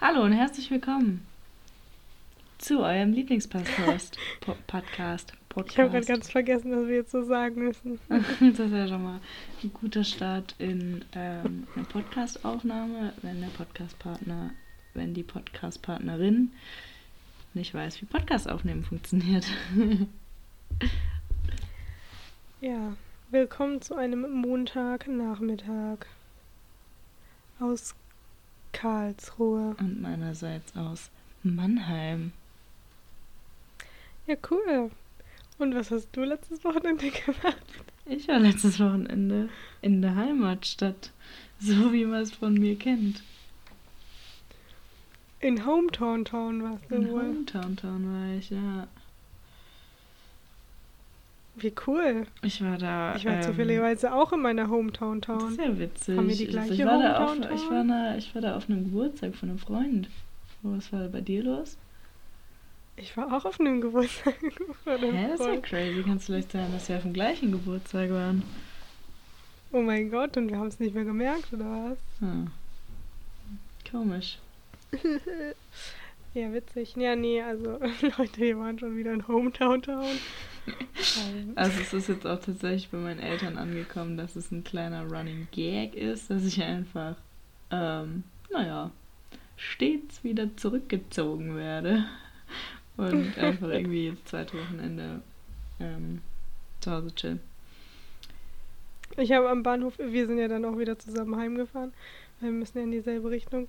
Hallo 0.00 0.22
und 0.22 0.30
herzlich 0.30 0.70
willkommen 0.70 1.26
zu 2.58 2.84
eurem 2.84 3.12
Lieblingspodcast. 3.14 4.16
Po 4.40 4.54
Podcast. 4.68 5.32
Podcast. 5.48 5.72
Ich 5.72 5.78
habe 5.80 5.90
gerade 5.90 6.06
ganz 6.06 6.30
vergessen, 6.30 6.70
dass 6.70 6.86
wir 6.86 6.94
jetzt 6.94 7.10
so 7.10 7.24
sagen 7.24 7.64
müssen. 7.64 7.98
das 8.08 8.40
ist 8.40 8.72
ja 8.72 8.86
schon 8.86 9.02
mal 9.02 9.20
ein 9.60 9.72
guter 9.72 10.04
Start 10.04 10.54
in 10.58 11.04
ähm, 11.16 11.66
eine 11.74 11.84
Podcast-Aufnahme, 11.84 13.12
wenn 13.22 13.40
der 13.40 13.48
Podcast-Partner, 13.48 14.50
wenn 14.94 15.14
die 15.14 15.24
Podcast-Partnerin 15.24 16.52
nicht 17.54 17.74
weiß, 17.74 18.00
wie 18.00 18.06
Podcast 18.06 18.48
aufnehmen 18.48 18.84
funktioniert. 18.84 19.46
ja, 22.60 22.96
willkommen 23.32 23.82
zu 23.82 23.96
einem 23.96 24.30
Montagnachmittag 24.30 26.06
aus 27.58 27.96
Karlsruhe. 28.72 29.76
Und 29.78 30.00
meinerseits 30.00 30.76
aus 30.76 31.10
Mannheim. 31.42 32.32
Ja, 34.26 34.36
cool. 34.50 34.90
Und 35.58 35.74
was 35.74 35.90
hast 35.90 36.08
du 36.12 36.22
letztes 36.22 36.64
Wochenende 36.64 37.10
gemacht? 37.26 37.56
Ich 38.06 38.28
war 38.28 38.38
letztes 38.38 38.78
Wochenende 38.80 39.48
in 39.82 40.00
der 40.02 40.14
Heimatstadt, 40.16 41.12
so 41.58 41.92
wie 41.92 42.04
man 42.04 42.22
es 42.22 42.32
von 42.32 42.54
mir 42.54 42.76
kennt. 42.76 43.22
In 45.40 45.64
Hometown 45.66 46.24
Town 46.24 46.62
warst 46.62 46.90
du 46.90 46.96
In 46.96 47.10
wohl. 47.10 47.22
Hometown 47.22 47.76
Town 47.76 48.12
war 48.12 48.36
ich, 48.38 48.50
ja. 48.50 48.88
Wie 51.60 51.72
cool. 51.86 52.26
Ich 52.42 52.62
war 52.62 52.78
da. 52.78 53.14
Ich 53.16 53.24
war 53.24 53.34
ähm, 53.34 53.42
zufälligerweise 53.42 54.12
auch 54.14 54.32
in 54.32 54.40
meiner 54.40 54.68
Hometown 54.68 55.20
Das 55.20 55.38
Town. 55.38 55.50
ist 55.52 55.58
ja 55.58 55.78
witzig. 55.78 56.16
Haben 56.18 56.28
wir 56.28 56.36
die 56.36 56.44
Ich- 56.44 56.50
gleiche 56.50 56.74
ich, 56.74 56.84
war 56.84 57.02
da 57.02 57.24
auf, 57.24 57.30
Hometown 57.30 57.56
ich, 57.56 57.70
war 57.70 57.84
da, 57.84 58.16
ich 58.16 58.34
war 58.34 58.42
da 58.42 58.56
auf 58.56 58.68
einem 58.68 58.84
Geburtstag 58.84 59.34
von 59.34 59.48
einem 59.50 59.58
Freund. 59.58 60.08
Was 60.62 60.92
war 60.92 61.00
da 61.00 61.08
bei 61.08 61.20
dir 61.20 61.42
los? 61.42 61.76
Ich 62.96 63.16
war 63.16 63.32
auch 63.36 63.44
auf 63.44 63.60
einem 63.60 63.80
Geburtstag 63.80 64.34
von 64.84 64.92
einem 64.92 65.14
Hä, 65.14 65.28
das 65.30 65.40
ist 65.40 65.46
ja 65.46 65.56
crazy. 65.60 66.02
Kann 66.02 66.16
es 66.16 66.26
vielleicht 66.26 66.52
sein, 66.52 66.72
dass 66.72 66.88
wir 66.88 66.96
auf 66.96 67.02
dem 67.02 67.12
gleichen 67.12 67.52
Geburtstag 67.52 68.10
waren? 68.10 68.42
Oh 69.70 69.82
mein 69.82 70.10
Gott, 70.10 70.36
und 70.36 70.48
wir 70.48 70.58
haben 70.58 70.68
es 70.68 70.80
nicht 70.80 70.94
mehr 70.94 71.04
gemerkt, 71.04 71.52
oder 71.52 71.90
was? 71.90 71.98
Hm. 72.20 72.48
Komisch. 73.90 74.38
Ja, 76.34 76.52
witzig. 76.52 76.94
Ja, 76.96 77.16
nee, 77.16 77.42
also 77.42 77.78
Leute, 78.18 78.36
wir 78.36 78.58
waren 78.58 78.78
schon 78.78 78.96
wieder 78.96 79.12
in 79.14 79.26
Hometown 79.26 79.80
Town. 79.82 80.04
Also 81.54 81.80
es 81.80 81.92
ist 81.92 82.08
jetzt 82.08 82.26
auch 82.26 82.40
tatsächlich 82.40 82.90
bei 82.90 82.98
meinen 82.98 83.20
Eltern 83.20 83.56
angekommen, 83.56 84.16
dass 84.16 84.36
es 84.36 84.50
ein 84.50 84.64
kleiner 84.64 85.06
Running 85.06 85.48
Gag 85.52 85.94
ist, 85.94 86.30
dass 86.30 86.44
ich 86.44 86.62
einfach, 86.62 87.16
ähm, 87.70 88.24
naja, 88.50 88.90
stets 89.56 90.22
wieder 90.24 90.56
zurückgezogen 90.56 91.56
werde 91.56 92.04
und 92.96 93.36
einfach 93.38 93.68
irgendwie 93.68 94.08
jetzt 94.08 94.28
zweite 94.28 94.58
Wochenende 94.58 95.22
ähm, 95.80 96.20
zu 96.80 96.90
Hause 96.90 97.14
chill. 97.14 97.38
Ich 99.16 99.32
habe 99.32 99.48
am 99.48 99.62
Bahnhof, 99.62 99.98
wir 99.98 100.26
sind 100.26 100.38
ja 100.38 100.48
dann 100.48 100.64
auch 100.64 100.78
wieder 100.78 100.98
zusammen 100.98 101.36
heimgefahren. 101.36 101.92
weil 102.40 102.50
Wir 102.50 102.58
müssen 102.58 102.78
ja 102.78 102.84
in 102.84 102.92
dieselbe 102.92 103.30
Richtung. 103.30 103.68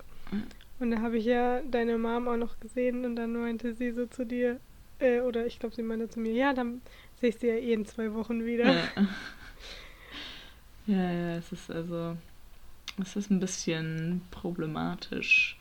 Und 0.78 0.92
da 0.92 1.00
habe 1.00 1.18
ich 1.18 1.24
ja 1.24 1.60
deine 1.62 1.98
Mom 1.98 2.28
auch 2.28 2.36
noch 2.36 2.60
gesehen 2.60 3.04
und 3.04 3.16
dann 3.16 3.32
meinte 3.32 3.74
sie 3.74 3.90
so 3.90 4.06
zu 4.06 4.24
dir, 4.24 4.60
äh, 5.00 5.20
oder 5.20 5.46
ich 5.46 5.58
glaube, 5.58 5.74
sie 5.74 5.82
meinte 5.82 6.08
zu 6.08 6.20
mir, 6.20 6.32
ja, 6.32 6.52
dann 6.52 6.82
sehe 7.20 7.30
ich 7.30 7.36
sie 7.38 7.48
ja 7.48 7.54
eh 7.54 7.72
in 7.72 7.86
zwei 7.86 8.12
Wochen 8.14 8.44
wieder. 8.44 8.74
Ja. 8.74 8.92
ja, 10.86 11.12
ja, 11.12 11.36
es 11.36 11.52
ist 11.52 11.70
also, 11.70 12.16
es 13.00 13.16
ist 13.16 13.30
ein 13.30 13.40
bisschen 13.40 14.22
problematisch. 14.30 15.58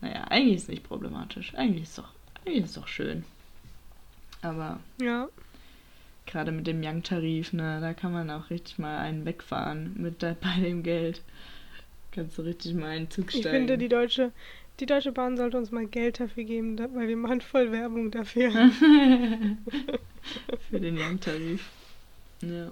Naja, 0.00 0.24
eigentlich 0.24 0.56
ist 0.56 0.62
es 0.64 0.68
nicht 0.68 0.84
problematisch. 0.84 1.54
Eigentlich 1.54 1.82
ist 1.84 1.90
es 1.90 1.96
doch, 1.96 2.08
eigentlich 2.44 2.64
ist 2.64 2.70
es 2.70 2.74
doch 2.76 2.88
schön. 2.88 3.24
Aber 4.42 4.80
Ja, 5.00 5.28
gerade 6.26 6.52
mit 6.52 6.66
dem 6.66 6.82
Young-Tarif, 6.82 7.52
ne, 7.52 7.80
da 7.80 7.92
kann 7.92 8.12
man 8.12 8.30
auch 8.30 8.50
richtig 8.50 8.78
mal 8.78 8.98
einen 8.98 9.24
wegfahren 9.24 9.94
mit 10.00 10.18
bei 10.20 10.60
dem 10.60 10.82
Geld. 10.82 11.22
Kannst 12.12 12.38
du 12.38 12.42
richtig 12.42 12.74
mal 12.74 12.88
einen 12.88 13.10
Zug 13.10 13.32
ich 13.32 13.40
steigen. 13.40 13.56
finde, 13.58 13.78
die 13.78 13.88
deutsche, 13.88 14.32
die 14.80 14.86
Deutsche 14.86 15.12
Bahn 15.12 15.36
sollte 15.36 15.58
uns 15.58 15.70
mal 15.70 15.86
Geld 15.86 16.20
dafür 16.20 16.44
geben, 16.44 16.76
da, 16.76 16.88
weil 16.94 17.08
wir 17.08 17.16
machen 17.16 17.40
voll 17.40 17.70
Werbung 17.70 18.10
dafür. 18.10 18.50
Für 20.70 20.80
den 20.80 20.98
Young-Tarif. 20.98 21.68
Ja, 22.42 22.70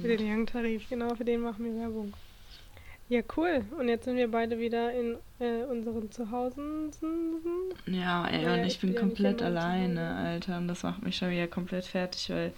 Für 0.00 0.16
den. 0.16 0.26
Young-Tarif, 0.26 0.88
genau, 0.88 1.14
für 1.14 1.24
den 1.24 1.40
machen 1.40 1.64
wir 1.64 1.80
Werbung. 1.80 2.12
Ja, 3.08 3.22
cool. 3.36 3.64
Und 3.78 3.88
jetzt 3.88 4.04
sind 4.04 4.16
wir 4.16 4.30
beide 4.30 4.58
wieder 4.58 4.92
in 4.92 5.16
äh, 5.40 5.62
unseren 5.64 6.10
Zuhause. 6.10 6.90
Ja, 7.86 8.28
ey, 8.28 8.44
und 8.44 8.66
ich 8.66 8.74
ich 8.74 8.80
bin 8.80 8.92
bin 8.92 9.00
komplett 9.00 9.40
alleine. 9.40 10.14
Alter. 10.16 10.58
Und 10.58 10.68
das 10.68 10.82
macht 10.82 11.02
mich 11.02 11.16
schon 11.16 11.30
wieder 11.30 11.46
komplett 11.46 11.86
fertig, 11.86 12.28
weil 12.28 12.52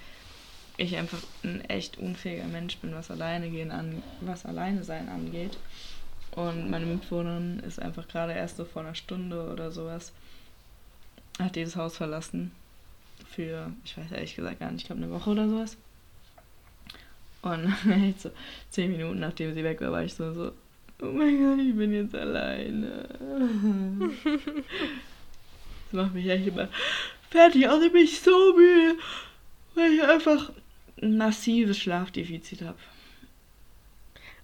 ich 0.76 0.96
einfach 0.96 1.22
ein 1.44 1.60
echt 1.66 1.98
unfähiger 1.98 2.46
Mensch 2.46 2.78
bin, 2.78 2.94
was 2.94 3.10
alleine 3.10 3.50
gehen 3.50 3.70
an, 3.70 4.02
was 4.22 4.44
alleine 4.44 4.82
sein 4.82 5.08
angeht. 5.08 5.56
Und 6.32 6.70
meine 6.70 6.86
Mitbewohnerin 6.86 7.60
ist 7.60 7.80
einfach 7.80 8.06
gerade 8.06 8.32
erst 8.32 8.56
so 8.56 8.64
vor 8.64 8.82
einer 8.82 8.94
Stunde 8.94 9.50
oder 9.52 9.70
sowas, 9.70 10.12
hat 11.38 11.56
dieses 11.56 11.76
Haus 11.76 11.96
verlassen. 11.96 12.52
Für, 13.28 13.72
ich 13.84 13.96
weiß 13.96 14.12
ehrlich 14.12 14.36
gesagt 14.36 14.60
gar 14.60 14.70
nicht, 14.70 14.82
ich 14.82 14.86
glaube 14.86 15.02
eine 15.02 15.12
Woche 15.12 15.30
oder 15.30 15.48
sowas. 15.48 15.76
Und 17.42 17.74
echt 17.90 18.20
so 18.20 18.30
zehn 18.70 18.92
Minuten 18.92 19.20
nachdem 19.20 19.54
sie 19.54 19.64
weg 19.64 19.80
war, 19.80 19.92
war 19.92 20.04
ich 20.04 20.14
so, 20.14 20.32
so 20.32 20.52
oh 21.02 21.06
mein 21.06 21.38
Gott, 21.38 21.58
ich 21.66 21.74
bin 21.74 21.92
jetzt 21.92 22.14
alleine. 22.14 23.08
Das 25.92 26.04
macht 26.04 26.14
mich 26.14 26.28
echt 26.28 26.46
immer 26.46 26.68
fertig. 27.30 27.66
Außerdem 27.68 27.92
bin 27.92 28.04
ich 28.04 28.20
so 28.20 28.54
müde, 28.54 28.96
weil 29.74 29.92
ich 29.92 30.02
einfach 30.02 30.52
ein 31.02 31.16
massives 31.16 31.78
Schlafdefizit 31.78 32.62
habe. 32.62 32.78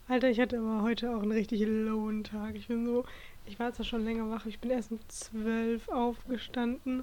Alter, 0.08 0.30
ich 0.30 0.38
hatte 0.40 0.58
aber 0.58 0.82
heute 0.82 1.10
auch 1.16 1.22
einen 1.22 1.32
richtig 1.32 1.62
lowen 1.66 2.22
Tag. 2.22 2.54
Ich 2.54 2.68
bin 2.68 2.86
so, 2.86 3.04
ich 3.44 3.58
war 3.58 3.72
zwar 3.72 3.84
schon 3.84 4.04
länger 4.04 4.30
wach, 4.30 4.46
ich 4.46 4.60
bin 4.60 4.70
erst 4.70 4.92
um 4.92 5.00
zwölf 5.08 5.88
aufgestanden 5.88 7.02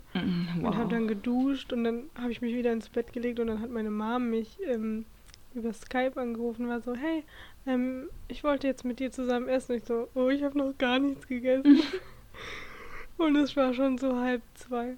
und 0.63 0.77
habe 0.77 0.89
dann 0.89 1.07
geduscht 1.07 1.73
und 1.73 1.83
dann 1.83 2.03
habe 2.15 2.31
ich 2.31 2.41
mich 2.41 2.55
wieder 2.55 2.71
ins 2.71 2.87
Bett 2.89 3.11
gelegt 3.11 3.39
und 3.39 3.47
dann 3.47 3.59
hat 3.59 3.69
meine 3.71 3.91
Mom 3.91 4.29
mich 4.29 4.57
ähm, 4.65 5.05
über 5.53 5.73
Skype 5.73 6.13
angerufen 6.15 6.63
und 6.63 6.69
war 6.69 6.81
so, 6.81 6.95
hey, 6.95 7.23
ähm, 7.67 8.09
ich 8.29 8.43
wollte 8.45 8.67
jetzt 8.67 8.85
mit 8.85 8.99
dir 8.99 9.11
zusammen 9.11 9.49
essen. 9.49 9.75
Ich 9.75 9.83
so, 9.83 10.07
oh, 10.15 10.29
ich 10.29 10.41
habe 10.43 10.57
noch 10.57 10.77
gar 10.77 10.97
nichts 10.99 11.27
gegessen. 11.27 11.81
und 13.17 13.35
es 13.35 13.55
war 13.57 13.73
schon 13.73 13.97
so 13.97 14.15
halb 14.17 14.41
zwei. 14.53 14.95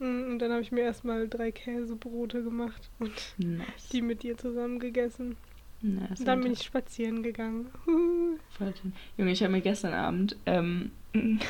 Mm, 0.00 0.30
Und 0.32 0.38
dann 0.40 0.50
habe 0.50 0.62
ich 0.62 0.72
mir 0.72 0.82
erstmal 0.82 1.28
drei 1.28 1.52
Käsebrote 1.52 2.42
gemacht 2.42 2.90
und 2.98 3.12
Nice. 3.38 3.88
die 3.92 4.02
mit 4.02 4.22
dir 4.24 4.36
zusammen 4.36 4.78
gegessen. 4.80 5.36
Nice 5.82 6.20
Und 6.20 6.26
dann 6.26 6.40
bin 6.42 6.52
ich 6.52 6.62
spazieren 6.62 7.22
gegangen. 7.22 7.70
Voll 8.58 8.74
schön. 8.80 8.92
Junge, 9.16 9.32
ich 9.32 9.42
habe 9.42 9.52
mir 9.52 9.60
gestern 9.60 9.94
Abend, 9.94 10.36
ähm, 10.46 10.90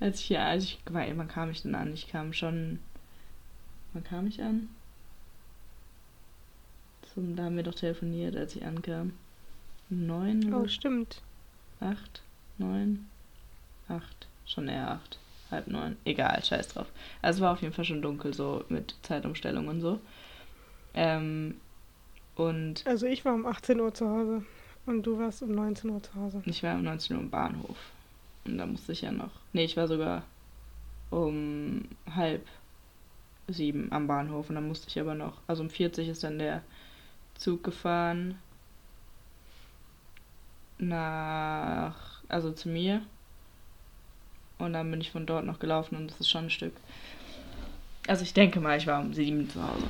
als 0.00 0.20
ich 0.20 0.26
hier, 0.26 0.42
als 0.42 0.64
ich, 0.64 0.78
wann 0.86 1.28
kam 1.28 1.50
ich 1.50 1.62
denn 1.62 1.74
an? 1.74 1.92
Ich 1.92 2.08
kam 2.08 2.32
schon, 2.32 2.78
wann 3.92 4.04
kam 4.04 4.26
ich 4.26 4.42
an? 4.42 4.68
Zum, 7.12 7.36
da 7.36 7.44
haben 7.44 7.56
wir 7.56 7.62
doch 7.62 7.74
telefoniert, 7.74 8.36
als 8.36 8.56
ich 8.56 8.64
ankam. 8.64 9.12
Neun 9.90 10.52
Oh, 10.54 10.66
stimmt. 10.66 11.20
acht? 11.80 12.22
Neun? 12.58 13.06
Acht. 13.88 14.26
Schon 14.46 14.68
eher 14.68 14.90
acht. 14.92 15.18
Halb 15.50 15.66
neun. 15.66 15.96
Egal, 16.06 16.42
scheiß 16.42 16.68
drauf. 16.68 16.86
Also 17.20 17.38
es 17.38 17.42
war 17.42 17.52
auf 17.52 17.60
jeden 17.60 17.74
Fall 17.74 17.84
schon 17.84 18.00
dunkel, 18.00 18.32
so 18.32 18.64
mit 18.70 18.94
Zeitumstellung 19.02 19.68
und 19.68 19.80
so. 19.82 20.00
Ähm, 20.94 21.56
und 22.36 22.86
Also 22.86 23.06
ich 23.06 23.24
war 23.24 23.34
um 23.34 23.46
18 23.46 23.80
Uhr 23.80 23.92
zu 23.92 24.08
Hause 24.08 24.44
und 24.86 25.02
du 25.02 25.18
warst 25.18 25.42
um 25.42 25.52
19 25.52 25.90
Uhr 25.90 26.02
zu 26.02 26.14
Hause. 26.14 26.42
Ich 26.46 26.62
war 26.62 26.74
um 26.74 26.82
19 26.82 27.16
Uhr 27.16 27.22
im 27.22 27.30
Bahnhof. 27.30 27.76
Und 28.44 28.58
da 28.58 28.66
musste 28.66 28.92
ich 28.92 29.02
ja 29.02 29.12
noch. 29.12 29.30
Nee, 29.52 29.64
ich 29.64 29.76
war 29.76 29.86
sogar 29.86 30.24
um 31.10 31.82
halb 32.14 32.44
sieben 33.48 33.92
am 33.92 34.06
Bahnhof. 34.06 34.48
Und 34.48 34.56
dann 34.56 34.66
musste 34.66 34.88
ich 34.88 34.98
aber 34.98 35.14
noch. 35.14 35.40
Also 35.46 35.62
um 35.62 35.70
40 35.70 36.08
ist 36.08 36.24
dann 36.24 36.38
der 36.38 36.62
Zug 37.34 37.62
gefahren. 37.62 38.38
Nach. 40.78 42.22
Also 42.28 42.50
zu 42.52 42.68
mir. 42.68 43.02
Und 44.58 44.72
dann 44.72 44.90
bin 44.90 45.00
ich 45.00 45.10
von 45.10 45.26
dort 45.26 45.44
noch 45.44 45.58
gelaufen 45.58 45.96
und 45.96 46.10
das 46.10 46.20
ist 46.20 46.30
schon 46.30 46.44
ein 46.44 46.50
Stück. 46.50 46.74
Also 48.06 48.22
ich 48.22 48.32
denke 48.32 48.60
mal, 48.60 48.78
ich 48.78 48.86
war 48.86 49.00
um 49.00 49.12
sieben 49.12 49.48
zu 49.48 49.62
Hause. 49.62 49.86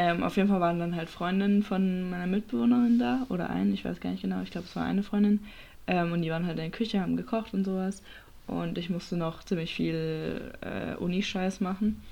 Ähm, 0.00 0.22
auf 0.22 0.38
jeden 0.38 0.48
Fall 0.48 0.62
waren 0.62 0.78
dann 0.78 0.96
halt 0.96 1.10
Freundinnen 1.10 1.62
von 1.62 2.08
meiner 2.08 2.26
Mitbewohnerin 2.26 2.98
da. 2.98 3.26
Oder 3.28 3.50
ein, 3.50 3.74
ich 3.74 3.84
weiß 3.84 4.00
gar 4.00 4.10
nicht 4.10 4.22
genau. 4.22 4.40
Ich 4.40 4.50
glaube, 4.50 4.66
es 4.66 4.74
war 4.74 4.84
eine 4.84 5.02
Freundin. 5.02 5.40
Ähm, 5.86 6.12
und 6.12 6.22
die 6.22 6.30
waren 6.30 6.46
halt 6.46 6.56
in 6.56 6.70
der 6.70 6.70
Küche, 6.70 7.02
haben 7.02 7.18
gekocht 7.18 7.52
und 7.52 7.64
sowas. 7.64 8.02
Und 8.46 8.78
ich 8.78 8.88
musste 8.88 9.18
noch 9.18 9.44
ziemlich 9.44 9.74
viel 9.74 10.52
äh, 10.62 10.94
Uni-Scheiß 10.94 11.60
machen. 11.60 12.02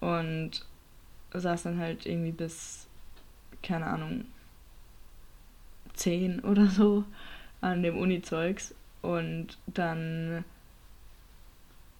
Und 0.00 0.64
saß 1.34 1.64
dann 1.64 1.78
halt 1.78 2.06
irgendwie 2.06 2.32
bis, 2.32 2.86
keine 3.62 3.88
Ahnung, 3.88 4.24
10 5.96 6.40
oder 6.40 6.68
so 6.68 7.04
an 7.60 7.82
dem 7.82 7.98
Uni-Zeugs. 7.98 8.74
und 9.02 9.58
dann 9.66 10.44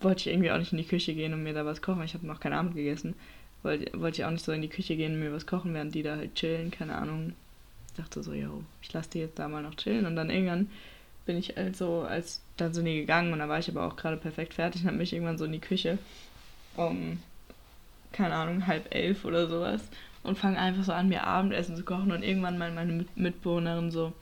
wollte 0.00 0.20
ich 0.20 0.26
irgendwie 0.28 0.52
auch 0.52 0.58
nicht 0.58 0.72
in 0.72 0.78
die 0.78 0.86
Küche 0.86 1.12
gehen 1.12 1.34
und 1.34 1.42
mir 1.42 1.52
da 1.52 1.66
was 1.66 1.82
kochen. 1.82 2.02
Ich 2.04 2.14
habe 2.14 2.26
noch 2.26 2.40
keinen 2.40 2.54
Abend 2.54 2.74
gegessen. 2.74 3.14
Wollte, 3.62 4.00
wollte 4.00 4.20
ich 4.20 4.24
auch 4.24 4.30
nicht 4.30 4.44
so 4.44 4.52
in 4.52 4.62
die 4.62 4.68
Küche 4.68 4.96
gehen 4.96 5.14
und 5.14 5.20
mir 5.20 5.32
was 5.32 5.46
kochen, 5.46 5.74
während 5.74 5.94
die 5.94 6.02
da 6.02 6.16
halt 6.16 6.34
chillen, 6.34 6.70
keine 6.70 6.94
Ahnung. 6.96 7.34
Ich 7.90 7.96
dachte 7.96 8.22
so, 8.22 8.32
yo, 8.32 8.62
ich 8.82 8.92
lasse 8.92 9.10
die 9.10 9.18
jetzt 9.18 9.38
da 9.38 9.48
mal 9.48 9.62
noch 9.62 9.74
chillen. 9.74 10.06
Und 10.06 10.14
dann 10.16 10.30
irgendwann 10.30 10.68
bin 11.26 11.36
ich 11.36 11.58
also, 11.58 12.02
als 12.02 12.40
dann 12.56 12.72
so 12.72 12.82
nie 12.82 13.00
gegangen 13.00 13.32
und 13.32 13.38
da 13.38 13.48
war 13.48 13.58
ich 13.58 13.68
aber 13.68 13.86
auch 13.86 13.96
gerade 13.96 14.16
perfekt 14.16 14.54
fertig 14.54 14.82
und 14.82 14.88
habe 14.88 14.98
mich 14.98 15.12
irgendwann 15.12 15.38
so 15.38 15.44
in 15.44 15.52
die 15.52 15.60
Küche 15.60 15.98
um, 16.76 17.18
keine 18.12 18.34
Ahnung, 18.34 18.66
halb 18.66 18.94
elf 18.94 19.24
oder 19.24 19.46
sowas 19.46 19.82
und 20.22 20.38
fange 20.38 20.58
einfach 20.58 20.84
so 20.84 20.92
an, 20.92 21.08
mir 21.08 21.24
Abendessen 21.24 21.76
zu 21.76 21.84
kochen 21.84 22.12
und 22.12 22.22
irgendwann 22.22 22.58
mal 22.58 22.72
meine 22.72 23.04
Mitbewohnerin 23.14 23.90
so, 23.90 24.12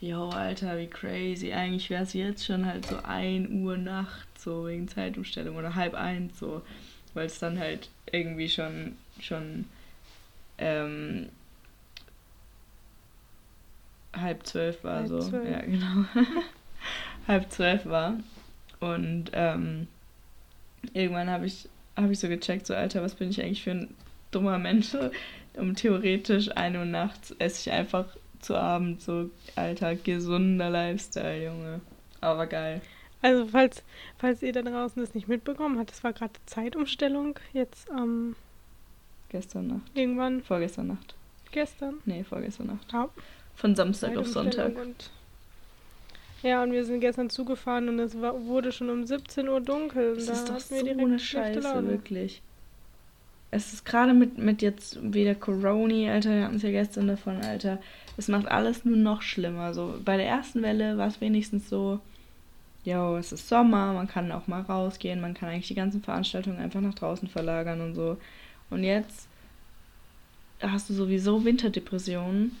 yo, 0.00 0.30
Alter, 0.30 0.78
wie 0.78 0.86
crazy, 0.86 1.52
eigentlich 1.52 1.90
wäre 1.90 2.04
es 2.04 2.14
jetzt 2.14 2.46
schon 2.46 2.64
halt 2.64 2.86
so 2.86 2.96
1 3.02 3.50
Uhr 3.50 3.76
Nacht, 3.76 4.28
so 4.38 4.66
wegen 4.66 4.88
Zeitumstellung 4.88 5.56
oder 5.56 5.74
halb 5.74 5.94
eins, 5.94 6.38
so, 6.38 6.62
weil 7.12 7.26
es 7.26 7.38
dann 7.38 7.58
halt 7.58 7.90
irgendwie 8.12 8.48
schon, 8.48 8.96
schon, 9.20 9.66
ähm, 10.58 11.28
halb 14.14 14.46
zwölf 14.46 14.82
war 14.84 14.96
halb 14.96 15.08
so. 15.08 15.20
Zwölf. 15.20 15.50
Ja, 15.50 15.60
genau. 15.60 16.04
halb 17.28 17.50
zwölf 17.50 17.86
war. 17.86 18.14
Und 18.80 19.30
ähm, 19.34 19.86
irgendwann 20.92 21.30
habe 21.30 21.46
ich, 21.46 21.68
hab 21.96 22.10
ich 22.10 22.18
so 22.18 22.28
gecheckt, 22.28 22.66
so 22.66 22.74
Alter, 22.74 23.02
was 23.02 23.14
bin 23.14 23.30
ich 23.30 23.40
eigentlich 23.40 23.62
für 23.62 23.72
ein 23.72 23.94
dummer 24.30 24.58
Mensch? 24.58 24.96
Um 25.54 25.74
theoretisch 25.74 26.56
eine 26.56 26.78
Uhr 26.78 26.84
nachts 26.84 27.34
esse 27.40 27.68
ich 27.68 27.74
einfach 27.74 28.06
zu 28.38 28.56
Abend 28.56 29.02
so, 29.02 29.30
Alter, 29.56 29.96
gesunder 29.96 30.70
Lifestyle, 30.70 31.44
Junge. 31.44 31.80
Aber 32.20 32.46
geil. 32.46 32.80
Also 33.22 33.46
falls, 33.46 33.82
falls 34.18 34.42
ihr 34.42 34.52
da 34.52 34.62
draußen 34.62 35.00
das 35.02 35.14
nicht 35.14 35.28
mitbekommen 35.28 35.78
habt, 35.78 35.90
das 35.90 36.02
war 36.02 36.12
gerade 36.12 36.32
Zeitumstellung 36.46 37.38
jetzt 37.52 37.90
am 37.90 38.30
ähm, 38.30 38.36
Gestern 39.30 39.68
Nacht. 39.68 39.90
Irgendwann. 39.94 40.42
Vorgestern 40.42 40.88
Nacht. 40.88 41.14
Gestern? 41.52 41.98
Nee, 42.04 42.24
vorgestern 42.24 42.66
Nacht. 42.66 42.92
Ja. 42.92 43.08
Von 43.54 43.76
Samstag 43.76 44.16
auf 44.16 44.26
Sonntag. 44.26 44.76
Und 44.76 45.10
ja, 46.42 46.62
und 46.62 46.72
wir 46.72 46.84
sind 46.84 47.00
gestern 47.00 47.30
zugefahren 47.30 47.88
und 47.88 47.98
es 47.98 48.20
war, 48.20 48.44
wurde 48.46 48.72
schon 48.72 48.90
um 48.90 49.04
17 49.06 49.48
Uhr 49.48 49.60
dunkel. 49.60 50.16
Das 50.16 50.26
da 50.26 50.32
ist 50.32 50.48
doch 50.48 50.58
so 50.58 50.74
eine 50.74 51.18
Scheiße, 51.18 51.88
wirklich. 51.88 52.42
Es 53.52 53.72
ist 53.72 53.84
gerade 53.84 54.14
mit, 54.14 54.38
mit 54.38 54.62
jetzt 54.62 54.98
wieder 55.02 55.34
Corona, 55.34 56.12
Alter, 56.12 56.30
wir 56.30 56.44
hatten 56.44 56.56
es 56.56 56.62
ja 56.62 56.70
gestern 56.70 57.08
davon, 57.08 57.36
Alter. 57.42 57.78
Es 58.16 58.28
macht 58.28 58.46
alles 58.46 58.84
nur 58.84 58.96
noch 58.96 59.22
schlimmer. 59.22 59.74
So, 59.74 60.00
bei 60.04 60.16
der 60.16 60.26
ersten 60.26 60.62
Welle 60.62 60.98
war 60.98 61.08
es 61.08 61.20
wenigstens 61.20 61.68
so, 61.68 62.00
ja, 62.84 63.18
es 63.18 63.32
ist 63.32 63.48
Sommer, 63.48 63.92
man 63.92 64.08
kann 64.08 64.32
auch 64.32 64.46
mal 64.46 64.62
rausgehen, 64.62 65.20
man 65.20 65.34
kann 65.34 65.48
eigentlich 65.48 65.68
die 65.68 65.74
ganzen 65.74 66.02
Veranstaltungen 66.02 66.58
einfach 66.58 66.80
nach 66.80 66.94
draußen 66.94 67.28
verlagern 67.28 67.80
und 67.80 67.94
so. 67.94 68.16
Und 68.70 68.84
jetzt 68.84 69.28
hast 70.62 70.88
du 70.90 70.94
sowieso 70.94 71.44
Winterdepressionen 71.44 72.56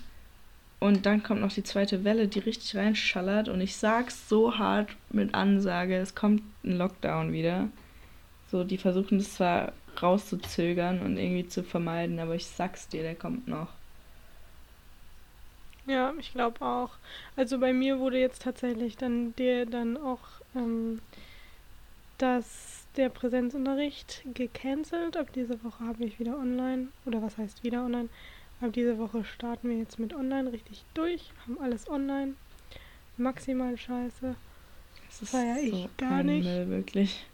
und 0.80 1.04
dann 1.04 1.22
kommt 1.22 1.42
noch 1.42 1.52
die 1.52 1.62
zweite 1.62 2.04
Welle, 2.04 2.26
die 2.26 2.38
richtig 2.38 2.74
reinschallert. 2.76 3.48
Und 3.48 3.60
ich 3.60 3.76
sag's 3.76 4.28
so 4.28 4.58
hart 4.58 4.88
mit 5.10 5.34
Ansage, 5.34 5.96
es 5.96 6.14
kommt 6.14 6.42
ein 6.64 6.78
Lockdown 6.78 7.32
wieder. 7.32 7.68
So, 8.50 8.64
die 8.64 8.78
versuchen 8.78 9.18
das 9.18 9.34
zwar 9.34 9.72
rauszuzögern 10.02 11.00
und 11.00 11.18
irgendwie 11.18 11.46
zu 11.46 11.62
vermeiden, 11.62 12.18
aber 12.18 12.34
ich 12.34 12.46
sag's 12.46 12.88
dir, 12.88 13.02
der 13.02 13.14
kommt 13.14 13.46
noch. 13.46 13.68
Ja, 15.90 16.14
ich 16.20 16.32
glaube 16.32 16.64
auch. 16.64 16.90
Also 17.34 17.58
bei 17.58 17.72
mir 17.72 17.98
wurde 17.98 18.18
jetzt 18.18 18.42
tatsächlich 18.42 18.96
dann 18.96 19.34
der 19.36 19.66
dann 19.66 19.96
auch 19.96 20.20
ähm, 20.54 21.00
dass 22.18 22.86
der 22.96 23.08
Präsenzunterricht 23.08 24.22
gecancelt. 24.34 25.16
Ab 25.16 25.32
dieser 25.32 25.62
Woche 25.64 25.84
habe 25.84 26.04
ich 26.04 26.20
wieder 26.20 26.38
online. 26.38 26.88
Oder 27.06 27.22
was 27.22 27.38
heißt 27.38 27.64
wieder 27.64 27.84
online? 27.84 28.08
Ab 28.60 28.72
dieser 28.72 28.98
Woche 28.98 29.24
starten 29.24 29.70
wir 29.70 29.78
jetzt 29.78 29.98
mit 29.98 30.14
online 30.14 30.52
richtig 30.52 30.84
durch, 30.94 31.32
haben 31.42 31.58
alles 31.60 31.88
online. 31.88 32.34
Maximal 33.16 33.76
scheiße. 33.76 34.36
Das 35.06 35.22
ist 35.22 35.30
feier 35.30 35.56
ich 35.60 35.70
so 35.70 35.88
gar 35.96 36.22
nicht. 36.22 36.44
Müll, 36.44 36.68
wirklich. 36.68 37.26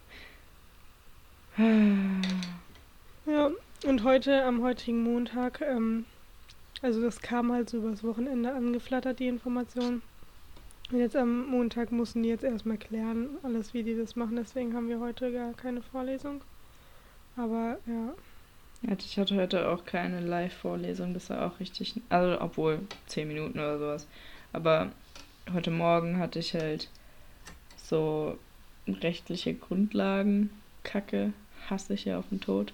ja, 1.58 3.50
und 3.84 4.04
heute, 4.04 4.44
am 4.44 4.62
heutigen 4.62 5.02
Montag, 5.02 5.60
ähm, 5.62 6.04
also 6.82 7.00
das 7.00 7.20
kam 7.20 7.52
halt 7.52 7.70
so 7.70 7.78
übers 7.78 8.04
Wochenende 8.04 8.52
angeflattert, 8.52 9.18
die 9.18 9.28
Information. 9.28 10.02
Und 10.92 11.00
jetzt 11.00 11.16
am 11.16 11.46
Montag 11.46 11.90
mussten 11.90 12.22
die 12.22 12.28
jetzt 12.28 12.44
erstmal 12.44 12.78
klären, 12.78 13.30
alles 13.42 13.74
wie 13.74 13.82
die 13.82 13.96
das 13.96 14.14
machen. 14.14 14.36
Deswegen 14.36 14.74
haben 14.74 14.88
wir 14.88 15.00
heute 15.00 15.32
gar 15.32 15.52
keine 15.54 15.82
Vorlesung. 15.82 16.42
Aber 17.36 17.78
ja, 17.86 18.14
ich 18.98 19.18
hatte 19.18 19.36
heute 19.36 19.68
auch 19.68 19.84
keine 19.84 20.20
Live-Vorlesung, 20.20 21.14
das 21.14 21.30
war 21.30 21.46
auch 21.46 21.60
richtig, 21.60 22.00
also 22.08 22.40
obwohl 22.40 22.80
10 23.06 23.28
Minuten 23.28 23.58
oder 23.58 23.78
sowas. 23.78 24.06
Aber 24.52 24.92
heute 25.52 25.70
Morgen 25.70 26.18
hatte 26.18 26.38
ich 26.38 26.54
halt 26.54 26.88
so 27.76 28.38
rechtliche 28.86 29.54
Grundlagen, 29.54 30.50
Kacke, 30.84 31.32
hasse 31.68 31.94
ich 31.94 32.04
ja 32.04 32.18
auf 32.18 32.28
den 32.28 32.40
Tod. 32.40 32.72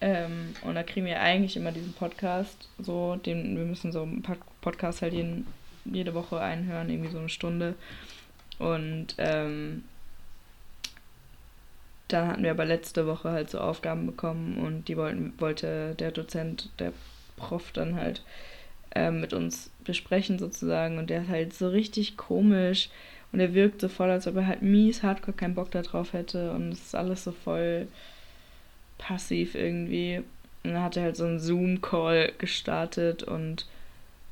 Ähm, 0.00 0.54
und 0.62 0.74
da 0.74 0.82
kriegen 0.82 1.06
wir 1.06 1.20
eigentlich 1.20 1.56
immer 1.56 1.72
diesen 1.72 1.92
Podcast, 1.92 2.68
so, 2.78 3.16
den, 3.16 3.56
wir 3.56 3.64
müssen 3.64 3.90
so 3.92 4.02
einen 4.02 4.22
Podcast 4.60 5.02
halt 5.02 5.12
jeden, 5.12 5.46
jede 5.84 6.14
Woche 6.14 6.40
einhören, 6.40 6.88
irgendwie 6.88 7.10
so 7.10 7.18
eine 7.18 7.28
Stunde. 7.28 7.74
Und 8.58 9.14
ähm, 9.18 9.84
dann 12.08 12.28
hatten 12.28 12.42
wir 12.42 12.50
aber 12.50 12.64
letzte 12.64 13.06
Woche 13.06 13.30
halt 13.30 13.50
so 13.50 13.58
Aufgaben 13.58 14.06
bekommen 14.06 14.58
und 14.58 14.88
die 14.88 14.96
wollten, 14.96 15.34
wollte 15.38 15.94
der 15.94 16.10
Dozent, 16.10 16.70
der 16.78 16.92
Prof 17.36 17.70
dann 17.72 17.96
halt 17.96 18.22
äh, 18.94 19.10
mit 19.10 19.32
uns 19.32 19.70
besprechen 19.84 20.38
sozusagen 20.38 20.98
und 20.98 21.10
der 21.10 21.22
ist 21.22 21.28
halt 21.28 21.54
so 21.54 21.68
richtig 21.68 22.16
komisch 22.16 22.88
und 23.32 23.40
er 23.40 23.52
wirkt 23.54 23.80
so 23.80 23.88
voll, 23.88 24.10
als 24.10 24.26
ob 24.26 24.36
er 24.36 24.46
halt 24.46 24.62
mies 24.62 25.02
hardcore 25.02 25.36
keinen 25.36 25.54
Bock 25.54 25.70
darauf 25.70 26.14
hätte 26.14 26.52
und 26.52 26.72
es 26.72 26.80
ist 26.80 26.94
alles 26.94 27.24
so 27.24 27.32
voll 27.32 27.88
passiv 28.98 29.54
irgendwie. 29.54 30.22
Und 30.64 30.72
dann 30.72 30.82
hat 30.82 30.96
er 30.96 31.04
halt 31.04 31.16
so 31.16 31.24
einen 31.24 31.40
Zoom-Call 31.40 32.32
gestartet 32.38 33.22
und 33.22 33.66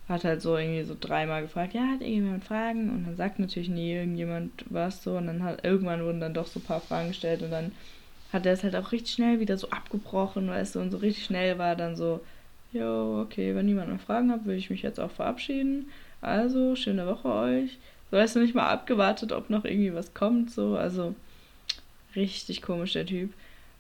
hat 0.09 0.25
halt 0.25 0.43
so 0.43 0.57
irgendwie 0.57 0.85
so 0.85 0.97
dreimal 0.99 1.43
gefragt, 1.43 1.75
ja, 1.75 1.83
hat 1.83 2.01
irgendjemand 2.01 2.45
Fragen? 2.45 2.91
Und 2.91 3.07
dann 3.07 3.17
sagt 3.17 3.39
natürlich 3.39 3.69
nie 3.69 3.93
irgendjemand 3.93 4.65
was 4.69 5.03
so. 5.03 5.17
Und 5.17 5.27
dann 5.27 5.43
hat 5.43 5.65
irgendwann 5.65 6.05
wurden 6.05 6.21
dann 6.21 6.35
doch 6.35 6.47
so 6.47 6.61
ein 6.61 6.65
paar 6.65 6.81
Fragen 6.81 7.09
gestellt 7.09 7.43
und 7.43 7.51
dann 7.51 7.73
hat 8.33 8.47
er 8.47 8.53
es 8.53 8.63
halt 8.63 8.77
auch 8.77 8.93
richtig 8.93 9.15
schnell 9.15 9.41
wieder 9.41 9.57
so 9.57 9.71
abgebrochen, 9.71 10.49
weißt 10.49 10.75
du, 10.75 10.81
und 10.81 10.91
so 10.91 10.99
richtig 10.99 11.25
schnell 11.25 11.59
war 11.59 11.77
dann 11.77 11.97
so, 11.97 12.21
jo, 12.73 13.23
okay, 13.23 13.55
wenn 13.55 13.67
niemand 13.67 13.89
mehr 13.89 13.99
Fragen 13.99 14.31
hat, 14.31 14.45
würde 14.45 14.59
ich 14.59 14.71
mich 14.71 14.83
jetzt 14.83 15.01
auch 15.01 15.11
verabschieden. 15.11 15.91
Also, 16.21 16.77
schöne 16.77 17.07
Woche 17.07 17.29
euch. 17.29 17.79
So 18.11 18.19
hast 18.19 18.37
du 18.37 18.41
nicht 18.41 18.55
mal 18.55 18.69
abgewartet, 18.69 19.33
ob 19.33 19.51
noch 19.51 19.65
irgendwie 19.65 19.95
was 19.95 20.15
kommt, 20.15 20.51
so, 20.51 20.77
also 20.77 21.15
richtig 22.15 22.63
komisch 22.63 22.93
der 22.93 23.07
Typ. 23.07 23.33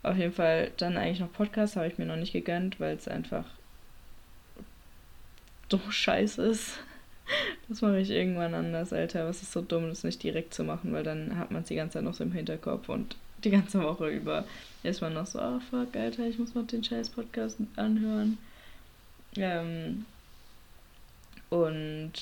Auf 0.07 0.17
jeden 0.17 0.33
Fall 0.33 0.71
dann 0.77 0.97
eigentlich 0.97 1.19
noch 1.19 1.33
Podcast 1.33 1.75
habe 1.75 1.89
ich 1.89 1.99
mir 1.99 2.07
noch 2.07 2.15
nicht 2.15 2.33
gegönnt, 2.33 2.79
weil 2.79 2.95
es 2.95 3.09
einfach 3.09 3.45
so 5.69 5.79
scheiße 5.79 6.43
ist. 6.43 6.79
Das 7.69 7.83
mache 7.83 7.99
ich 7.99 8.11
irgendwann 8.11 8.55
anders, 8.55 8.93
Alter. 8.93 9.27
Was 9.27 9.43
ist 9.43 9.51
so 9.51 9.61
dumm, 9.61 9.89
das 9.89 10.05
nicht 10.05 10.23
direkt 10.23 10.55
zu 10.55 10.63
machen, 10.63 10.93
weil 10.93 11.03
dann 11.03 11.37
hat 11.37 11.51
man 11.51 11.63
es 11.63 11.67
die 11.69 11.75
ganze 11.75 11.95
Zeit 11.95 12.05
noch 12.05 12.15
so 12.15 12.23
im 12.23 12.31
Hinterkopf 12.31 12.89
und 12.89 13.17
die 13.43 13.51
ganze 13.51 13.83
Woche 13.83 14.09
über 14.11 14.45
ist 14.85 15.01
man 15.01 15.15
noch 15.15 15.27
so, 15.27 15.41
oh 15.41 15.59
fuck, 15.59 15.97
Alter, 15.97 16.29
ich 16.29 16.39
muss 16.39 16.55
noch 16.55 16.69
den 16.69 16.85
scheiß 16.85 17.11
Podcast 17.11 17.59
anhören. 17.75 18.39
Ähm, 19.37 20.07
und 21.51 22.13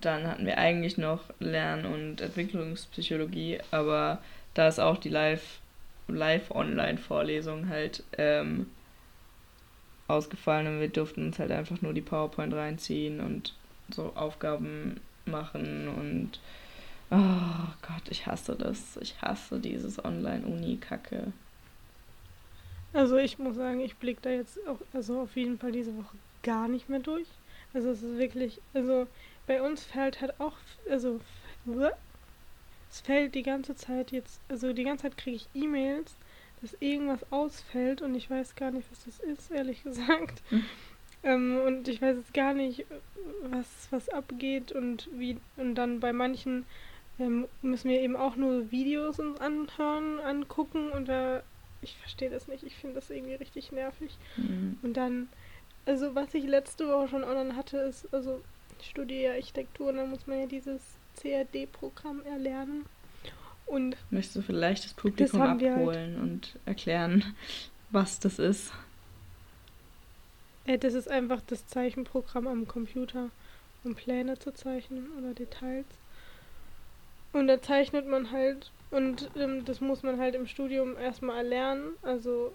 dann 0.00 0.26
hatten 0.26 0.46
wir 0.46 0.56
eigentlich 0.56 0.96
noch 0.96 1.24
Lern- 1.38 1.84
und 1.84 2.22
Entwicklungspsychologie, 2.22 3.58
aber 3.70 4.22
da 4.54 4.66
ist 4.68 4.80
auch 4.80 4.96
die 4.96 5.10
Live- 5.10 5.60
Live-Online-Vorlesung 6.08 7.68
halt 7.68 8.04
ähm, 8.18 8.66
ausgefallen 10.08 10.66
und 10.66 10.80
wir 10.80 10.88
durften 10.88 11.26
uns 11.26 11.38
halt 11.38 11.50
einfach 11.50 11.80
nur 11.80 11.94
die 11.94 12.00
PowerPoint 12.00 12.52
reinziehen 12.54 13.20
und 13.20 13.54
so 13.90 14.12
Aufgaben 14.14 15.00
machen 15.24 15.88
und 15.88 16.40
oh 17.10 17.72
Gott, 17.82 18.02
ich 18.10 18.26
hasse 18.26 18.56
das. 18.56 18.96
Ich 19.00 19.20
hasse 19.20 19.60
dieses 19.60 20.02
Online-Uni-Kacke. 20.04 21.32
Also 22.92 23.16
ich 23.16 23.38
muss 23.38 23.56
sagen, 23.56 23.80
ich 23.80 23.96
blicke 23.96 24.20
da 24.22 24.30
jetzt 24.30 24.58
auch, 24.66 24.78
also 24.92 25.20
auf 25.20 25.36
jeden 25.36 25.58
Fall 25.58 25.72
diese 25.72 25.96
Woche 25.96 26.16
gar 26.42 26.68
nicht 26.68 26.88
mehr 26.88 27.00
durch. 27.00 27.26
Also 27.74 27.90
es 27.90 28.02
ist 28.02 28.18
wirklich, 28.18 28.60
also 28.74 29.06
bei 29.46 29.62
uns 29.62 29.84
fällt 29.84 30.20
halt 30.20 30.38
auch, 30.40 30.54
also 30.90 31.20
es 32.92 33.00
fällt 33.00 33.34
die 33.34 33.42
ganze 33.42 33.74
Zeit 33.74 34.12
jetzt, 34.12 34.40
also 34.48 34.72
die 34.72 34.84
ganze 34.84 35.02
Zeit 35.04 35.18
kriege 35.18 35.36
ich 35.36 35.48
E-Mails 35.54 36.14
dass 36.62 36.76
irgendwas 36.80 37.20
ausfällt 37.30 38.00
und 38.02 38.14
ich 38.14 38.30
weiß 38.30 38.54
gar 38.54 38.70
nicht, 38.70 38.88
was 38.90 39.04
das 39.04 39.18
ist, 39.18 39.50
ehrlich 39.50 39.82
gesagt. 39.84 40.42
Mhm. 40.50 40.64
Ähm, 41.24 41.60
und 41.66 41.88
ich 41.88 42.00
weiß 42.00 42.16
jetzt 42.16 42.34
gar 42.34 42.54
nicht, 42.54 42.86
was, 43.42 43.88
was 43.90 44.08
abgeht 44.08 44.72
und 44.72 45.08
wie 45.12 45.36
und 45.56 45.74
dann 45.74 46.00
bei 46.00 46.12
manchen 46.12 46.64
ähm, 47.18 47.46
müssen 47.60 47.90
wir 47.90 48.00
eben 48.00 48.16
auch 48.16 48.36
nur 48.36 48.70
Videos 48.70 49.18
uns 49.18 49.40
anhören, 49.40 50.18
angucken 50.20 50.90
und 50.90 51.08
da, 51.08 51.42
ich 51.80 51.96
verstehe 51.98 52.30
das 52.30 52.48
nicht, 52.48 52.64
ich 52.64 52.74
finde 52.76 52.96
das 52.96 53.10
irgendwie 53.10 53.34
richtig 53.34 53.70
nervig. 53.70 54.16
Mhm. 54.36 54.78
Und 54.82 54.96
dann, 54.96 55.28
also 55.84 56.14
was 56.14 56.32
ich 56.34 56.44
letzte 56.44 56.88
Woche 56.88 57.08
schon 57.08 57.24
online 57.24 57.54
hatte, 57.54 57.78
ist, 57.78 58.12
also 58.12 58.40
ich 58.80 58.90
studiere 58.90 59.34
Architektur 59.34 59.88
und 59.88 59.96
dann 59.96 60.10
muss 60.10 60.26
man 60.26 60.40
ja 60.40 60.46
dieses 60.46 60.80
CAD-Programm 61.20 62.22
erlernen. 62.24 62.86
Und 63.66 63.96
Möchtest 64.10 64.36
du 64.36 64.42
vielleicht 64.42 64.84
das 64.84 64.94
Publikum 64.94 65.40
das 65.40 65.48
halt 65.48 65.62
abholen 65.62 66.14
halt 66.14 66.22
und 66.22 66.58
erklären, 66.66 67.34
was 67.90 68.20
das 68.20 68.38
ist? 68.38 68.72
Äh, 70.66 70.78
das 70.78 70.94
ist 70.94 71.08
einfach 71.08 71.40
das 71.46 71.66
Zeichenprogramm 71.66 72.46
am 72.46 72.68
Computer, 72.68 73.30
um 73.84 73.94
Pläne 73.94 74.38
zu 74.38 74.52
zeichnen 74.52 75.08
oder 75.18 75.34
Details. 75.34 75.86
Und 77.32 77.48
da 77.48 77.62
zeichnet 77.62 78.06
man 78.06 78.30
halt, 78.30 78.70
und 78.90 79.30
ähm, 79.36 79.64
das 79.64 79.80
muss 79.80 80.02
man 80.02 80.18
halt 80.18 80.34
im 80.34 80.46
Studium 80.46 80.96
erstmal 80.98 81.38
erlernen. 81.38 81.92
Also 82.02 82.52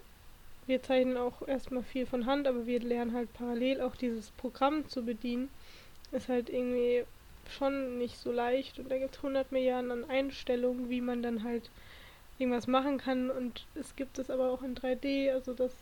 wir 0.66 0.82
zeichnen 0.82 1.16
auch 1.16 1.46
erstmal 1.46 1.82
viel 1.82 2.06
von 2.06 2.26
Hand, 2.26 2.46
aber 2.46 2.66
wir 2.66 2.80
lernen 2.80 3.12
halt 3.12 3.32
parallel 3.32 3.80
auch 3.80 3.96
dieses 3.96 4.30
Programm 4.32 4.88
zu 4.88 5.04
bedienen. 5.04 5.48
Ist 6.12 6.28
halt 6.28 6.48
irgendwie 6.48 7.04
schon 7.50 7.98
nicht 7.98 8.18
so 8.18 8.32
leicht 8.32 8.78
und 8.78 8.90
da 8.90 8.98
gibt 8.98 9.16
es 9.16 9.18
100 9.18 9.52
Milliarden 9.52 9.90
an 9.90 10.08
Einstellungen, 10.08 10.88
wie 10.88 11.00
man 11.00 11.22
dann 11.22 11.44
halt 11.44 11.70
irgendwas 12.38 12.66
machen 12.66 12.98
kann 12.98 13.30
und 13.30 13.66
es 13.74 13.96
gibt 13.96 14.18
es 14.18 14.30
aber 14.30 14.50
auch 14.50 14.62
in 14.62 14.74
3D, 14.74 15.32
also 15.32 15.54
dass 15.54 15.72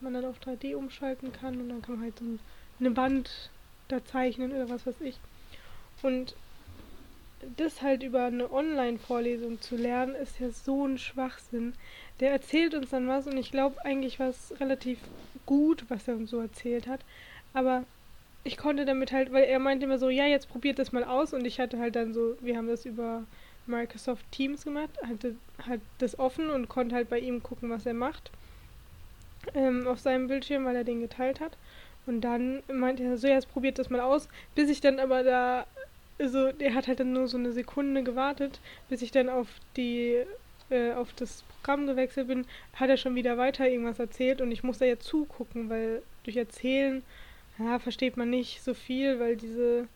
man 0.00 0.14
dann 0.14 0.24
auf 0.24 0.38
3D 0.38 0.74
umschalten 0.74 1.32
kann 1.32 1.60
und 1.60 1.68
dann 1.68 1.82
kann 1.82 1.96
man 1.96 2.04
halt 2.04 2.18
so 2.18 2.24
eine 2.80 2.96
Wand 2.96 3.50
da 3.88 4.04
zeichnen 4.04 4.52
oder 4.52 4.68
was 4.68 4.86
weiß 4.86 5.00
ich. 5.00 5.18
Und 6.02 6.34
das 7.56 7.82
halt 7.82 8.02
über 8.02 8.24
eine 8.24 8.52
Online-Vorlesung 8.52 9.60
zu 9.60 9.76
lernen, 9.76 10.14
ist 10.14 10.38
ja 10.40 10.50
so 10.50 10.86
ein 10.86 10.98
Schwachsinn. 10.98 11.74
Der 12.20 12.30
erzählt 12.32 12.74
uns 12.74 12.90
dann 12.90 13.08
was 13.08 13.26
und 13.26 13.36
ich 13.36 13.50
glaube 13.50 13.82
eigentlich 13.84 14.18
war 14.18 14.28
es 14.28 14.54
relativ 14.60 14.98
gut, 15.46 15.84
was 15.88 16.06
er 16.08 16.16
uns 16.16 16.30
so 16.30 16.40
erzählt 16.40 16.86
hat. 16.86 17.00
Aber 17.52 17.84
ich 18.44 18.56
konnte 18.56 18.84
damit 18.84 19.12
halt, 19.12 19.32
weil 19.32 19.44
er 19.44 19.58
meinte 19.58 19.86
immer 19.86 19.98
so, 19.98 20.08
ja, 20.08 20.26
jetzt 20.26 20.48
probiert 20.48 20.78
das 20.78 20.92
mal 20.92 21.04
aus. 21.04 21.32
Und 21.34 21.46
ich 21.46 21.60
hatte 21.60 21.78
halt 21.78 21.96
dann 21.96 22.14
so, 22.14 22.36
wir 22.40 22.56
haben 22.56 22.68
das 22.68 22.86
über 22.86 23.24
Microsoft 23.66 24.24
Teams 24.32 24.64
gemacht, 24.64 24.90
hatte 25.06 25.36
halt 25.66 25.80
das 25.98 26.18
offen 26.18 26.50
und 26.50 26.68
konnte 26.68 26.94
halt 26.94 27.08
bei 27.08 27.18
ihm 27.18 27.42
gucken, 27.42 27.70
was 27.70 27.86
er 27.86 27.94
macht 27.94 28.30
ähm, 29.54 29.86
auf 29.86 29.98
seinem 29.98 30.28
Bildschirm, 30.28 30.64
weil 30.64 30.76
er 30.76 30.84
den 30.84 31.00
geteilt 31.00 31.40
hat. 31.40 31.56
Und 32.06 32.22
dann 32.22 32.62
meinte 32.72 33.04
er 33.04 33.16
so, 33.16 33.26
ja, 33.26 33.34
jetzt 33.34 33.52
probiert 33.52 33.78
das 33.78 33.90
mal 33.90 34.00
aus, 34.00 34.28
bis 34.54 34.70
ich 34.70 34.80
dann 34.80 34.98
aber 34.98 35.22
da, 35.22 35.66
so, 36.18 36.52
der 36.52 36.74
hat 36.74 36.88
halt 36.88 37.00
dann 37.00 37.12
nur 37.12 37.28
so 37.28 37.38
eine 37.38 37.52
Sekunde 37.52 38.02
gewartet, 38.02 38.60
bis 38.88 39.02
ich 39.02 39.10
dann 39.10 39.28
auf 39.28 39.48
die, 39.76 40.22
äh, 40.70 40.92
auf 40.92 41.12
das 41.14 41.42
Programm 41.42 41.86
gewechselt 41.86 42.28
bin, 42.28 42.46
hat 42.74 42.90
er 42.90 42.96
schon 42.96 43.14
wieder 43.14 43.38
weiter 43.38 43.68
irgendwas 43.68 43.98
erzählt. 43.98 44.40
Und 44.40 44.50
ich 44.50 44.62
musste 44.62 44.86
ja 44.86 44.98
zugucken, 44.98 45.70
weil 45.70 46.02
durch 46.24 46.36
Erzählen 46.36 47.02
ja, 47.60 47.78
versteht 47.78 48.16
man 48.16 48.30
nicht 48.30 48.62
so 48.62 48.74
viel, 48.74 49.20
weil 49.20 49.36
diese 49.36 49.86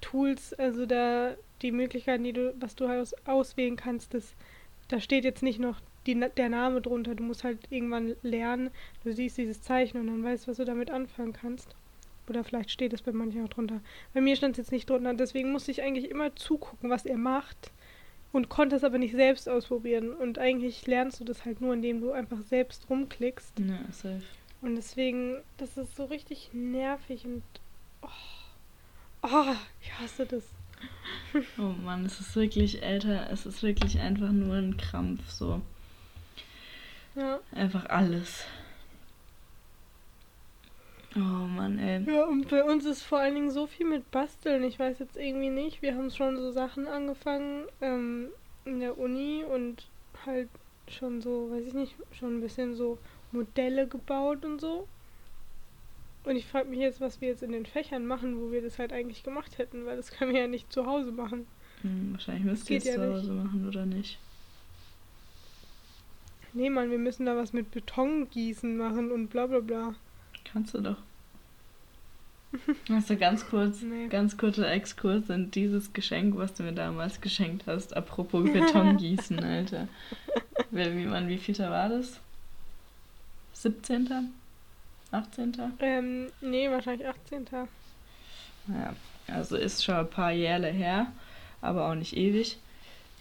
Tools, 0.00 0.54
also 0.54 0.86
da 0.86 1.34
die 1.62 1.72
Möglichkeiten, 1.72 2.24
die 2.24 2.32
du, 2.32 2.54
was 2.60 2.74
du 2.74 2.88
halt 2.88 3.14
auswählen 3.26 3.76
kannst, 3.76 4.14
das, 4.14 4.34
da 4.88 5.00
steht 5.00 5.24
jetzt 5.24 5.42
nicht 5.42 5.58
noch 5.58 5.80
die, 6.06 6.14
der 6.14 6.48
Name 6.48 6.80
drunter. 6.80 7.14
Du 7.14 7.22
musst 7.22 7.44
halt 7.44 7.58
irgendwann 7.70 8.14
lernen, 8.22 8.70
du 9.02 9.12
siehst 9.12 9.38
dieses 9.38 9.62
Zeichen 9.62 9.98
und 9.98 10.06
dann 10.06 10.22
weißt, 10.22 10.46
was 10.46 10.58
du 10.58 10.64
damit 10.64 10.90
anfangen 10.90 11.32
kannst. 11.32 11.74
Oder 12.28 12.44
vielleicht 12.44 12.70
steht 12.70 12.92
es 12.92 13.02
bei 13.02 13.12
manchen 13.12 13.44
auch 13.44 13.48
drunter. 13.48 13.80
Bei 14.12 14.20
mir 14.20 14.36
stand 14.36 14.52
es 14.52 14.58
jetzt 14.58 14.72
nicht 14.72 14.88
drunter, 14.88 15.14
deswegen 15.14 15.52
musste 15.52 15.70
ich 15.70 15.82
eigentlich 15.82 16.10
immer 16.10 16.34
zugucken, 16.36 16.90
was 16.90 17.04
er 17.04 17.18
macht 17.18 17.70
und 18.32 18.48
konnte 18.48 18.76
es 18.76 18.84
aber 18.84 18.98
nicht 18.98 19.14
selbst 19.14 19.48
ausprobieren. 19.48 20.12
Und 20.12 20.38
eigentlich 20.38 20.86
lernst 20.86 21.20
du 21.20 21.24
das 21.24 21.44
halt 21.44 21.60
nur, 21.60 21.74
indem 21.74 22.00
du 22.00 22.12
einfach 22.12 22.42
selbst 22.42 22.88
rumklickst. 22.90 23.58
Ja, 23.58 23.80
safe. 23.90 24.22
Und 24.64 24.76
deswegen, 24.76 25.42
das 25.58 25.76
ist 25.76 25.94
so 25.94 26.06
richtig 26.06 26.48
nervig 26.54 27.26
und. 27.26 27.42
Oh, 28.00 28.08
oh 29.22 29.54
ich 29.82 29.92
hasse 30.00 30.24
das. 30.24 30.44
Oh 31.58 31.74
Mann, 31.84 32.06
es 32.06 32.18
ist 32.20 32.34
wirklich 32.34 32.82
älter. 32.82 33.30
Es 33.30 33.44
ist 33.44 33.62
wirklich 33.62 33.98
einfach 33.98 34.30
nur 34.30 34.54
ein 34.54 34.76
Krampf, 34.78 35.28
so. 35.28 35.60
Ja. 37.14 37.40
Einfach 37.52 37.86
alles. 37.90 38.46
Oh 41.14 41.18
Mann, 41.18 41.78
ey. 41.78 42.02
Ja, 42.10 42.24
und 42.24 42.48
bei 42.48 42.64
uns 42.64 42.86
ist 42.86 43.02
vor 43.02 43.18
allen 43.18 43.34
Dingen 43.34 43.50
so 43.50 43.66
viel 43.66 43.86
mit 43.86 44.10
Basteln. 44.10 44.64
Ich 44.64 44.78
weiß 44.78 44.98
jetzt 44.98 45.16
irgendwie 45.16 45.50
nicht. 45.50 45.82
Wir 45.82 45.94
haben 45.94 46.10
schon 46.10 46.36
so 46.38 46.50
Sachen 46.50 46.86
angefangen 46.86 47.66
ähm, 47.82 48.28
in 48.64 48.80
der 48.80 48.96
Uni 48.96 49.44
und 49.44 49.86
halt 50.24 50.48
schon 50.88 51.20
so, 51.20 51.50
weiß 51.50 51.66
ich 51.66 51.74
nicht, 51.74 51.94
schon 52.12 52.38
ein 52.38 52.40
bisschen 52.40 52.74
so 52.74 52.98
Modelle 53.34 53.86
gebaut 53.86 54.44
und 54.44 54.60
so. 54.60 54.88
Und 56.24 56.36
ich 56.36 56.46
frage 56.46 56.70
mich 56.70 56.78
jetzt, 56.78 57.00
was 57.00 57.20
wir 57.20 57.28
jetzt 57.28 57.42
in 57.42 57.52
den 57.52 57.66
Fächern 57.66 58.06
machen, 58.06 58.40
wo 58.40 58.50
wir 58.50 58.62
das 58.62 58.78
halt 58.78 58.92
eigentlich 58.92 59.22
gemacht 59.22 59.58
hätten, 59.58 59.84
weil 59.84 59.96
das 59.96 60.10
können 60.16 60.32
wir 60.32 60.40
ja 60.40 60.48
nicht 60.48 60.72
zu 60.72 60.86
Hause 60.86 61.12
machen. 61.12 61.46
Hm, 61.82 62.12
wahrscheinlich 62.12 62.44
müsst 62.44 62.70
ihr 62.70 62.78
es 62.78 62.84
ja 62.84 62.94
zu 62.94 63.12
Hause 63.12 63.32
nicht. 63.32 63.44
machen, 63.44 63.68
oder 63.68 63.84
nicht? 63.84 64.18
Nee, 66.54 66.70
Mann, 66.70 66.90
wir 66.90 66.98
müssen 66.98 67.26
da 67.26 67.36
was 67.36 67.52
mit 67.52 67.72
Betongießen 67.72 68.76
machen 68.76 69.10
und 69.10 69.28
bla 69.28 69.46
bla 69.46 69.58
bla. 69.58 69.94
Kannst 70.44 70.72
du 70.74 70.80
doch. 70.80 70.96
Hast 72.88 73.10
du 73.10 73.16
ganz 73.16 73.46
kurz, 73.46 73.82
nee. 73.82 74.06
ganz 74.06 74.36
kurzer 74.36 74.70
Exkurs 74.70 75.28
in 75.28 75.50
dieses 75.50 75.92
Geschenk, 75.92 76.36
was 76.36 76.54
du 76.54 76.62
mir 76.62 76.72
damals 76.72 77.20
geschenkt 77.20 77.66
hast. 77.66 77.96
Apropos 77.96 78.44
Betongießen, 78.52 79.42
Alter. 79.42 79.88
Wie, 80.70 80.96
wie, 80.96 81.06
man, 81.06 81.28
wie 81.28 81.38
viel 81.38 81.58
war 81.58 81.88
das? 81.88 82.20
17. 83.64 84.34
18. 85.10 85.72
Ähm, 85.80 86.30
nee, 86.42 86.70
wahrscheinlich 86.70 87.08
18. 87.08 87.46
Naja, 88.66 88.94
also 89.26 89.56
ist 89.56 89.82
schon 89.82 89.94
ein 89.94 90.10
paar 90.10 90.32
Jahre 90.32 90.70
her, 90.70 91.10
aber 91.62 91.88
auch 91.88 91.94
nicht 91.94 92.14
ewig. 92.14 92.58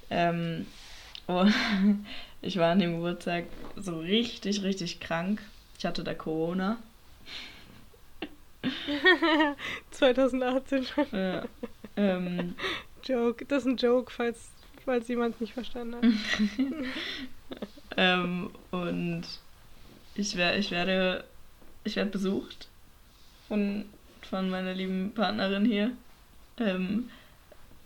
Ähm, 0.10 0.68
und 1.28 1.54
ich 2.42 2.58
war 2.58 2.74
an 2.74 2.80
dem 2.80 2.96
Geburtstag 2.96 3.46
so 3.78 4.00
richtig, 4.00 4.64
richtig 4.64 5.00
krank. 5.00 5.42
Ich 5.78 5.86
hatte 5.86 6.04
da 6.04 6.14
Corona. 6.14 6.78
2018 9.92 10.86
schon. 10.86 11.06
Ja, 11.14 11.44
ähm, 11.96 12.56
Joke, 13.02 13.46
das 13.46 13.64
ist 13.64 13.70
ein 13.70 13.78
Joke, 13.78 14.12
falls, 14.12 14.50
falls 14.84 15.08
jemand 15.08 15.36
es 15.36 15.42
nicht 15.42 15.54
verstanden 15.54 15.96
hat. 15.96 16.04
ähm, 17.98 18.50
und 18.72 19.24
ich, 20.16 20.36
wär, 20.36 20.58
ich 20.58 20.72
werde 20.72 21.24
ich 21.84 21.96
werde 21.96 22.12
besucht 22.12 22.68
von, 23.48 23.86
von 24.22 24.50
meiner 24.50 24.74
lieben 24.74 25.12
Partnerin 25.14 25.66
hier. 25.66 25.92
Ähm, 26.60 27.10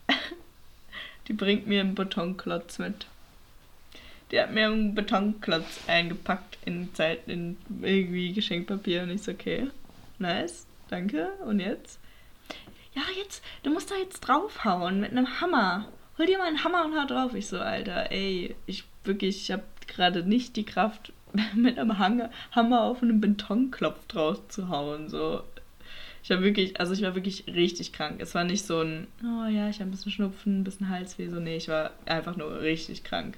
die 1.28 1.34
bringt 1.34 1.68
mir 1.68 1.82
einen 1.82 1.96
Betonklotz 1.96 2.80
mit. 2.80 3.08
Die 4.32 4.40
hat 4.40 4.52
mir 4.52 4.68
einen 4.68 4.94
Betonklotz 4.94 5.82
eingepackt 5.88 6.58
in 6.66 6.94
Zeit 6.94 7.28
in 7.28 7.58
irgendwie 7.82 8.34
Geschenkpapier 8.34 9.04
und 9.04 9.12
ich 9.12 9.24
so, 9.24 9.32
okay, 9.32 9.68
nice, 10.20 10.66
danke. 10.90 11.30
Und 11.46 11.60
jetzt? 11.60 12.00
Ja, 12.94 13.04
jetzt, 13.18 13.44
du 13.64 13.72
musst 13.72 13.90
da 13.90 13.96
jetzt 13.96 14.20
draufhauen 14.22 15.00
mit 15.00 15.12
einem 15.12 15.40
Hammer. 15.40 15.88
Hol 16.18 16.26
dir 16.26 16.38
mal 16.38 16.48
einen 16.48 16.64
Hammer 16.64 16.86
und 16.86 17.00
hau 17.00 17.06
drauf. 17.06 17.34
Ich 17.36 17.48
so, 17.48 17.60
Alter, 17.60 18.12
ey, 18.12 18.56
ich 18.66 18.84
wirklich, 19.04 19.44
ich 19.44 19.52
habe 19.52 19.64
gerade 19.88 20.24
nicht 20.24 20.56
die 20.56 20.66
Kraft, 20.66 21.14
mit 21.56 21.78
einem 21.78 21.98
Hammer, 21.98 22.30
Hammer 22.52 22.82
auf 22.82 23.02
einen 23.02 23.22
Betonklopf 23.22 24.06
drauf 24.08 24.48
zu 24.48 24.70
hauen. 24.70 25.10
So. 25.10 25.44
Ich 26.24 26.30
war 26.30 26.42
wirklich, 26.42 26.80
also 26.80 26.94
ich 26.94 27.02
war 27.04 27.16
wirklich 27.16 27.46
richtig 27.48 27.94
krank. 27.94 28.20
Es 28.20 28.36
war 28.36 28.44
nicht 28.44 28.66
so 28.66 28.82
ein, 28.82 29.08
oh 29.24 29.48
ja, 29.48 29.70
ich 29.70 29.80
habe 29.80 29.90
ein 29.90 29.92
bisschen 29.92 30.12
Schnupfen, 30.12 30.60
ein 30.60 30.64
bisschen 30.64 30.90
Halsweh. 30.90 31.30
So, 31.30 31.40
nee, 31.40 31.58
ich 31.58 31.70
war 31.70 31.92
einfach 32.06 32.36
nur 32.36 32.62
richtig 32.62 33.04
krank. 33.04 33.38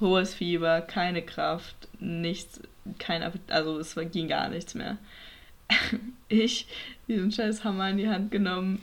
Hohes 0.00 0.34
Fieber, 0.34 0.80
keine 0.80 1.22
Kraft, 1.22 1.76
nichts, 2.00 2.60
kein 2.98 3.22
Appetit, 3.22 3.52
also 3.52 3.78
es 3.78 3.94
ging 4.10 4.28
gar 4.28 4.48
nichts 4.48 4.74
mehr. 4.74 4.98
Ich 6.28 6.66
diesen 7.08 7.30
scheiß 7.30 7.62
Hammer 7.62 7.90
in 7.90 7.98
die 7.98 8.08
Hand 8.08 8.30
genommen, 8.30 8.80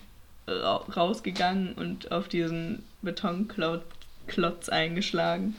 rausgegangen 0.47 1.73
und 1.73 2.11
auf 2.11 2.27
diesen 2.27 2.83
Betonklotz 3.01 4.69
eingeschlagen. 4.69 5.55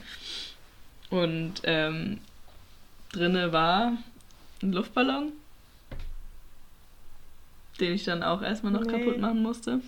Und 1.11 1.63
ähm, 1.65 2.19
drinne 3.13 3.53
war 3.53 3.97
ein 4.63 4.73
Luftballon, 4.73 5.33
den 7.81 7.95
ich 7.95 8.05
dann 8.05 8.23
auch 8.23 8.43
erstmal 8.43 8.73
noch 8.73 8.85
nee. 8.85 8.93
kaputt 8.93 9.19
machen 9.19 9.43
musste. 9.43 9.81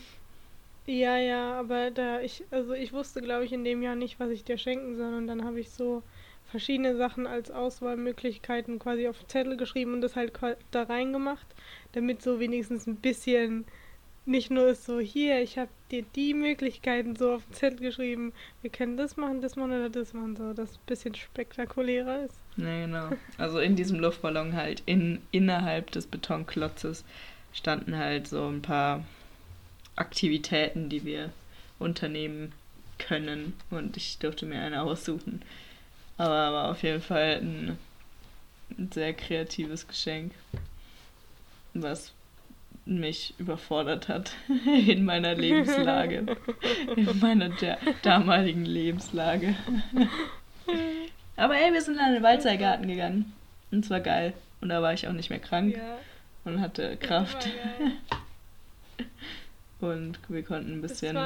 Ja, 0.87 1.17
ja, 1.17 1.59
aber 1.59 1.91
da 1.91 2.21
ich, 2.21 2.43
also 2.51 2.73
ich 2.73 2.93
wusste, 2.93 3.21
glaube 3.21 3.45
ich, 3.45 3.53
in 3.53 3.65
dem 3.65 3.83
Jahr 3.83 3.95
nicht, 3.95 4.19
was 4.19 4.31
ich 4.31 4.45
dir 4.45 4.59
schenken 4.59 4.97
soll. 4.97 5.15
Und 5.15 5.29
dann 5.29 5.45
habe 5.45 5.61
ich 5.61 5.71
so 5.71 6.03
verschiedene 6.51 6.97
Sachen 6.97 7.27
als 7.27 7.51
Auswahlmöglichkeiten 7.51 8.79
quasi 8.79 9.07
auf 9.09 9.27
Zettel 9.27 9.57
geschrieben 9.57 9.95
und 9.95 10.01
das 10.01 10.17
halt 10.17 10.33
da 10.71 10.83
reingemacht, 10.83 11.47
damit 11.93 12.21
so 12.21 12.41
wenigstens 12.41 12.87
ein 12.87 12.97
bisschen 12.97 13.65
nicht 14.25 14.51
nur 14.51 14.69
ist 14.69 14.85
so, 14.85 15.01
hier, 15.01 15.43
ich 15.43 15.59
habe 15.59 15.71
dir 15.91 16.05
die 16.15 16.35
Möglichkeiten 16.35 17.17
so 17.17 17.35
auf 17.35 17.45
den 17.45 17.55
Zettel 17.55 17.81
geschrieben, 17.81 18.33
wir 18.61 18.71
können 18.71 18.97
das 18.97 19.17
machen, 19.17 19.43
das 19.43 19.57
machen 19.57 19.73
oder 19.73 19.91
das 19.91 20.13
machen, 20.13 20.37
so, 20.37 20.53
dass 20.53 20.71
es 20.71 20.77
ein 20.77 20.87
bisschen 20.87 21.15
spektakulärer 21.15 22.25
ist. 22.25 22.37
Nee, 22.57 22.83
genau. 22.83 23.11
Also 23.39 23.59
in 23.59 23.75
diesem 23.75 23.99
Luftballon 23.99 24.55
halt, 24.55 24.83
in, 24.87 25.21
innerhalb 25.33 25.91
des 25.91 26.07
Betonklotzes 26.07 27.05
standen 27.53 27.97
halt 27.97 28.29
so 28.29 28.47
ein 28.47 28.63
paar 28.63 29.05
Aktivitäten, 29.97 30.89
die 30.89 31.05
wir 31.05 31.31
unternehmen 31.79 32.53
können. 32.99 33.55
Und 33.71 33.97
ich 33.97 34.19
durfte 34.19 34.47
mir 34.47 34.61
eine 34.61 34.83
aussuchen. 34.83 35.43
Aber 36.17 36.53
war 36.53 36.71
auf 36.71 36.83
jeden 36.83 37.03
Fall 37.03 37.41
ein, 37.43 37.79
ein 38.79 38.91
sehr 38.93 39.13
kreatives 39.13 39.89
Geschenk, 39.89 40.33
was 41.75 42.13
mich 42.85 43.35
überfordert 43.39 44.09
hat 44.09 44.33
in 44.87 45.05
meiner 45.05 45.35
Lebenslage, 45.35 46.27
in 46.97 47.19
meiner 47.21 47.51
damaligen 48.03 48.65
Lebenslage. 48.65 49.55
Aber 51.37 51.57
ey, 51.57 51.73
wir 51.73 51.81
sind 51.81 51.99
in 51.99 52.15
den 52.15 52.23
Waldseilgarten 52.23 52.87
gegangen. 52.87 53.33
Und 53.71 53.85
zwar 53.85 54.01
geil. 54.01 54.35
Und 54.61 54.69
da 54.69 54.83
war 54.83 54.93
ich 54.93 55.09
auch 55.09 55.13
nicht 55.13 55.31
mehr 55.31 55.39
krank 55.39 55.77
ja. 55.77 55.99
und 56.45 56.61
hatte 56.61 56.97
Kraft. 56.97 57.49
und 59.81 60.19
wir 60.29 60.43
konnten 60.43 60.73
ein 60.73 60.83
bisschen 60.83 61.17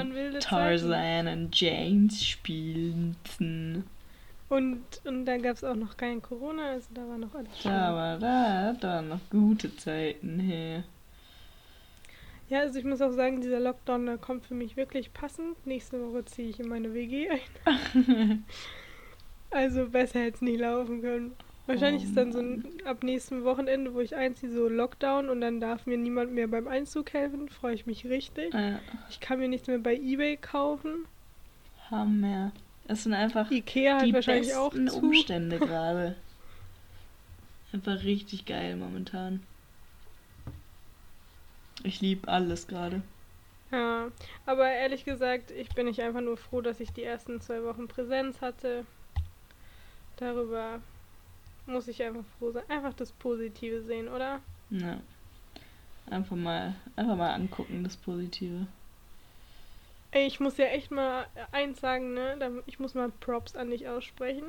Tarzan 0.41 1.29
und 1.29 1.61
James 1.61 2.25
spielen. 2.25 3.17
Und, 4.49 4.83
und 5.05 5.25
da 5.27 5.37
gab 5.39 5.57
es 5.57 5.65
auch 5.65 5.75
noch 5.75 5.97
kein 5.97 6.23
Corona, 6.23 6.71
also 6.71 6.87
da 6.95 7.07
war 7.09 7.19
noch 7.19 7.35
alles 7.35 7.61
schön. 7.61 7.73
Da 7.73 7.93
war 7.93 8.19
da, 8.19 8.73
da 8.75 8.89
waren 8.89 9.09
noch 9.09 9.21
gute 9.29 9.75
Zeiten 9.77 10.39
her. 10.39 10.85
Ja, 12.49 12.61
also 12.61 12.79
ich 12.79 12.85
muss 12.85 13.03
auch 13.03 13.13
sagen, 13.13 13.41
dieser 13.41 13.61
Lockdown, 13.61 14.21
kommt 14.21 14.47
für 14.47 14.55
mich 14.55 14.77
wirklich 14.77 15.13
passend. 15.13 15.67
Nächste 15.67 16.01
Woche 16.01 16.25
ziehe 16.25 16.49
ich 16.49 16.61
in 16.61 16.69
meine 16.69 16.95
WG 16.95 17.29
ein. 17.29 18.45
also 19.51 19.89
besser 19.89 20.21
hätte 20.21 20.37
es 20.37 20.43
nicht 20.43 20.61
laufen 20.61 21.03
können. 21.03 21.33
Wahrscheinlich 21.67 22.05
oh, 22.05 22.07
ist 22.07 22.17
dann 22.17 22.33
so 22.33 22.39
ein, 22.39 22.65
ab 22.85 23.03
nächstem 23.03 23.43
Wochenende, 23.43 23.93
wo 23.93 24.01
ich 24.01 24.15
einziehe, 24.15 24.53
so 24.53 24.69
Lockdown 24.69 25.29
und 25.29 25.41
dann 25.41 25.61
darf 25.61 25.87
mir 25.87 25.99
niemand 25.99 26.33
mehr 26.33 26.47
beim 26.47 26.69
Einzug 26.69 27.13
helfen. 27.13 27.49
Freue 27.49 27.75
ich 27.75 27.87
mich 27.87 28.07
richtig. 28.07 28.55
Ja. 28.55 28.79
Ich 29.11 29.19
kann 29.19 29.41
mir 29.41 29.49
nichts 29.49 29.67
mehr 29.67 29.81
bei 29.81 29.97
Ebay 29.97 30.37
kaufen. 30.37 31.07
Hammer. 31.91 32.53
Es 32.87 33.03
sind 33.03 33.15
einfach 33.15 33.51
Ikea 33.51 34.05
die 34.05 34.15
wahrscheinlich 34.15 34.49
besten 34.49 34.89
auch 34.89 35.01
zu. 35.01 35.07
Umstände 35.07 35.59
gerade. 35.59 36.15
Einfach 37.73 38.05
richtig 38.05 38.47
geil 38.47 38.77
momentan. 38.77 39.41
Ich 41.83 42.01
liebe 42.01 42.29
alles 42.29 42.67
gerade. 42.67 43.03
Ja, 43.71 44.11
aber 44.47 44.71
ehrlich 44.71 45.05
gesagt, 45.05 45.51
ich 45.51 45.69
bin 45.71 45.87
nicht 45.87 46.01
einfach 46.01 46.21
nur 46.21 46.37
froh, 46.37 46.61
dass 46.61 46.81
ich 46.81 46.93
die 46.93 47.03
ersten 47.03 47.41
zwei 47.41 47.63
Wochen 47.65 47.89
Präsenz 47.89 48.41
hatte. 48.41 48.87
Darüber 50.17 50.81
muss 51.67 51.89
ich 51.89 52.03
einfach 52.03 52.25
froh 52.39 52.53
sein. 52.53 52.63
Einfach 52.69 52.95
das 52.95 53.13
Positive 53.13 53.83
sehen, 53.83 54.09
oder? 54.09 54.41
Ja. 54.71 55.01
Einfach 56.09 56.37
mal, 56.37 56.75
einfach 56.95 57.17
mal 57.17 57.35
angucken, 57.35 57.83
das 57.83 57.97
Positive. 57.97 58.67
Ey, 60.13 60.27
ich 60.27 60.39
muss 60.39 60.57
ja 60.57 60.67
echt 60.67 60.93
mal 60.93 61.27
eins 61.51 61.81
sagen, 61.81 62.15
ne? 62.15 62.63
Ich 62.67 62.79
muss 62.79 62.95
mal 62.95 63.11
Props 63.21 63.57
an 63.57 63.71
dich 63.71 63.89
aussprechen. 63.89 64.45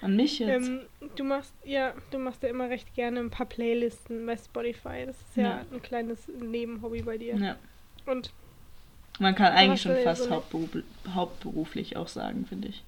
An 0.00 0.16
mich 0.16 0.38
jetzt? 0.38 0.66
Ähm, 0.66 0.80
du 1.16 1.24
machst, 1.24 1.52
ja, 1.64 1.94
du 2.10 2.18
machst 2.18 2.42
ja 2.42 2.48
immer 2.48 2.68
recht 2.68 2.94
gerne 2.94 3.20
ein 3.20 3.30
paar 3.30 3.46
Playlisten 3.46 4.26
bei 4.26 4.36
Spotify. 4.36 5.06
Das 5.06 5.16
ist 5.20 5.36
ja, 5.36 5.42
ja. 5.42 5.64
ein 5.72 5.82
kleines 5.82 6.28
Nebenhobby 6.28 7.02
bei 7.02 7.18
dir. 7.18 7.36
Ja. 7.36 7.56
Und 8.06 8.32
man 9.18 9.34
kann 9.34 9.52
eigentlich 9.52 9.82
schon 9.82 9.96
fast 10.02 10.24
so 10.24 10.30
hauptberuf, 10.30 10.70
hauptberuflich 11.14 11.96
auch 11.96 12.08
sagen, 12.08 12.46
finde 12.46 12.68
ich. 12.68 12.84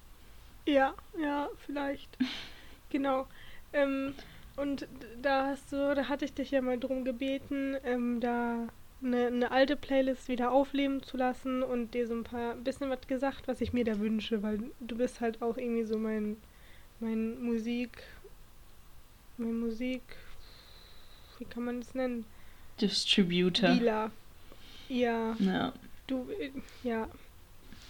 Ja, 0.65 0.93
ja, 1.19 1.47
vielleicht. 1.65 2.17
genau. 2.89 3.27
Ähm, 3.73 4.13
und 4.57 4.87
da 5.21 5.47
hast 5.47 5.71
du, 5.71 5.95
da 5.95 6.09
hatte 6.09 6.25
ich 6.25 6.33
dich 6.33 6.51
ja 6.51 6.61
mal 6.61 6.79
drum 6.79 7.05
gebeten, 7.05 7.77
ähm, 7.85 8.19
da 8.19 8.67
eine, 9.01 9.27
eine, 9.27 9.51
alte 9.51 9.75
Playlist 9.75 10.27
wieder 10.27 10.51
aufleben 10.51 11.03
zu 11.03 11.15
lassen 11.17 11.61
und 11.61 11.93
dir 11.93 12.07
so 12.07 12.15
ein 12.15 12.23
paar 12.23 12.55
bisschen 12.55 12.89
was 12.89 13.07
gesagt, 13.07 13.47
was 13.47 13.61
ich 13.61 13.71
mir 13.71 13.85
da 13.85 13.99
wünsche, 13.99 14.41
weil 14.41 14.59
du 14.79 14.97
bist 14.97 15.21
halt 15.21 15.41
auch 15.41 15.57
irgendwie 15.57 15.83
so 15.83 15.97
mein 15.97 16.37
mein 16.99 17.41
Musik, 17.43 18.03
mein 19.37 19.59
Musik, 19.59 20.01
wie 21.39 21.45
kann 21.45 21.65
man 21.65 21.81
das 21.81 21.93
nennen? 21.93 22.25
Distributor. 22.81 23.69
Dealer. 23.69 24.11
Ja. 24.89 25.35
Ja. 25.39 25.73
Du, 26.07 26.27
ja. 26.83 27.07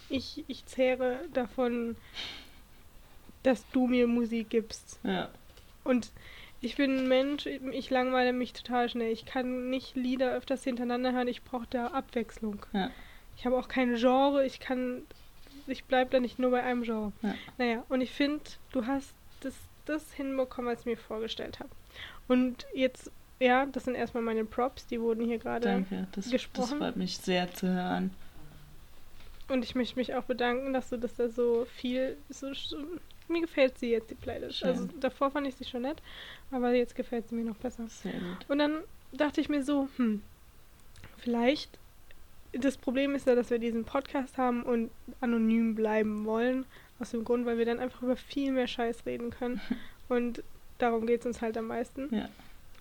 Ich, 0.08 0.44
ich 0.48 0.64
zehre 0.66 1.20
davon, 1.32 1.96
dass 3.42 3.68
du 3.70 3.86
mir 3.86 4.06
Musik 4.06 4.50
gibst. 4.50 4.98
Ja. 5.04 5.28
Und 5.84 6.10
ich 6.60 6.76
bin 6.76 6.98
ein 6.98 7.08
Mensch, 7.08 7.46
ich 7.46 7.90
langweile 7.90 8.32
mich 8.32 8.52
total 8.52 8.88
schnell. 8.88 9.12
Ich 9.12 9.26
kann 9.26 9.70
nicht 9.70 9.94
Lieder 9.94 10.32
öfters 10.32 10.64
hintereinander 10.64 11.12
hören, 11.12 11.28
ich 11.28 11.42
brauche 11.42 11.66
da 11.70 11.88
Abwechslung. 11.88 12.64
Ja. 12.72 12.90
Ich 13.36 13.46
habe 13.46 13.56
auch 13.56 13.68
kein 13.68 13.94
Genre, 13.94 14.44
ich 14.44 14.58
kann 14.58 15.02
ich 15.68 15.84
bleibe 15.84 16.10
da 16.10 16.20
nicht 16.20 16.38
nur 16.38 16.50
bei 16.50 16.62
einem 16.62 16.82
Genre. 16.82 17.12
Ja. 17.22 17.34
Naja, 17.58 17.84
und 17.88 18.00
ich 18.00 18.10
finde, 18.10 18.42
du 18.72 18.86
hast 18.86 19.14
das, 19.40 19.54
das 19.86 20.12
hinbekommen, 20.12 20.70
was 20.70 20.80
ich 20.80 20.86
mir 20.86 20.96
vorgestellt 20.96 21.60
habe. 21.60 21.70
Und 22.26 22.66
jetzt, 22.74 23.10
ja, 23.40 23.66
das 23.66 23.84
sind 23.84 23.94
erstmal 23.94 24.22
meine 24.22 24.44
Props, 24.44 24.86
die 24.86 25.00
wurden 25.00 25.24
hier 25.24 25.38
gerade 25.38 25.84
gesprochen. 26.30 26.70
Das 26.70 26.78
freut 26.78 26.96
mich 26.96 27.18
sehr 27.18 27.52
zu 27.52 27.68
hören. 27.68 28.10
Und 29.48 29.64
ich 29.64 29.74
möchte 29.74 29.96
mich 29.96 30.14
auch 30.14 30.24
bedanken, 30.24 30.74
dass 30.74 30.90
du 30.90 30.98
das 30.98 31.14
da 31.14 31.30
so 31.30 31.66
viel, 31.76 32.18
so, 32.28 32.52
so 32.52 32.76
mir 33.28 33.40
gefällt 33.40 33.78
sie 33.78 33.90
jetzt, 33.90 34.10
die 34.10 34.14
Playlist. 34.14 34.58
Schön. 34.58 34.68
Also 34.68 34.88
davor 35.00 35.30
fand 35.30 35.46
ich 35.46 35.54
sie 35.54 35.64
schon 35.64 35.82
nett, 35.82 36.02
aber 36.50 36.72
jetzt 36.72 36.94
gefällt 36.94 37.28
sie 37.28 37.34
mir 37.34 37.44
noch 37.44 37.56
besser. 37.56 37.86
Sehr 37.88 38.12
gut. 38.12 38.48
Und 38.48 38.58
dann 38.58 38.78
dachte 39.12 39.40
ich 39.40 39.48
mir 39.48 39.62
so, 39.62 39.88
hm, 39.96 40.22
vielleicht 41.16 41.78
das 42.52 42.76
Problem 42.76 43.14
ist 43.14 43.26
ja, 43.26 43.34
dass 43.34 43.50
wir 43.50 43.58
diesen 43.58 43.84
Podcast 43.84 44.38
haben 44.38 44.62
und 44.62 44.90
anonym 45.20 45.74
bleiben 45.74 46.24
wollen. 46.24 46.64
Aus 47.00 47.10
dem 47.12 47.24
Grund, 47.24 47.46
weil 47.46 47.58
wir 47.58 47.64
dann 47.64 47.78
einfach 47.78 48.02
über 48.02 48.16
viel 48.16 48.50
mehr 48.52 48.66
Scheiß 48.66 49.06
reden 49.06 49.30
können. 49.30 49.60
Und 50.08 50.42
darum 50.78 51.06
geht 51.06 51.20
es 51.20 51.26
uns 51.26 51.42
halt 51.42 51.56
am 51.56 51.66
meisten. 51.66 52.12
Ja. 52.12 52.28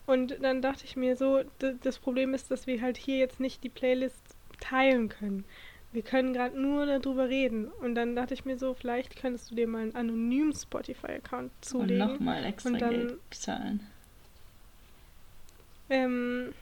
Und 0.08 0.41
dann 0.41 0.62
dachte 0.62 0.86
ich 0.86 0.95
mir 0.95 1.17
so, 1.17 1.41
das 1.84 1.99
Problem 1.99 2.34
ist, 2.34 2.49
dass 2.49 2.65
wir 2.65 2.82
halt 2.82 2.97
hier 2.97 3.17
jetzt 3.17 3.39
nicht 3.39 3.63
die 3.63 3.69
Playlist 3.69 4.23
teilen 4.60 5.10
können. 5.10 5.43
Wir 5.91 6.01
können 6.01 6.34
gerade 6.34 6.60
nur 6.60 6.86
darüber 6.86 7.27
reden. 7.27 7.67
Und 7.67 7.95
dann 7.95 8.15
dachte 8.15 8.34
ich 8.34 8.45
mir 8.45 8.58
so, 8.58 8.73
vielleicht 8.73 9.17
könntest 9.17 9.51
du 9.51 9.56
dir 9.56 9.67
mal 9.67 9.84
einen 9.84 9.95
anonymen 9.95 10.53
Spotify-Account 10.53 11.51
zulegen. 11.62 12.01
Und 12.01 12.13
nochmal 12.13 12.45
extra 12.45 12.69
und 12.69 12.82
dann, 12.82 12.91
Geld 12.91 13.30
bezahlen. 13.30 13.88
Ähm, 15.89 16.53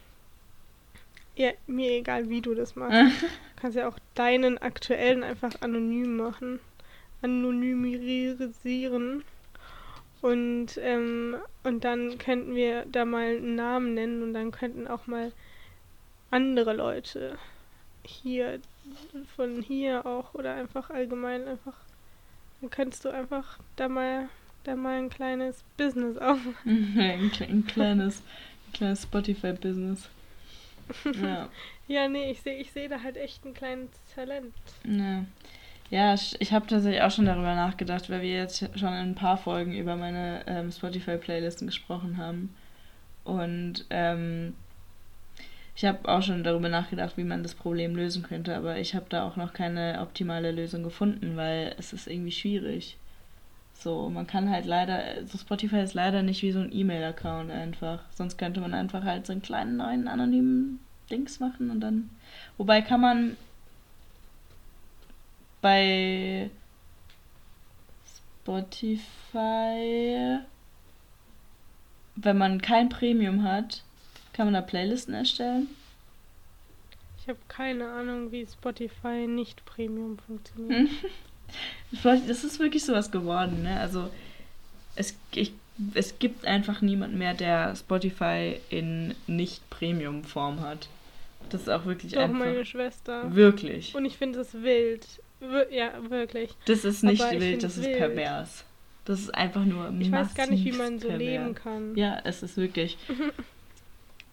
ja, 1.36 1.52
mir 1.68 1.92
egal, 1.92 2.30
wie 2.30 2.42
du 2.42 2.56
das 2.56 2.76
machst. 2.76 2.94
du 3.22 3.62
kannst 3.62 3.78
ja 3.78 3.88
auch 3.88 3.98
deinen 4.14 4.58
aktuellen 4.58 5.24
einfach 5.24 5.62
anonym 5.62 6.18
machen. 6.18 6.60
Anonymisieren. 7.22 9.24
Und, 10.22 10.80
ähm, 10.82 11.36
und 11.64 11.84
dann 11.84 12.18
könnten 12.18 12.56
wir 12.56 12.86
da 12.92 13.06
mal 13.06 13.38
einen 13.38 13.56
Namen 13.56 13.94
nennen 13.94 14.24
und 14.24 14.34
dann 14.34 14.52
könnten 14.52 14.88
auch 14.88 15.08
mal 15.08 15.32
andere 16.32 16.74
Leute 16.74 17.38
hier, 18.04 18.60
von 19.36 19.62
hier 19.62 20.06
auch 20.06 20.34
oder 20.34 20.56
einfach 20.56 20.90
allgemein 20.90 21.48
einfach, 21.48 21.74
dann 22.62 22.70
könntest 22.70 23.06
du 23.06 23.10
einfach 23.10 23.60
da 23.76 23.88
mal, 23.88 24.30
da 24.64 24.76
mal 24.76 24.98
ein 24.98 25.10
kleines 25.10 25.64
Business 25.78 26.18
aufmachen. 26.18 26.56
ein, 26.98 27.32
ein 27.48 27.68
kleines, 27.68 28.22
ein 28.68 28.74
kleines 28.74 29.04
Spotify-Business. 29.04 30.10
Ja. 31.22 31.50
ja, 31.88 32.08
nee, 32.08 32.32
ich 32.32 32.42
sehe 32.42 32.58
ich 32.58 32.72
seh 32.72 32.88
da 32.88 33.02
halt 33.02 33.18
echt 33.18 33.46
ein 33.46 33.54
kleines 33.54 33.92
Talent. 34.14 34.54
Ja. 34.84 35.26
Ja, 35.92 36.16
ich 36.16 36.52
habe 36.52 36.66
tatsächlich 36.66 37.02
auch 37.04 37.12
schon 37.12 37.28
darüber 37.28 37.54
nachgedacht, 37.54 38.10
weil 38.10 38.22
wir 38.22 38.34
jetzt 38.34 38.58
schon 38.58 38.90
in 38.90 39.10
ein 39.10 39.16
paar 39.16 39.38
Folgen 39.38 39.76
über 39.76 39.96
meine 39.96 40.44
ähm, 40.48 40.72
Spotify-Playlisten 40.72 41.68
gesprochen 41.68 42.18
haben. 42.18 42.56
Und 43.24 43.86
ähm, 43.92 44.56
ich 45.76 45.86
habe 45.86 46.08
auch 46.08 46.24
schon 46.24 46.44
darüber 46.44 46.70
nachgedacht, 46.70 47.18
wie 47.18 47.24
man 47.24 47.44
das 47.44 47.54
Problem 47.54 47.96
lösen 47.96 48.24
könnte, 48.24 48.56
aber 48.56 48.78
ich 48.78 48.96
habe 48.96 49.06
da 49.10 49.28
auch 49.28 49.36
noch 49.36 49.54
keine 49.54 50.00
optimale 50.02 50.52
Lösung 50.52 50.84
gefunden, 50.84 51.36
weil 51.36 51.76
es 51.78 51.94
ist 51.94 52.08
irgendwie 52.08 52.32
schwierig. 52.32 52.98
So, 53.78 54.10
man 54.10 54.26
kann 54.26 54.50
halt 54.50 54.66
leider, 54.66 55.26
so 55.28 55.38
Spotify 55.38 55.82
ist 55.82 55.94
leider 55.94 56.24
nicht 56.24 56.42
wie 56.42 56.52
so 56.52 56.60
ein 56.60 56.74
E-Mail-Account 56.74 57.52
einfach. 57.52 58.00
Sonst 58.12 58.38
könnte 58.38 58.62
man 58.62 58.74
einfach 58.74 59.04
halt 59.04 59.28
so 59.28 59.34
einen 59.34 59.42
kleinen 59.42 59.78
neuen 59.78 60.08
anonymen 60.08 60.80
Dings 61.12 61.40
machen 61.40 61.70
und 61.70 61.82
dann. 61.82 62.10
Wobei 62.58 62.82
kann 62.82 63.02
man 63.02 63.38
bei 65.62 66.50
Spotify, 68.44 70.40
wenn 72.16 72.38
man 72.38 72.62
kein 72.62 72.90
Premium 72.90 73.44
hat, 73.44 73.84
kann 74.34 74.48
man 74.48 74.54
da 74.54 74.62
Playlisten 74.62 75.14
erstellen? 75.14 75.68
Ich 77.20 77.28
habe 77.28 77.40
keine 77.48 77.90
Ahnung, 77.90 78.32
wie 78.32 78.46
Spotify 78.46 79.28
nicht 79.28 79.66
Premium 79.66 80.18
funktioniert. 80.20 80.90
das 82.04 82.44
ist 82.44 82.60
wirklich 82.60 82.84
sowas 82.84 83.12
geworden, 83.12 83.64
ne? 83.64 83.80
Also 83.80 84.10
es, 84.96 85.18
ich, 85.34 85.54
es 85.94 86.20
gibt 86.20 86.46
einfach 86.46 86.82
niemand 86.82 87.16
mehr, 87.16 87.34
der 87.34 87.76
Spotify 87.76 88.60
in 88.70 89.14
nicht 89.28 89.70
Premium-Form 89.70 90.62
hat. 90.62 90.88
Das 91.50 91.62
ist 91.62 91.70
auch 91.70 91.86
wirklich 91.86 92.14
Doch, 92.14 92.22
einfach. 92.22 92.40
meine 92.40 92.66
Schwester. 92.66 93.34
Wirklich. 93.36 93.94
Und 93.96 94.06
ich 94.06 94.18
finde 94.18 94.40
es 94.40 94.54
wild. 94.54 95.06
Wir 95.40 95.72
ja, 95.72 95.92
wirklich. 96.10 96.52
Das 96.66 96.86
ist 96.86 97.04
nicht 97.04 97.22
wild, 97.32 97.64
das 97.64 97.78
ist 97.78 97.86
wild. 97.86 97.98
pervers. 97.98 98.64
Das 99.06 99.20
ist 99.20 99.36
einfach 99.36 99.64
nur 99.64 99.94
Ich 100.00 100.12
weiß 100.12 100.34
gar 100.34 100.48
nicht, 100.48 100.66
wie 100.66 100.72
man 100.72 100.98
so 101.00 101.08
pervers. 101.08 101.20
leben 101.20 101.54
kann. 101.56 101.96
Ja, 101.96 102.20
es 102.24 102.42
ist 102.42 102.58
wirklich. 102.58 102.98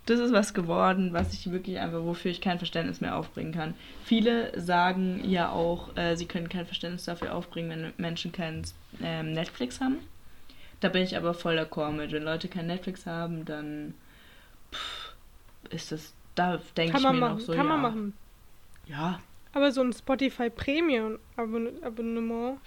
das 0.07 0.19
ist 0.19 0.33
was 0.33 0.53
geworden, 0.53 1.13
was 1.13 1.33
ich 1.33 1.51
wirklich 1.53 1.79
einfach, 1.79 2.03
wofür 2.03 2.31
ich 2.31 2.41
kein 2.41 2.59
Verständnis 2.59 3.01
mehr 3.01 3.17
aufbringen 3.17 3.53
kann. 3.53 3.75
Viele 4.05 4.59
sagen 4.61 5.23
ja 5.25 5.51
auch, 5.51 5.97
äh, 5.97 6.17
sie 6.17 6.27
können 6.27 6.49
kein 6.49 6.67
Verständnis 6.67 7.05
dafür 7.05 7.35
aufbringen, 7.35 7.71
wenn 7.71 7.93
Menschen 7.99 8.33
kein 8.33 8.63
ähm, 9.01 9.33
Netflix 9.33 9.81
haben. 9.81 9.99
Da 10.81 10.89
bin 10.89 11.03
ich 11.03 11.17
aber 11.17 11.35
voll 11.35 11.57
d'accord 11.59 11.93
mit. 11.93 12.11
Wenn 12.11 12.25
Leute 12.25 12.49
kein 12.49 12.67
Netflix 12.67 13.07
haben, 13.07 13.45
dann 13.45 13.95
pff, 14.73 15.15
ist 15.71 15.93
das, 15.93 16.13
da 16.35 16.61
denke 16.77 16.97
ich 16.97 17.03
mir 17.05 17.13
machen. 17.13 17.37
noch 17.37 17.41
so, 17.41 17.53
Kann 17.53 17.67
ja. 17.67 17.77
man 17.77 17.83
machen. 17.83 18.13
Ja. 18.87 19.21
Aber 19.53 19.71
so 19.71 19.83
ein 19.83 19.93
Spotify 19.93 20.51
Premium 20.51 21.19
Abonnement. 21.37 22.59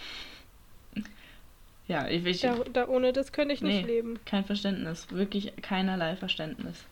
Ja, 1.87 2.07
ich, 2.07 2.25
ich 2.25 2.41
da, 2.41 2.55
da, 2.71 2.87
ohne 2.87 3.11
das 3.11 3.31
könnte 3.31 3.53
ich 3.53 3.61
nicht 3.61 3.85
nee, 3.85 3.93
leben. 3.93 4.19
Kein 4.25 4.45
Verständnis, 4.45 5.07
wirklich 5.11 5.53
keinerlei 5.61 6.15
Verständnis. 6.15 6.85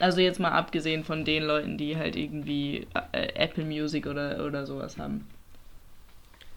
Also 0.00 0.20
jetzt 0.20 0.40
mal 0.40 0.50
abgesehen 0.50 1.04
von 1.04 1.24
den 1.24 1.44
Leuten, 1.44 1.78
die 1.78 1.96
halt 1.96 2.16
irgendwie 2.16 2.86
äh, 3.12 3.28
Apple 3.34 3.64
Music 3.64 4.06
oder, 4.06 4.44
oder 4.44 4.66
sowas 4.66 4.98
haben. 4.98 5.26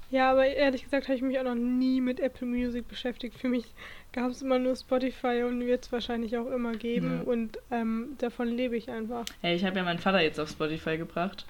Ja, 0.09 0.31
aber 0.31 0.45
ehrlich 0.45 0.83
gesagt 0.83 1.07
habe 1.07 1.15
ich 1.15 1.21
mich 1.21 1.37
auch 1.37 1.43
noch 1.43 1.55
nie 1.55 1.99
mit 1.99 2.19
Apple 2.19 2.47
Music 2.47 2.87
beschäftigt. 2.87 3.37
Für 3.37 3.49
mich 3.49 3.65
gab 4.13 4.31
es 4.31 4.41
immer 4.41 4.57
nur 4.57 4.75
Spotify 4.75 5.43
und 5.45 5.59
wird 5.59 5.85
es 5.85 5.91
wahrscheinlich 5.91 6.37
auch 6.37 6.49
immer 6.49 6.73
geben. 6.73 7.21
Ja. 7.23 7.31
Und 7.31 7.59
ähm, 7.71 8.15
davon 8.19 8.47
lebe 8.47 8.77
ich 8.77 8.89
einfach. 8.89 9.25
Hey, 9.41 9.55
ich 9.55 9.65
habe 9.65 9.75
ja 9.77 9.83
meinen 9.83 9.99
Vater 9.99 10.21
jetzt 10.21 10.39
auf 10.39 10.49
Spotify 10.49 10.97
gebracht. 10.97 11.45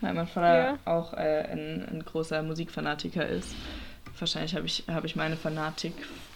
Weil 0.00 0.14
mein 0.14 0.26
Vater 0.26 0.56
ja. 0.56 0.78
auch 0.84 1.14
äh, 1.14 1.46
ein, 1.50 1.86
ein 1.90 2.04
großer 2.04 2.42
Musikfanatiker 2.42 3.26
ist. 3.26 3.54
Wahrscheinlich 4.18 4.54
habe 4.54 4.66
ich, 4.66 4.84
hab 4.88 5.04
ich 5.04 5.16
meine 5.16 5.36
Fanatik 5.36 5.94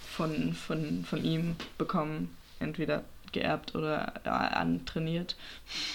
von, 0.08 0.52
von, 0.52 1.04
von 1.04 1.24
ihm 1.24 1.54
bekommen. 1.76 2.36
Entweder 2.58 3.04
geerbt 3.32 3.74
oder 3.74 4.14
äh, 4.24 4.28
antrainiert. 4.28 5.36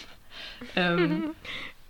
ähm, 0.75 1.31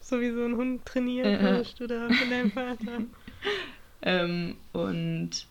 so 0.01 0.19
wie 0.19 0.31
so 0.31 0.43
ein 0.43 0.55
Hund 0.55 0.85
trainiert 0.85 1.25
äh, 1.25 1.63
du 1.77 1.87
da 1.87 2.09
von 2.09 2.29
deinem 2.29 2.51
Vater. 2.51 3.03
ähm, 4.01 4.55
und 4.73 5.47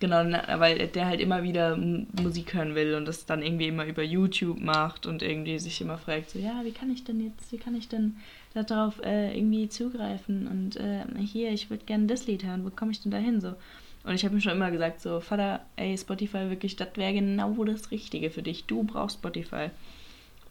genau, 0.00 0.24
weil 0.58 0.88
der 0.88 1.06
halt 1.06 1.20
immer 1.20 1.42
wieder 1.42 1.76
Musik 1.76 2.54
hören 2.54 2.74
will 2.74 2.94
und 2.94 3.06
das 3.06 3.26
dann 3.26 3.42
irgendwie 3.42 3.68
immer 3.68 3.86
über 3.86 4.02
YouTube 4.02 4.60
macht 4.60 5.06
und 5.06 5.22
irgendwie 5.22 5.58
sich 5.58 5.80
immer 5.80 5.98
fragt, 5.98 6.30
so, 6.30 6.38
ja, 6.38 6.60
wie 6.64 6.72
kann 6.72 6.90
ich 6.90 7.04
denn 7.04 7.20
jetzt, 7.20 7.52
wie 7.52 7.58
kann 7.58 7.74
ich 7.74 7.88
denn 7.88 8.16
darauf 8.54 9.02
äh, 9.04 9.36
irgendwie 9.36 9.68
zugreifen 9.68 10.46
und 10.48 10.76
äh, 10.76 11.04
hier, 11.20 11.52
ich 11.52 11.70
würde 11.70 11.84
gerne 11.84 12.06
das 12.06 12.26
Lied 12.26 12.44
hören, 12.44 12.64
wo 12.64 12.70
komme 12.70 12.92
ich 12.92 13.00
denn 13.00 13.12
da 13.12 13.18
hin, 13.18 13.40
so. 13.40 13.54
Und 14.04 14.14
ich 14.14 14.24
habe 14.24 14.34
mir 14.34 14.40
schon 14.40 14.52
immer 14.52 14.70
gesagt, 14.70 15.00
so, 15.00 15.20
Vater, 15.20 15.64
ey, 15.76 15.96
Spotify 15.96 16.48
wirklich, 16.48 16.76
das 16.76 16.88
wäre 16.94 17.12
genau 17.12 17.64
das 17.64 17.90
Richtige 17.90 18.30
für 18.30 18.42
dich. 18.42 18.64
Du 18.64 18.82
brauchst 18.82 19.18
Spotify. 19.18 19.70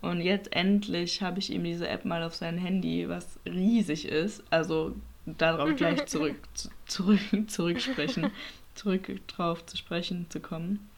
Und 0.01 0.21
jetzt 0.21 0.53
endlich 0.55 1.21
habe 1.21 1.39
ich 1.39 1.51
ihm 1.51 1.63
diese 1.63 1.87
App 1.87 2.05
mal 2.05 2.23
auf 2.23 2.35
sein 2.35 2.57
Handy, 2.57 3.09
was 3.09 3.39
riesig 3.45 4.05
ist. 4.05 4.43
Also 4.49 4.95
darauf 5.25 5.75
gleich 5.75 6.05
zurück, 6.05 6.37
zurück, 6.85 7.19
zurücksprechen, 7.47 8.31
zurück 8.75 9.09
drauf 9.27 9.65
zu 9.65 9.77
sprechen 9.77 10.27
zu 10.29 10.39
kommen. 10.39 10.89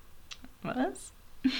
Was? 0.61 1.13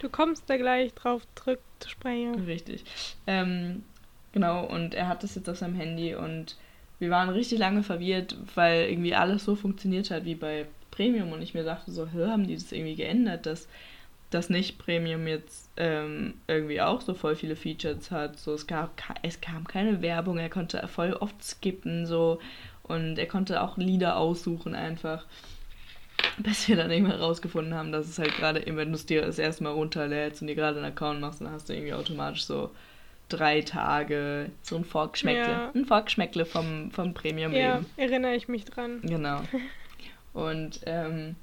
Du 0.00 0.10
kommst 0.10 0.50
da 0.50 0.58
gleich 0.58 0.92
drauf 0.92 1.22
zurück 1.34 1.60
zu 1.80 1.88
sprechen. 1.88 2.44
Richtig. 2.44 2.84
Ähm, 3.26 3.84
genau, 4.32 4.66
und 4.66 4.92
er 4.92 5.08
hat 5.08 5.22
das 5.22 5.34
jetzt 5.34 5.48
auf 5.48 5.56
seinem 5.56 5.76
Handy 5.76 6.14
und 6.14 6.56
wir 7.02 7.10
waren 7.10 7.30
richtig 7.30 7.58
lange 7.58 7.82
verwirrt, 7.82 8.36
weil 8.54 8.88
irgendwie 8.88 9.12
alles 9.12 9.44
so 9.44 9.56
funktioniert 9.56 10.12
hat 10.12 10.24
wie 10.24 10.36
bei 10.36 10.66
Premium 10.92 11.32
und 11.32 11.42
ich 11.42 11.52
mir 11.52 11.64
dachte 11.64 11.90
so, 11.90 12.08
haben 12.12 12.46
die 12.46 12.54
das 12.54 12.70
irgendwie 12.70 12.94
geändert, 12.94 13.44
dass 13.44 13.66
das 14.30 14.50
nicht 14.50 14.78
Premium 14.78 15.26
jetzt 15.26 15.68
ähm, 15.76 16.34
irgendwie 16.46 16.80
auch 16.80 17.00
so 17.00 17.14
voll 17.14 17.34
viele 17.34 17.56
Features 17.56 18.12
hat. 18.12 18.38
So 18.38 18.54
es 18.54 18.68
gab 18.68 19.02
es 19.22 19.40
kam 19.40 19.66
keine 19.66 20.00
Werbung, 20.00 20.38
er 20.38 20.48
konnte 20.48 20.86
voll 20.86 21.14
oft 21.14 21.42
skippen 21.42 22.06
so 22.06 22.38
und 22.84 23.18
er 23.18 23.26
konnte 23.26 23.62
auch 23.62 23.76
Lieder 23.78 24.16
aussuchen 24.16 24.76
einfach. 24.76 25.26
Bis 26.38 26.68
wir 26.68 26.76
dann 26.76 26.92
irgendwann 26.92 27.18
rausgefunden 27.18 27.74
haben, 27.74 27.90
dass 27.90 28.06
es 28.06 28.20
halt 28.20 28.36
gerade, 28.36 28.62
wenn 28.64 28.90
du 28.90 28.94
es 28.94 29.06
dir 29.06 29.22
das 29.22 29.40
erste 29.40 29.64
Mal 29.64 29.70
runterlädst 29.70 30.40
und 30.40 30.46
dir 30.46 30.54
gerade 30.54 30.76
einen 30.76 30.92
Account 30.92 31.20
machst, 31.20 31.40
dann 31.40 31.50
hast 31.50 31.68
du 31.68 31.72
irgendwie 31.72 31.94
automatisch 31.94 32.44
so 32.44 32.70
drei 33.32 33.62
Tage 33.62 34.50
so 34.62 34.76
ein 34.76 34.84
Vorgeschmäckle. 34.84 35.52
Ja. 35.52 35.72
Ein 35.74 35.86
Vorgeschmäckle 35.86 36.44
vom, 36.44 36.90
vom 36.90 37.14
Premium 37.14 37.52
ja, 37.52 37.76
eben. 37.76 37.86
erinnere 37.96 38.34
ich 38.34 38.48
mich 38.48 38.64
dran. 38.64 39.00
Genau. 39.02 39.40
Und 40.32 40.80
ähm, 40.86 41.36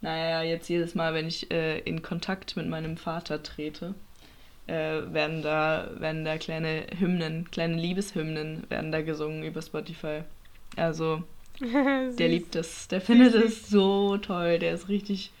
naja, 0.00 0.42
jetzt 0.42 0.68
jedes 0.68 0.94
Mal, 0.94 1.14
wenn 1.14 1.26
ich 1.26 1.50
äh, 1.50 1.78
in 1.80 2.02
Kontakt 2.02 2.56
mit 2.56 2.68
meinem 2.68 2.96
Vater 2.96 3.42
trete, 3.42 3.94
äh, 4.66 4.72
werden 5.12 5.42
da 5.42 5.88
werden 5.98 6.24
da 6.24 6.38
kleine 6.38 6.86
Hymnen, 6.98 7.50
kleine 7.50 7.76
Liebeshymnen 7.76 8.64
werden 8.68 8.92
da 8.92 9.02
gesungen 9.02 9.44
über 9.44 9.62
Spotify. 9.62 10.22
Also 10.76 11.22
der 11.60 12.28
liebt 12.28 12.56
es, 12.56 12.88
der 12.88 13.00
findet 13.00 13.34
es 13.34 13.68
so 13.68 14.16
toll, 14.18 14.58
der 14.58 14.74
ist 14.74 14.88
richtig 14.88 15.32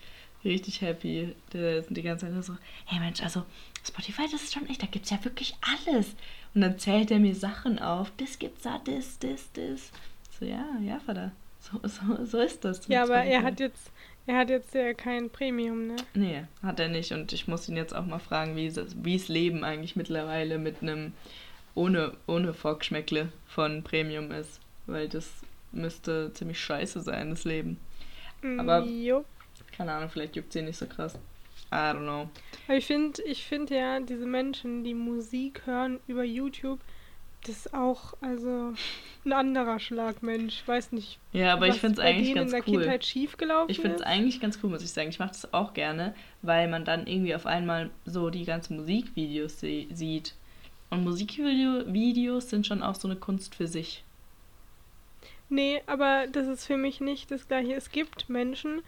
richtig 0.44 0.80
happy. 0.80 1.34
Der 1.52 1.78
ist 1.78 1.88
die 1.90 2.02
ganze 2.02 2.32
Zeit 2.32 2.44
so, 2.44 2.56
hey 2.86 3.00
Mensch, 3.00 3.22
also 3.22 3.44
Spotify, 3.86 4.22
das 4.30 4.42
ist 4.42 4.54
schon 4.54 4.68
echt, 4.68 4.82
da 4.82 4.86
gibt 4.86 5.04
es 5.06 5.10
ja 5.10 5.24
wirklich 5.24 5.54
alles. 5.62 6.14
Und 6.54 6.62
dann 6.62 6.78
zählt 6.78 7.10
er 7.10 7.18
mir 7.18 7.34
Sachen 7.34 7.78
auf. 7.78 8.12
Das 8.16 8.38
gibt's 8.38 8.62
da, 8.62 8.80
das, 8.84 9.18
das, 9.18 9.50
das. 9.52 9.90
So, 10.38 10.44
ja, 10.44 10.66
ja, 10.82 10.98
Vater. 11.00 11.32
So, 11.60 11.80
so, 11.86 12.24
so 12.24 12.38
ist 12.40 12.64
das. 12.64 12.86
Ja, 12.88 13.02
aber 13.04 13.16
Spotify. 13.16 13.34
er 13.34 13.42
hat 13.42 13.60
jetzt, 13.60 13.90
er 14.26 14.38
hat 14.38 14.50
jetzt 14.50 14.74
ja 14.74 14.94
kein 14.94 15.30
Premium, 15.30 15.86
ne? 15.88 15.96
Nee, 16.14 16.44
hat 16.62 16.80
er 16.80 16.88
nicht. 16.88 17.12
Und 17.12 17.32
ich 17.32 17.46
muss 17.48 17.68
ihn 17.68 17.76
jetzt 17.76 17.94
auch 17.94 18.06
mal 18.06 18.18
fragen, 18.18 18.56
wie 18.56 18.66
es 19.14 19.28
Leben 19.28 19.64
eigentlich 19.64 19.96
mittlerweile 19.96 20.58
mit 20.58 20.82
einem 20.82 21.12
ohne, 21.74 22.12
ohne 22.26 22.54
Vorgeschmäckle 22.54 23.32
von 23.46 23.82
Premium 23.84 24.32
ist. 24.32 24.60
Weil 24.86 25.08
das 25.08 25.30
müsste 25.72 26.32
ziemlich 26.34 26.58
scheiße 26.58 27.00
sein, 27.00 27.30
das 27.30 27.44
Leben. 27.44 27.78
Aber 28.58 28.84
jo. 28.84 29.24
keine 29.76 29.92
Ahnung, 29.92 30.08
vielleicht 30.10 30.34
juckt 30.34 30.52
sie 30.52 30.62
nicht 30.62 30.78
so 30.78 30.86
krass. 30.86 31.18
I 31.72 31.92
don't 31.92 32.02
know. 32.02 32.28
Aber 32.66 32.76
ich 32.76 32.86
finde 32.86 33.22
ich 33.22 33.44
find 33.44 33.70
ja, 33.70 34.00
diese 34.00 34.26
Menschen, 34.26 34.84
die 34.84 34.94
Musik 34.94 35.62
hören 35.66 36.00
über 36.06 36.24
YouTube, 36.24 36.80
das 37.46 37.56
ist 37.66 37.74
auch 37.74 38.14
also 38.20 38.74
ein 39.24 39.32
anderer 39.32 39.78
Schlagmensch. 39.78 40.60
Ich 40.60 40.68
weiß 40.68 40.92
nicht. 40.92 41.18
Ja, 41.32 41.54
aber 41.54 41.68
ich 41.68 41.80
finde 41.80 42.00
es 42.00 42.06
eigentlich 42.06 42.34
ganz 42.34 42.52
in 42.52 42.58
der 42.58 42.68
cool. 42.68 42.80
Kindheit 42.80 43.04
schiefgelaufen 43.04 43.70
ich 43.70 43.80
finde 43.80 43.96
es 43.96 44.02
eigentlich 44.02 44.40
ganz 44.40 44.58
cool, 44.62 44.70
muss 44.70 44.82
ich 44.82 44.90
sagen. 44.90 45.08
Ich 45.08 45.18
mache 45.18 45.30
das 45.30 45.52
auch 45.54 45.72
gerne, 45.72 46.14
weil 46.42 46.68
man 46.68 46.84
dann 46.84 47.06
irgendwie 47.06 47.34
auf 47.34 47.46
einmal 47.46 47.90
so 48.04 48.30
die 48.30 48.44
ganzen 48.44 48.76
Musikvideos 48.76 49.60
sieht. 49.60 50.34
Und 50.90 51.04
Musikvideos 51.04 52.50
sind 52.50 52.66
schon 52.66 52.82
auch 52.82 52.96
so 52.96 53.08
eine 53.08 53.16
Kunst 53.16 53.54
für 53.54 53.68
sich. 53.68 54.04
Nee, 55.50 55.82
aber 55.86 56.26
das 56.30 56.46
ist 56.46 56.64
für 56.64 56.76
mich 56.76 57.00
nicht 57.00 57.30
das 57.30 57.48
gleiche. 57.48 57.74
Es 57.74 57.90
gibt 57.90 58.28
Menschen, 58.28 58.82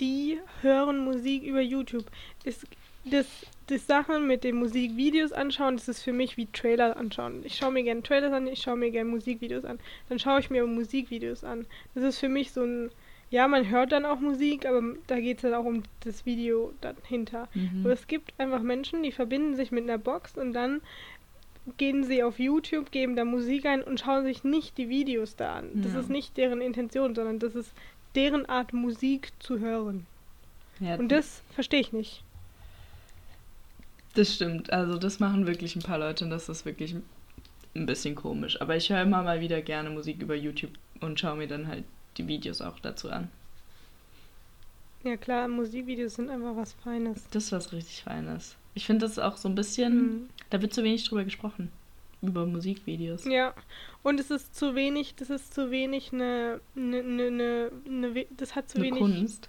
die 0.00 0.40
hören 0.62 0.98
Musik 0.98 1.44
über 1.44 1.60
YouTube. 1.60 2.04
Es, 2.44 2.66
das, 3.04 3.26
das 3.68 3.86
Sachen 3.86 4.26
mit 4.26 4.42
den 4.44 4.56
Musikvideos 4.56 5.32
anschauen, 5.32 5.76
das 5.76 5.88
ist 5.88 6.02
für 6.02 6.12
mich 6.12 6.36
wie 6.36 6.46
Trailer 6.46 6.96
anschauen. 6.96 7.42
Ich 7.44 7.56
schaue 7.56 7.70
mir 7.70 7.84
gerne 7.84 8.02
Trailers 8.02 8.32
an, 8.32 8.48
ich 8.48 8.60
schaue 8.60 8.76
mir 8.76 8.90
gerne 8.90 9.08
Musikvideos 9.08 9.64
an. 9.64 9.78
Dann 10.08 10.18
schaue 10.18 10.40
ich 10.40 10.50
mir 10.50 10.66
Musikvideos 10.66 11.44
an. 11.44 11.66
Das 11.94 12.02
ist 12.02 12.18
für 12.18 12.28
mich 12.28 12.50
so 12.50 12.64
ein, 12.64 12.90
ja, 13.30 13.46
man 13.46 13.68
hört 13.68 13.92
dann 13.92 14.04
auch 14.04 14.18
Musik, 14.18 14.66
aber 14.66 14.82
da 15.06 15.20
geht 15.20 15.38
es 15.38 15.42
dann 15.42 15.54
auch 15.54 15.64
um 15.64 15.84
das 16.00 16.26
Video 16.26 16.72
dahinter. 16.80 17.48
Mhm. 17.54 17.82
Aber 17.84 17.92
es 17.92 18.08
gibt 18.08 18.32
einfach 18.38 18.62
Menschen, 18.62 19.04
die 19.04 19.12
verbinden 19.12 19.54
sich 19.54 19.70
mit 19.70 19.84
einer 19.84 19.98
Box 19.98 20.36
und 20.36 20.52
dann 20.52 20.80
gehen 21.76 22.04
sie 22.04 22.22
auf 22.22 22.38
YouTube, 22.38 22.90
geben 22.90 23.16
da 23.16 23.24
Musik 23.24 23.66
ein 23.66 23.82
und 23.82 24.00
schauen 24.00 24.24
sich 24.24 24.44
nicht 24.44 24.78
die 24.78 24.88
Videos 24.88 25.36
da 25.36 25.56
an. 25.56 25.68
Das 25.74 25.92
ja. 25.92 26.00
ist 26.00 26.10
nicht 26.10 26.36
deren 26.36 26.60
Intention, 26.60 27.14
sondern 27.14 27.38
das 27.38 27.54
ist 27.54 27.72
deren 28.14 28.46
Art 28.46 28.72
Musik 28.72 29.32
zu 29.38 29.58
hören. 29.58 30.06
Ja, 30.80 30.96
und 30.96 31.10
das 31.10 31.42
verstehe 31.50 31.80
ich 31.80 31.92
nicht. 31.92 32.22
Das 34.14 34.34
stimmt. 34.34 34.72
Also 34.72 34.98
das 34.98 35.20
machen 35.20 35.46
wirklich 35.46 35.76
ein 35.76 35.82
paar 35.82 35.98
Leute 35.98 36.24
und 36.24 36.30
das 36.30 36.48
ist 36.48 36.64
wirklich 36.64 36.96
ein 37.74 37.86
bisschen 37.86 38.14
komisch. 38.14 38.60
Aber 38.60 38.76
ich 38.76 38.90
höre 38.90 39.02
immer 39.02 39.22
mal 39.22 39.40
wieder 39.40 39.60
gerne 39.62 39.90
Musik 39.90 40.22
über 40.22 40.34
YouTube 40.34 40.72
und 41.00 41.20
schaue 41.20 41.36
mir 41.36 41.46
dann 41.46 41.68
halt 41.68 41.84
die 42.16 42.26
Videos 42.26 42.60
auch 42.60 42.78
dazu 42.80 43.10
an. 43.10 43.28
Ja 45.04 45.16
klar, 45.16 45.46
Musikvideos 45.48 46.14
sind 46.14 46.28
einfach 46.28 46.56
was 46.56 46.72
Feines. 46.72 47.28
Das 47.30 47.44
ist 47.44 47.52
was 47.52 47.72
richtig 47.72 48.02
Feines. 48.02 48.56
Ich 48.74 48.86
finde 48.86 49.06
das 49.06 49.18
auch 49.18 49.36
so 49.36 49.48
ein 49.48 49.54
bisschen, 49.54 49.96
mhm. 49.96 50.28
Da 50.50 50.62
wird 50.62 50.72
zu 50.72 50.82
wenig 50.82 51.04
drüber 51.08 51.24
gesprochen. 51.24 51.70
Über 52.20 52.46
Musikvideos. 52.46 53.24
Ja, 53.26 53.54
und 54.02 54.18
es 54.18 54.30
ist 54.30 54.56
zu 54.56 54.74
wenig, 54.74 55.14
das 55.14 55.30
ist 55.30 55.54
zu 55.54 55.70
wenig 55.70 56.12
eine, 56.12 56.60
eine, 56.74 56.98
eine, 56.98 57.70
eine 57.86 58.26
das 58.30 58.56
hat 58.56 58.68
zu 58.68 58.78
eine 58.78 58.86
wenig. 58.86 58.98
Kunst. 58.98 59.48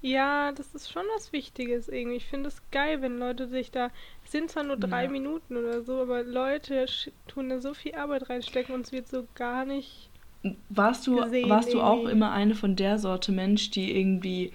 Ja, 0.00 0.50
das 0.52 0.74
ist 0.74 0.90
schon 0.90 1.04
was 1.14 1.32
Wichtiges 1.32 1.88
irgendwie. 1.88 2.16
Ich 2.16 2.26
finde 2.26 2.48
es 2.48 2.60
geil, 2.70 3.02
wenn 3.02 3.18
Leute 3.18 3.48
sich 3.48 3.70
da, 3.70 3.90
es 4.24 4.32
sind 4.32 4.50
zwar 4.50 4.64
nur 4.64 4.76
drei 4.76 5.04
ja. 5.04 5.10
Minuten 5.10 5.56
oder 5.56 5.82
so, 5.82 6.00
aber 6.00 6.24
Leute 6.24 6.86
tun 7.28 7.50
da 7.50 7.60
so 7.60 7.74
viel 7.74 7.94
Arbeit 7.94 8.28
reinstecken 8.28 8.74
und 8.74 8.86
es 8.86 8.92
wird 8.92 9.06
so 9.06 9.28
gar 9.34 9.64
nicht. 9.64 10.08
Warst 10.70 11.06
du, 11.06 11.16
gesehen, 11.16 11.48
warst 11.48 11.72
du 11.72 11.80
auch 11.80 12.06
immer 12.06 12.32
eine 12.32 12.54
von 12.54 12.74
der 12.74 12.98
Sorte 12.98 13.30
Mensch, 13.30 13.70
die 13.70 13.96
irgendwie 13.96 14.52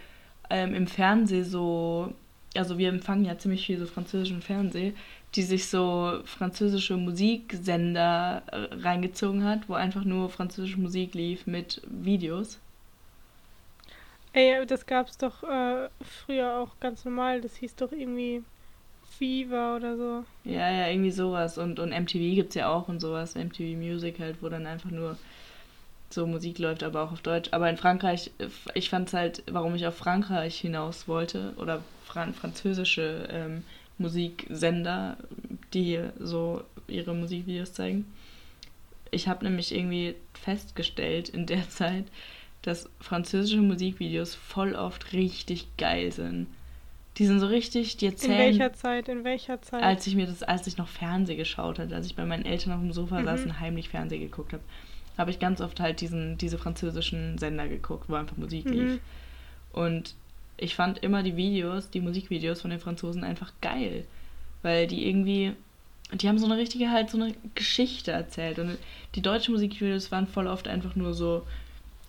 ähm, 0.49 0.73
im 0.73 0.87
Fernsehen 0.87 1.45
so, 1.45 2.13
also 2.55 2.77
wir 2.77 2.89
empfangen 2.89 3.25
ja 3.25 3.37
ziemlich 3.37 3.65
viel 3.65 3.79
so 3.79 3.85
französischen 3.85 4.41
Fernsehen, 4.41 4.95
die 5.35 5.43
sich 5.43 5.67
so 5.67 6.19
französische 6.25 6.97
Musiksender 6.97 8.43
äh, 8.47 8.75
reingezogen 8.75 9.43
hat, 9.43 9.69
wo 9.69 9.73
einfach 9.75 10.03
nur 10.03 10.29
französische 10.29 10.79
Musik 10.79 11.13
lief 11.13 11.47
mit 11.47 11.81
Videos? 11.87 12.59
Ey, 14.33 14.65
das 14.65 14.85
gab's 14.85 15.17
doch 15.17 15.43
äh, 15.43 15.89
früher 16.01 16.57
auch 16.57 16.79
ganz 16.79 17.05
normal. 17.05 17.41
Das 17.41 17.55
hieß 17.55 17.75
doch 17.75 17.91
irgendwie 17.91 18.43
Fever 19.17 19.75
oder 19.75 19.97
so. 19.97 20.25
Ja, 20.43 20.69
ja, 20.69 20.87
irgendwie 20.89 21.11
sowas. 21.11 21.57
Und, 21.57 21.79
und 21.79 21.89
MTV 21.89 22.35
gibt's 22.35 22.55
ja 22.55 22.69
auch 22.69 22.87
und 22.87 22.99
sowas. 22.99 23.35
MTV 23.35 23.75
Music 23.75 24.19
halt, 24.19 24.41
wo 24.41 24.49
dann 24.49 24.67
einfach 24.67 24.91
nur 24.91 25.17
so 26.09 26.25
Musik 26.25 26.59
läuft, 26.59 26.83
aber 26.83 27.03
auch 27.03 27.11
auf 27.11 27.21
Deutsch. 27.21 27.49
Aber 27.51 27.69
in 27.69 27.77
Frankreich, 27.77 28.31
ich 28.73 28.89
fand's 28.89 29.13
halt, 29.13 29.43
warum 29.49 29.75
ich 29.75 29.85
auf 29.85 29.97
Frankreich 29.97 30.57
hinaus 30.57 31.07
wollte 31.07 31.53
oder 31.57 31.83
fran 32.05 32.33
französische 32.33 33.27
ähm, 33.29 33.63
Musiksender, 33.97 35.17
die 35.73 35.99
so 36.19 36.63
ihre 36.87 37.13
Musikvideos 37.13 37.73
zeigen. 37.73 38.05
Ich 39.11 39.27
habe 39.27 39.45
nämlich 39.45 39.73
irgendwie 39.73 40.15
festgestellt 40.33 41.29
in 41.29 41.45
der 41.45 41.69
Zeit, 41.69 42.05
dass 42.61 42.89
französische 42.99 43.61
Musikvideos 43.61 44.35
voll 44.35 44.75
oft 44.75 45.13
richtig 45.13 45.67
geil 45.77 46.11
sind. 46.11 46.47
Die 47.17 47.25
sind 47.25 47.39
so 47.39 47.47
richtig, 47.47 47.97
die 47.97 48.07
erzählen. 48.07 48.33
In 48.33 48.59
welcher 48.59 48.73
Zeit? 48.73 49.09
In 49.09 49.23
welcher 49.23 49.61
Zeit? 49.61 49.81
Als 49.81 50.05
ich 50.05 50.15
mir 50.15 50.27
das, 50.27 50.43
als 50.43 50.67
ich 50.67 50.77
noch 50.77 50.87
Fernsehen 50.87 51.37
geschaut 51.37 51.79
habe, 51.79 51.95
als 51.95 52.05
ich 52.05 52.15
bei 52.15 52.25
meinen 52.25 52.45
Eltern 52.45 52.73
auf 52.73 52.79
dem 52.79 52.93
Sofa 52.93 53.19
mhm. 53.19 53.25
saß 53.25 53.43
und 53.45 53.59
heimlich 53.59 53.89
Fernsehen 53.89 54.21
geguckt 54.21 54.53
habe, 54.53 54.63
habe 55.17 55.31
ich 55.31 55.39
ganz 55.39 55.61
oft 55.61 55.79
halt 55.79 56.01
diesen, 56.01 56.37
diese 56.37 56.57
französischen 56.57 57.37
Sender 57.37 57.67
geguckt, 57.67 58.05
wo 58.07 58.15
einfach 58.15 58.37
Musik 58.37 58.65
mhm. 58.65 58.71
lief. 58.71 58.99
Und 59.73 60.15
ich 60.57 60.75
fand 60.75 60.99
immer 60.99 61.23
die 61.23 61.35
Videos, 61.35 61.89
die 61.89 62.01
Musikvideos 62.01 62.61
von 62.61 62.71
den 62.71 62.79
Franzosen 62.79 63.23
einfach 63.23 63.51
geil. 63.61 64.05
Weil 64.61 64.87
die 64.87 65.07
irgendwie, 65.07 65.53
die 66.13 66.27
haben 66.27 66.39
so 66.39 66.45
eine 66.45 66.57
richtige 66.57 66.91
halt 66.91 67.09
so 67.09 67.21
eine 67.21 67.33
Geschichte 67.55 68.11
erzählt. 68.11 68.59
Und 68.59 68.77
die 69.15 69.21
deutschen 69.21 69.53
Musikvideos 69.53 70.11
waren 70.11 70.27
voll 70.27 70.47
oft 70.47 70.67
einfach 70.67 70.95
nur 70.95 71.13
so 71.13 71.45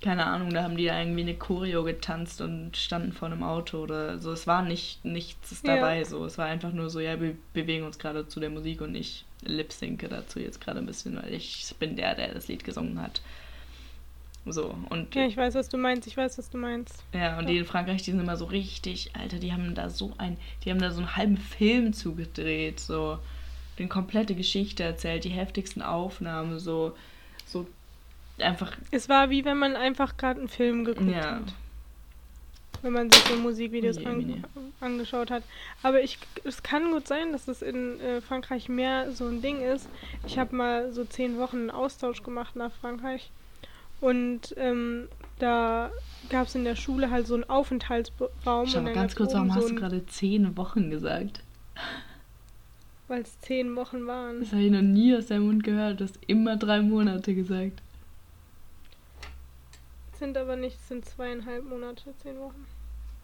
keine 0.00 0.26
Ahnung, 0.26 0.50
da 0.50 0.62
haben 0.62 0.76
die 0.76 0.86
da 0.86 0.98
irgendwie 0.98 1.22
eine 1.22 1.34
Choreo 1.34 1.82
getanzt 1.82 2.40
und 2.40 2.76
standen 2.76 3.12
vor 3.12 3.26
einem 3.26 3.42
Auto 3.42 3.78
oder 3.78 4.18
so. 4.18 4.30
Es 4.32 4.46
war 4.46 4.62
nicht 4.62 5.04
nichts 5.04 5.62
dabei, 5.62 5.98
ja. 5.98 6.04
so. 6.04 6.24
Es 6.24 6.38
war 6.38 6.46
einfach 6.46 6.72
nur 6.72 6.88
so, 6.88 7.00
ja, 7.00 7.20
wir 7.20 7.36
bewegen 7.52 7.84
uns 7.84 7.98
gerade 7.98 8.28
zu 8.28 8.38
der 8.38 8.50
Musik 8.50 8.80
und 8.80 8.94
ich 8.94 9.24
lip-synke 9.42 10.08
dazu 10.08 10.38
jetzt 10.38 10.60
gerade 10.60 10.78
ein 10.78 10.86
bisschen, 10.86 11.16
weil 11.16 11.32
ich 11.32 11.74
bin 11.78 11.96
der, 11.96 12.14
der 12.14 12.34
das 12.34 12.48
Lied 12.48 12.64
gesungen 12.64 13.00
hat. 13.02 13.20
So, 14.46 14.74
und. 14.88 15.14
Ja, 15.14 15.26
ich 15.26 15.36
weiß, 15.36 15.54
was 15.54 15.68
du 15.68 15.76
meinst, 15.76 16.06
ich 16.06 16.16
weiß, 16.16 16.38
was 16.38 16.48
du 16.48 16.58
meinst. 16.58 17.02
Ja, 17.12 17.36
und 17.38 17.44
ja. 17.44 17.50
die 17.50 17.58
in 17.58 17.64
Frankreich, 17.64 18.02
die 18.02 18.12
sind 18.12 18.20
immer 18.20 18.36
so 18.36 18.46
richtig, 18.46 19.10
Alter, 19.14 19.38
die 19.38 19.52
haben 19.52 19.74
da 19.74 19.90
so 19.90 20.12
ein, 20.18 20.36
die 20.64 20.70
haben 20.70 20.80
da 20.80 20.92
so 20.92 21.00
einen 21.00 21.16
halben 21.16 21.36
Film 21.36 21.92
zugedreht, 21.92 22.78
so, 22.78 23.18
den 23.78 23.88
komplette 23.88 24.34
Geschichte 24.34 24.84
erzählt, 24.84 25.24
die 25.24 25.30
heftigsten 25.30 25.82
Aufnahmen, 25.82 26.58
so, 26.58 26.58
so 26.60 26.96
einfach. 28.42 28.72
Es 28.90 29.08
war 29.08 29.30
wie 29.30 29.44
wenn 29.44 29.58
man 29.58 29.76
einfach 29.76 30.16
gerade 30.16 30.40
einen 30.40 30.48
Film 30.48 30.84
geguckt 30.84 31.10
ja. 31.10 31.36
hat. 31.36 31.54
Wenn 32.82 32.92
man 32.92 33.10
sich 33.10 33.20
so 33.24 33.34
Musikvideos 33.34 33.98
an, 34.06 34.44
angeschaut 34.80 35.32
hat. 35.32 35.42
Aber 35.82 36.00
ich, 36.00 36.18
es 36.44 36.62
kann 36.62 36.92
gut 36.92 37.08
sein, 37.08 37.32
dass 37.32 37.48
es 37.48 37.60
in 37.60 37.98
äh, 38.00 38.20
Frankreich 38.20 38.68
mehr 38.68 39.10
so 39.10 39.26
ein 39.26 39.42
Ding 39.42 39.62
ist. 39.62 39.88
Ich 40.26 40.38
habe 40.38 40.54
mal 40.54 40.92
so 40.92 41.04
zehn 41.04 41.38
Wochen 41.38 41.56
einen 41.56 41.70
Austausch 41.72 42.22
gemacht 42.22 42.54
nach 42.54 42.70
Frankreich. 42.70 43.30
Und 44.00 44.54
ähm, 44.56 45.08
da 45.40 45.90
gab 46.30 46.46
es 46.46 46.54
in 46.54 46.64
der 46.64 46.76
Schule 46.76 47.10
halt 47.10 47.26
so 47.26 47.34
einen 47.34 47.44
Aufenthaltsraum. 47.44 48.66
Schau 48.66 48.80
mal 48.80 48.92
ganz 48.92 49.16
kurz, 49.16 49.34
warum 49.34 49.48
so 49.48 49.56
hast 49.56 49.70
du 49.70 49.74
gerade 49.74 50.06
zehn 50.06 50.56
Wochen 50.56 50.90
gesagt? 50.90 51.42
Weil 53.08 53.22
es 53.22 53.40
zehn 53.40 53.74
Wochen 53.74 54.06
waren. 54.06 54.40
Das 54.40 54.52
habe 54.52 54.62
ich 54.62 54.70
noch 54.70 54.82
nie 54.82 55.16
aus 55.16 55.26
deinem 55.26 55.46
Mund 55.46 55.64
gehört. 55.64 56.00
Du 56.00 56.04
hast 56.04 56.18
immer 56.26 56.56
drei 56.56 56.80
Monate 56.80 57.34
gesagt. 57.34 57.80
Sind 60.18 60.36
aber 60.36 60.56
nicht, 60.56 60.80
sind 60.88 61.04
zweieinhalb 61.04 61.64
Monate, 61.64 62.12
zehn 62.22 62.38
Wochen. 62.38 62.66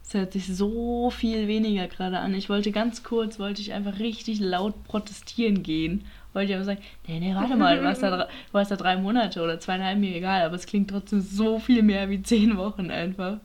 Es 0.07 0.15
hört 0.15 0.33
sich 0.33 0.47
so 0.47 1.11
viel 1.11 1.49
weniger 1.49 1.89
gerade 1.89 2.19
an. 2.19 2.35
Ich 2.35 2.49
wollte 2.49 2.71
ganz 2.71 3.03
kurz, 3.03 3.39
wollte 3.39 3.63
ich 3.63 3.73
einfach 3.73 3.99
richtig 3.99 4.39
laut 4.39 4.85
protestieren 4.85 5.63
gehen. 5.63 6.05
Wollte 6.35 6.51
ich 6.51 6.55
aber 6.57 6.65
sagen, 6.65 6.83
nee, 7.07 7.21
nee, 7.21 7.35
warte 7.35 7.57
mal, 7.57 7.79
du 7.79 7.85
warst 7.85 8.03
da, 8.03 8.17
du 8.17 8.29
warst 8.53 8.71
da 8.71 8.77
drei 8.77 8.97
Monate 8.97 9.43
oder 9.43 9.59
zweieinhalb, 9.59 9.99
mir 9.99 10.15
egal, 10.15 10.43
aber 10.43 10.57
es 10.57 10.67
klingt 10.67 10.91
trotzdem 10.91 11.21
so 11.21 11.59
viel 11.59 11.83
mehr 11.83 12.11
wie 12.11 12.23
zehn 12.23 12.57
Wochen 12.57 12.91
einfach. 12.91 13.39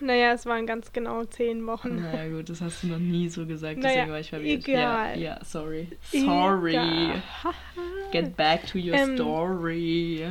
Naja, 0.00 0.32
es 0.32 0.46
waren 0.46 0.66
ganz 0.66 0.92
genau 0.92 1.24
zehn 1.24 1.66
Wochen. 1.66 2.02
Naja, 2.02 2.28
gut, 2.28 2.48
das 2.48 2.60
hast 2.60 2.82
du 2.82 2.88
noch 2.88 2.98
nie 2.98 3.28
so 3.28 3.46
gesagt, 3.46 3.78
naja, 3.78 3.94
deswegen 3.94 4.12
war 4.12 4.20
ich 4.20 4.30
verwirrt. 4.30 4.68
Egal. 4.68 5.18
Ja, 5.18 5.36
ja, 5.36 5.44
sorry. 5.44 5.88
Sorry. 6.02 6.70
Egal. 6.70 7.22
Get 8.12 8.36
back 8.36 8.66
to 8.66 8.78
your 8.78 8.94
ähm, 8.94 9.16
story. 9.16 10.26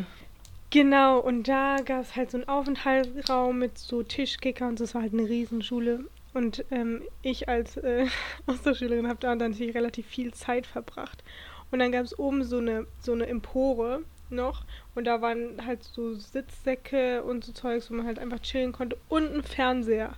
Genau, 0.70 1.20
und 1.20 1.48
da 1.48 1.78
gab 1.84 2.02
es 2.02 2.16
halt 2.16 2.30
so 2.32 2.38
einen 2.38 2.50
Aufenthaltsraum 2.50 3.58
mit 3.58 3.78
so 3.78 4.04
Tischkicker 4.04 4.68
und 4.68 4.80
das 4.80 4.94
war 4.94 5.02
halt 5.02 5.14
eine 5.14 5.28
Riesenschule. 5.28 6.06
Und 6.34 6.66
ähm, 6.72 7.04
ich 7.22 7.48
als 7.48 7.78
äh, 7.78 8.08
Austauschschülerin 8.48 9.08
habe 9.08 9.20
da 9.20 9.34
natürlich 9.34 9.76
relativ 9.76 10.06
viel 10.08 10.34
Zeit 10.34 10.68
verbracht. 10.68 11.24
Und 11.72 11.80
dann 11.80 11.92
gab 11.92 12.04
es 12.04 12.18
oben 12.20 12.44
so 12.44 12.58
eine, 12.58 12.86
so 13.00 13.14
eine 13.14 13.28
Empore 13.28 14.02
noch 14.30 14.66
und 14.94 15.06
da 15.06 15.22
waren 15.22 15.66
halt 15.66 15.84
so 15.84 16.14
Sitzsäcke 16.14 17.24
und 17.24 17.46
so 17.46 17.54
Zeugs, 17.54 17.90
wo 17.90 17.96
man 17.96 18.06
halt 18.06 18.20
einfach 18.20 18.40
chillen 18.40 18.74
konnte 18.74 18.98
und 19.08 19.34
ein 19.34 19.44
Fernseher. 19.44 20.16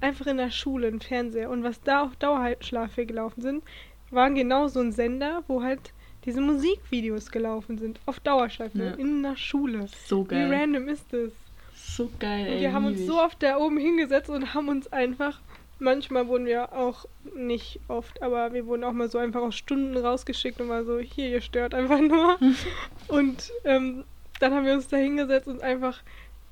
Einfach 0.00 0.26
in 0.26 0.36
der 0.36 0.50
Schule 0.50 0.88
ein 0.88 1.00
Fernseher. 1.00 1.48
Und 1.48 1.64
was 1.64 1.80
da 1.80 2.02
auf 2.02 2.16
Dauerschlaf 2.16 2.96
gelaufen 2.96 3.40
sind, 3.40 3.64
waren 4.10 4.34
genau 4.34 4.68
so 4.68 4.80
ein 4.80 4.92
Sender, 4.92 5.42
wo 5.48 5.62
halt 5.62 5.92
diese 6.26 6.40
Musikvideos 6.40 7.30
gelaufen 7.30 7.78
sind. 7.78 8.00
Auf 8.04 8.20
Dauerschleife. 8.20 8.78
Ja. 8.78 8.90
In 8.94 9.24
einer 9.24 9.36
Schule. 9.36 9.88
So 10.06 10.24
geil. 10.24 10.50
Wie 10.50 10.54
random 10.54 10.88
ist 10.88 11.06
das? 11.12 11.30
So 11.74 12.10
geil, 12.18 12.46
ey. 12.46 12.60
Wir 12.60 12.72
haben 12.72 12.86
uns 12.86 13.06
so 13.06 13.20
oft 13.20 13.42
da 13.42 13.56
oben 13.56 13.78
hingesetzt 13.78 14.28
und 14.28 14.52
haben 14.52 14.68
uns 14.68 14.92
einfach. 14.92 15.40
Manchmal 15.78 16.26
wurden 16.26 16.46
wir 16.46 16.72
auch, 16.72 17.06
nicht 17.34 17.80
oft, 17.88 18.22
aber 18.22 18.52
wir 18.54 18.66
wurden 18.66 18.82
auch 18.82 18.92
mal 18.92 19.10
so 19.10 19.18
einfach 19.18 19.42
aus 19.42 19.54
Stunden 19.54 19.96
rausgeschickt 19.96 20.60
und 20.60 20.68
mal 20.68 20.84
so, 20.84 20.98
hier, 20.98 21.28
ihr 21.28 21.40
stört 21.42 21.74
einfach 21.74 22.00
nur. 22.00 22.38
und 23.08 23.52
ähm, 23.64 24.04
dann 24.40 24.54
haben 24.54 24.66
wir 24.66 24.74
uns 24.74 24.88
da 24.88 24.96
hingesetzt 24.96 25.48
und 25.48 25.62
einfach 25.62 26.02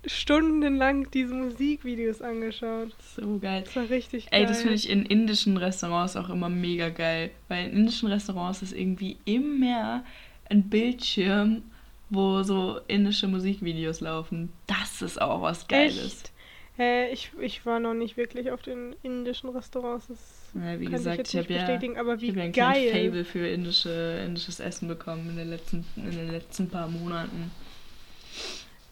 stundenlang 0.07 1.11
diese 1.11 1.35
Musikvideos 1.35 2.23
angeschaut. 2.23 2.95
So 3.17 3.39
geil. 3.39 3.63
Das 3.65 3.77
war 3.77 3.89
richtig 3.89 4.31
geil. 4.31 4.43
Ey, 4.43 4.47
das 4.47 4.61
finde 4.61 4.75
ich 4.75 4.89
in 4.89 5.07
indischen 5.07 5.57
Restaurants 5.57 6.17
auch 6.17 6.31
immer 6.31 6.49
mega 6.49 6.89
geil. 6.89 7.31
Weil 7.49 7.69
in 7.69 7.79
indischen 7.79 8.09
Restaurants 8.09 8.63
ist 8.63 8.73
irgendwie 8.73 9.17
immer 9.25 10.05
ein 10.51 10.69
Bildschirm, 10.69 11.63
wo 12.11 12.43
so 12.43 12.81
indische 12.89 13.29
Musikvideos 13.29 14.01
laufen. 14.01 14.53
Das 14.67 15.03
ist 15.03 15.21
auch 15.21 15.43
was 15.43 15.67
Geiles. 15.69 16.05
Echt? 16.05 16.33
Äh, 16.79 17.13
ich, 17.13 17.31
ich 17.41 17.65
war 17.67 17.79
noch 17.79 17.95
nicht 17.95 18.17
wirklich 18.17 18.51
auf 18.51 18.63
den 18.63 18.97
indischen 19.03 19.49
Restaurants. 19.51 20.09
Das 20.09 20.19
ja, 20.55 20.81
wie 20.81 20.87
gesagt, 20.87 21.29
ich, 21.29 21.35
ich 21.35 21.41
habe 21.41 21.87
ja, 21.87 22.01
aber 22.01 22.21
wie 22.21 22.31
ich 22.31 22.37
hab 22.37 22.57
ja 22.57 22.69
ein 22.69 22.91
Fable 22.91 23.25
für 23.25 23.47
indische, 23.47 24.23
indisches 24.27 24.61
Essen 24.61 24.89
bekommen 24.89 25.31
in 25.31 25.37
den 25.37 25.51
letzten, 25.51 25.85
in 25.97 26.11
den 26.11 26.31
letzten 26.31 26.69
paar 26.69 26.89
Monaten. 26.89 27.51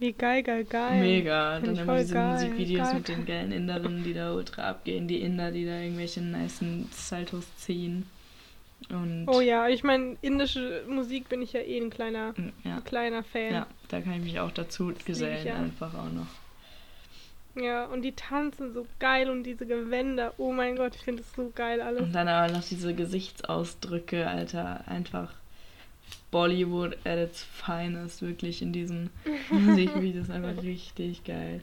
Wie 0.03 0.13
geil, 0.15 0.43
geil, 0.43 0.65
geil. 0.65 0.99
Mega. 0.99 1.61
Find 1.61 1.79
Dann 1.79 1.85
immer 1.85 1.99
diese 1.99 2.15
geil, 2.15 2.33
Musikvideos 2.33 2.89
geil. 2.89 2.95
mit 2.97 3.09
den 3.09 3.25
geilen 3.25 3.53
Inderinnen, 3.53 4.03
die 4.03 4.13
da 4.13 4.33
ultra 4.33 4.69
abgehen. 4.69 5.07
Die 5.07 5.21
Inder, 5.21 5.53
die 5.53 5.65
da 5.65 5.79
irgendwelche 5.79 6.21
nice 6.21 6.61
Saltos 6.91 7.47
ziehen. 7.57 8.07
Und 8.91 9.29
oh 9.29 9.41
ja, 9.41 9.69
ich 9.69 9.85
meine, 9.85 10.17
indische 10.21 10.83
Musik 10.89 11.29
bin 11.29 11.41
ich 11.41 11.53
ja 11.53 11.61
eh 11.61 11.79
ein 11.81 11.91
kleiner, 11.91 12.33
mm, 12.33 12.53
ja. 12.65 12.77
ein 12.79 12.85
kleiner 12.85 13.23
Fan. 13.23 13.53
Ja, 13.53 13.67
da 13.91 14.01
kann 14.01 14.15
ich 14.15 14.23
mich 14.23 14.41
auch 14.41 14.51
dazu 14.51 14.93
gesellen, 15.05 15.47
ja. 15.47 15.55
einfach 15.55 15.95
auch 15.95 16.11
noch. 16.11 17.63
Ja, 17.63 17.85
und 17.85 18.03
die 18.03 18.17
tanzen 18.17 18.75
so 18.75 18.85
geil 18.99 19.31
und 19.31 19.45
diese 19.45 19.67
Gewänder, 19.67 20.35
oh 20.37 20.51
mein 20.53 20.75
Gott, 20.75 20.97
ich 20.97 21.03
finde 21.03 21.23
das 21.23 21.33
so 21.33 21.53
geil 21.55 21.81
alles. 21.81 22.03
Und 22.03 22.13
dann 22.13 22.27
aber 22.27 22.53
noch 22.53 22.65
diese 22.65 22.93
Gesichtsausdrücke, 22.93 24.27
Alter, 24.27 24.83
einfach 24.89 25.33
Bollywood 26.33 26.97
at 27.05 27.19
its 27.19 27.43
finest, 27.43 28.23
wirklich 28.23 28.63
in 28.63 28.73
diesen 28.73 29.11
Musikvideos 29.51 30.31
einfach 30.31 30.63
richtig 30.63 31.25
geil. 31.25 31.61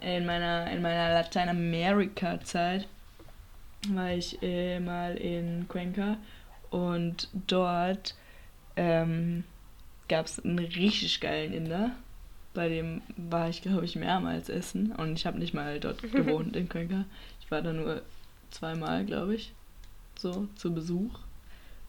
In 0.00 0.26
meiner, 0.26 0.70
in 0.70 0.82
meiner 0.82 1.12
Lateinamerika-Zeit 1.14 2.88
war 3.88 4.12
ich 4.12 4.42
äh, 4.42 4.80
mal 4.80 5.16
in 5.16 5.68
Cuenca 5.68 6.16
und 6.70 7.28
dort 7.46 8.14
ähm, 8.76 9.44
gab 10.08 10.26
es 10.26 10.42
einen 10.42 10.58
richtig 10.58 11.20
geilen 11.20 11.52
Inder. 11.52 11.92
Bei 12.54 12.68
dem 12.68 13.02
war 13.16 13.48
ich, 13.48 13.62
glaube 13.62 13.84
ich, 13.84 13.96
mehrmals 13.96 14.48
essen 14.48 14.92
und 14.92 15.18
ich 15.18 15.26
habe 15.26 15.38
nicht 15.38 15.54
mal 15.54 15.80
dort 15.80 16.00
gewohnt 16.12 16.56
in 16.56 16.68
Cuenca. 16.68 17.04
Ich 17.40 17.50
war 17.50 17.60
da 17.60 17.72
nur 17.72 18.02
zweimal, 18.50 19.04
glaube 19.04 19.34
ich, 19.34 19.52
so 20.16 20.48
zu 20.56 20.72
Besuch 20.72 21.23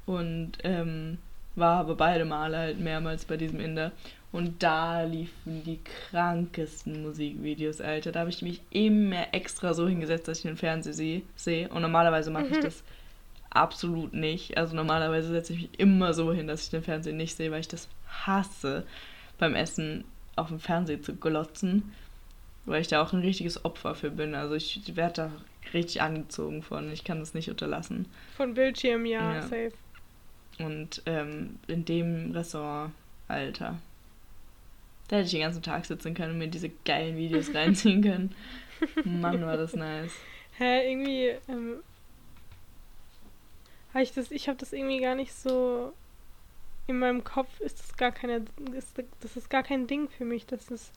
und 0.05 0.53
ähm, 0.63 1.17
war 1.55 1.79
aber 1.79 1.95
beide 1.95 2.25
Male 2.25 2.57
halt 2.57 2.79
mehrmals 2.79 3.25
bei 3.25 3.37
diesem 3.37 3.59
Inder. 3.59 3.91
Und 4.31 4.61
da 4.63 5.03
liefen 5.03 5.63
die 5.63 5.79
krankesten 6.11 7.03
Musikvideos, 7.03 7.79
Alter. 7.79 8.11
Da 8.11 8.19
habe 8.19 8.29
ich 8.29 8.41
mich 8.41 8.59
immer 8.69 9.33
extra 9.33 9.73
so 9.73 9.87
hingesetzt, 9.87 10.27
dass 10.27 10.39
ich 10.39 10.43
den 10.43 10.57
Fernseher 10.57 11.21
sehe. 11.37 11.69
Und 11.69 11.81
normalerweise 11.81 12.31
mache 12.31 12.47
ich 12.47 12.57
mhm. 12.57 12.63
das 12.63 12.83
absolut 13.49 14.13
nicht. 14.13 14.57
Also 14.57 14.75
normalerweise 14.75 15.29
setze 15.29 15.53
ich 15.53 15.61
mich 15.61 15.79
immer 15.79 16.13
so 16.13 16.33
hin, 16.33 16.47
dass 16.47 16.63
ich 16.63 16.69
den 16.69 16.83
Fernseher 16.83 17.13
nicht 17.13 17.37
sehe, 17.37 17.49
weil 17.51 17.61
ich 17.61 17.69
das 17.69 17.87
hasse, 18.09 18.85
beim 19.37 19.55
Essen 19.55 20.03
auf 20.35 20.49
dem 20.49 20.59
Fernseher 20.59 21.01
zu 21.01 21.15
glotzen. 21.15 21.93
Weil 22.65 22.81
ich 22.81 22.89
da 22.89 23.01
auch 23.01 23.13
ein 23.13 23.21
richtiges 23.21 23.63
Opfer 23.63 23.95
für 23.95 24.11
bin. 24.11 24.35
Also 24.35 24.55
ich 24.55 24.97
werde 24.97 25.13
da 25.13 25.31
richtig 25.73 26.01
angezogen 26.01 26.61
von. 26.61 26.91
Ich 26.91 27.05
kann 27.05 27.19
das 27.19 27.35
nicht 27.35 27.49
unterlassen. 27.49 28.07
Von 28.35 28.53
Bildschirm, 28.53 29.05
ja, 29.05 29.35
ja. 29.35 29.41
safe. 29.43 29.71
Und 30.59 31.01
ähm, 31.05 31.59
in 31.67 31.85
dem 31.85 32.31
Restaurant, 32.31 32.93
Alter. 33.27 33.79
Da 35.07 35.17
hätte 35.17 35.25
ich 35.25 35.31
den 35.31 35.41
ganzen 35.41 35.63
Tag 35.63 35.85
sitzen 35.85 36.13
können 36.13 36.33
und 36.33 36.37
mir 36.39 36.47
diese 36.47 36.69
geilen 36.85 37.17
Videos 37.17 37.53
reinziehen 37.53 38.01
können. 38.01 38.35
Mann, 39.03 39.45
war 39.45 39.57
das 39.57 39.73
nice. 39.75 40.13
Hä, 40.57 40.89
irgendwie, 40.89 41.35
ähm, 41.47 41.77
habe 43.93 44.03
ich 44.03 44.13
das, 44.13 44.31
ich 44.31 44.47
habe 44.47 44.57
das 44.57 44.73
irgendwie 44.73 45.01
gar 45.01 45.15
nicht 45.15 45.33
so 45.33 45.93
in 46.87 46.99
meinem 46.99 47.23
Kopf 47.23 47.59
ist 47.61 47.79
das 47.79 47.97
gar 47.97 48.11
keine, 48.11 48.45
ist, 48.73 49.01
das 49.21 49.37
ist 49.37 49.49
gar 49.49 49.63
kein 49.63 49.87
Ding 49.87 50.09
für 50.09 50.25
mich, 50.25 50.45
dass 50.45 50.69
es 50.69 50.91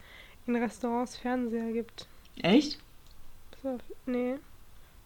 in 0.47 0.57
Restaurants 0.57 1.16
Fernseher 1.16 1.73
gibt. 1.73 2.07
Echt? 2.42 2.79
So, 3.62 3.79
nee. 4.07 4.35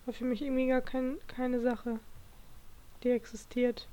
War 0.05 0.15
für 0.15 0.25
mich 0.25 0.43
irgendwie 0.43 0.67
gar 0.67 0.81
kein, 0.81 1.17
keine 1.29 1.61
Sache, 1.61 2.01
die 3.03 3.11
existiert. 3.11 3.87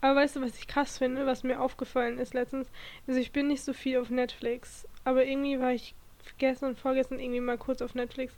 Aber 0.00 0.20
weißt 0.20 0.36
du, 0.36 0.40
was 0.42 0.56
ich 0.58 0.68
krass 0.68 0.98
finde, 0.98 1.26
was 1.26 1.42
mir 1.42 1.60
aufgefallen 1.60 2.18
ist 2.18 2.34
letztens? 2.34 2.68
Also 3.06 3.18
ich 3.20 3.32
bin 3.32 3.48
nicht 3.48 3.62
so 3.62 3.72
viel 3.72 3.98
auf 3.98 4.10
Netflix, 4.10 4.86
aber 5.04 5.24
irgendwie 5.24 5.58
war 5.58 5.72
ich 5.72 5.94
gestern 6.38 6.70
und 6.70 6.78
vorgestern 6.78 7.18
irgendwie 7.18 7.40
mal 7.40 7.58
kurz 7.58 7.82
auf 7.82 7.94
Netflix 7.94 8.34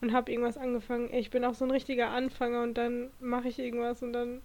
und 0.00 0.12
habe 0.12 0.30
irgendwas 0.32 0.56
angefangen. 0.56 1.12
Ich 1.12 1.30
bin 1.30 1.44
auch 1.44 1.54
so 1.54 1.64
ein 1.64 1.70
richtiger 1.70 2.08
Anfänger 2.10 2.62
und 2.62 2.74
dann 2.74 3.10
mache 3.20 3.48
ich 3.48 3.58
irgendwas 3.58 4.02
und 4.02 4.12
dann 4.12 4.40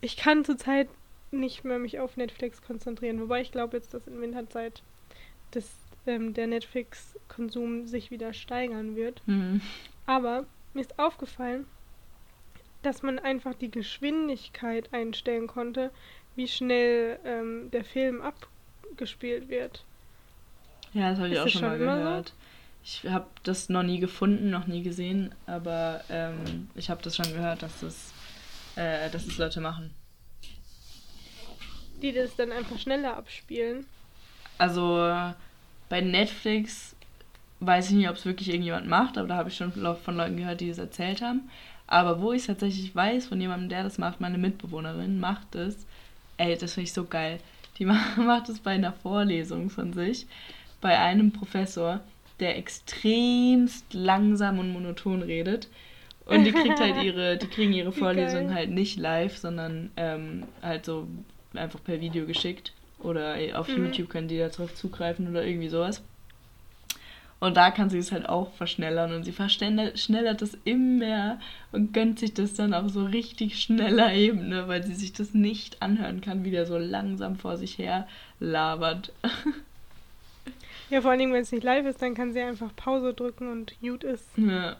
ich 0.00 0.16
kann 0.16 0.44
zurzeit 0.44 0.88
nicht 1.30 1.64
mehr 1.64 1.78
mich 1.78 1.98
auf 1.98 2.16
Netflix 2.16 2.62
konzentrieren, 2.62 3.20
wobei 3.20 3.40
ich 3.40 3.50
glaube 3.50 3.76
jetzt, 3.76 3.94
dass 3.94 4.06
in 4.06 4.20
Winterzeit 4.20 4.82
das, 5.50 5.70
ähm, 6.06 6.34
der 6.34 6.46
Netflix-Konsum 6.46 7.86
sich 7.86 8.10
wieder 8.10 8.32
steigern 8.32 8.96
wird. 8.96 9.22
Mhm. 9.26 9.60
Aber 10.06 10.44
mir 10.74 10.80
ist 10.80 10.98
aufgefallen, 10.98 11.66
dass 12.84 13.02
man 13.02 13.18
einfach 13.18 13.54
die 13.54 13.70
Geschwindigkeit 13.70 14.92
einstellen 14.92 15.46
konnte, 15.46 15.90
wie 16.36 16.48
schnell 16.48 17.18
ähm, 17.24 17.70
der 17.70 17.84
Film 17.84 18.20
abgespielt 18.20 19.48
wird. 19.48 19.84
Ja, 20.92 21.10
das 21.10 21.18
habe 21.18 21.28
ich 21.28 21.38
auch 21.38 21.48
schon 21.48 21.62
mal 21.62 21.78
gehört. 21.78 22.28
So? 22.28 22.34
Ich 22.84 23.10
habe 23.10 23.26
das 23.42 23.70
noch 23.70 23.82
nie 23.82 23.98
gefunden, 23.98 24.50
noch 24.50 24.66
nie 24.66 24.82
gesehen, 24.82 25.34
aber 25.46 26.04
ähm, 26.10 26.68
ich 26.74 26.90
habe 26.90 27.02
das 27.02 27.16
schon 27.16 27.32
gehört, 27.32 27.62
dass 27.62 27.80
das, 27.80 28.12
äh, 28.76 29.10
dass 29.10 29.26
das 29.26 29.38
Leute 29.38 29.60
machen. 29.60 29.90
Die 32.02 32.12
das 32.12 32.36
dann 32.36 32.52
einfach 32.52 32.78
schneller 32.78 33.16
abspielen. 33.16 33.86
Also 34.58 34.96
bei 35.88 36.00
Netflix 36.02 36.94
weiß 37.60 37.90
ich 37.90 37.96
nicht, 37.96 38.08
ob 38.08 38.16
es 38.16 38.26
wirklich 38.26 38.48
irgendjemand 38.48 38.86
macht, 38.86 39.16
aber 39.16 39.28
da 39.28 39.36
habe 39.36 39.48
ich 39.48 39.56
schon 39.56 39.72
von 39.72 40.16
Leuten 40.16 40.36
gehört, 40.36 40.60
die 40.60 40.68
das 40.68 40.78
erzählt 40.78 41.22
haben. 41.22 41.48
Aber 41.86 42.20
wo 42.20 42.32
ich 42.32 42.42
es 42.42 42.46
tatsächlich 42.46 42.94
weiß 42.94 43.26
von 43.26 43.40
jemandem, 43.40 43.68
der 43.68 43.82
das 43.82 43.98
macht, 43.98 44.20
meine 44.20 44.38
Mitbewohnerin 44.38 45.20
macht 45.20 45.54
es, 45.54 45.86
ey, 46.38 46.56
das 46.56 46.74
finde 46.74 46.84
ich 46.84 46.92
so 46.92 47.04
geil. 47.04 47.38
Die 47.78 47.84
macht 48.16 48.48
es 48.48 48.60
bei 48.60 48.72
einer 48.72 48.92
Vorlesung 48.92 49.70
von 49.70 49.92
sich, 49.92 50.26
bei 50.80 50.98
einem 50.98 51.32
Professor, 51.32 52.00
der 52.40 52.56
extremst 52.56 53.92
langsam 53.92 54.58
und 54.58 54.72
monoton 54.72 55.22
redet. 55.22 55.68
Und 56.26 56.44
die 56.44 56.52
kriegt 56.52 56.80
halt 56.80 56.96
ihre, 57.02 57.36
die 57.36 57.46
kriegen 57.46 57.72
ihre 57.72 57.92
Vorlesung 57.92 58.54
halt 58.54 58.70
nicht 58.70 58.98
live, 58.98 59.36
sondern 59.36 59.90
ähm, 59.96 60.44
halt 60.62 60.84
so 60.86 61.06
einfach 61.54 61.82
per 61.84 62.00
Video 62.00 62.26
geschickt. 62.26 62.72
Oder 62.98 63.36
auf 63.54 63.68
mhm. 63.68 63.86
YouTube 63.86 64.08
können 64.08 64.28
die 64.28 64.38
darauf 64.38 64.74
zugreifen 64.74 65.28
oder 65.28 65.44
irgendwie 65.44 65.68
sowas. 65.68 66.02
Und 67.44 67.58
da 67.58 67.70
kann 67.70 67.90
sie 67.90 67.98
es 67.98 68.10
halt 68.10 68.26
auch 68.26 68.54
verschnellern 68.54 69.12
und 69.12 69.24
sie 69.24 69.32
verschnellert 69.32 70.40
es 70.40 70.56
immer 70.64 71.38
und 71.72 71.92
gönnt 71.92 72.18
sich 72.18 72.32
das 72.32 72.54
dann 72.54 72.72
auf 72.72 72.88
so 72.88 73.04
richtig 73.04 73.60
schneller 73.60 74.14
Ebene, 74.14 74.66
weil 74.66 74.82
sie 74.82 74.94
sich 74.94 75.12
das 75.12 75.34
nicht 75.34 75.82
anhören 75.82 76.22
kann, 76.22 76.42
wie 76.44 76.50
der 76.50 76.64
so 76.64 76.78
langsam 76.78 77.36
vor 77.36 77.58
sich 77.58 77.76
her 77.76 78.08
labert. 78.40 79.12
Ja, 80.90 81.00
vor 81.00 81.10
allen 81.10 81.18
Dingen, 81.18 81.32
wenn 81.32 81.42
es 81.42 81.50
nicht 81.50 81.64
live 81.64 81.86
ist, 81.86 82.02
dann 82.02 82.14
kann 82.14 82.34
sie 82.34 82.40
einfach 82.40 82.70
Pause 82.76 83.14
drücken 83.14 83.50
und 83.50 83.74
Mute 83.80 84.06
ist. 84.06 84.28
Ja. 84.36 84.76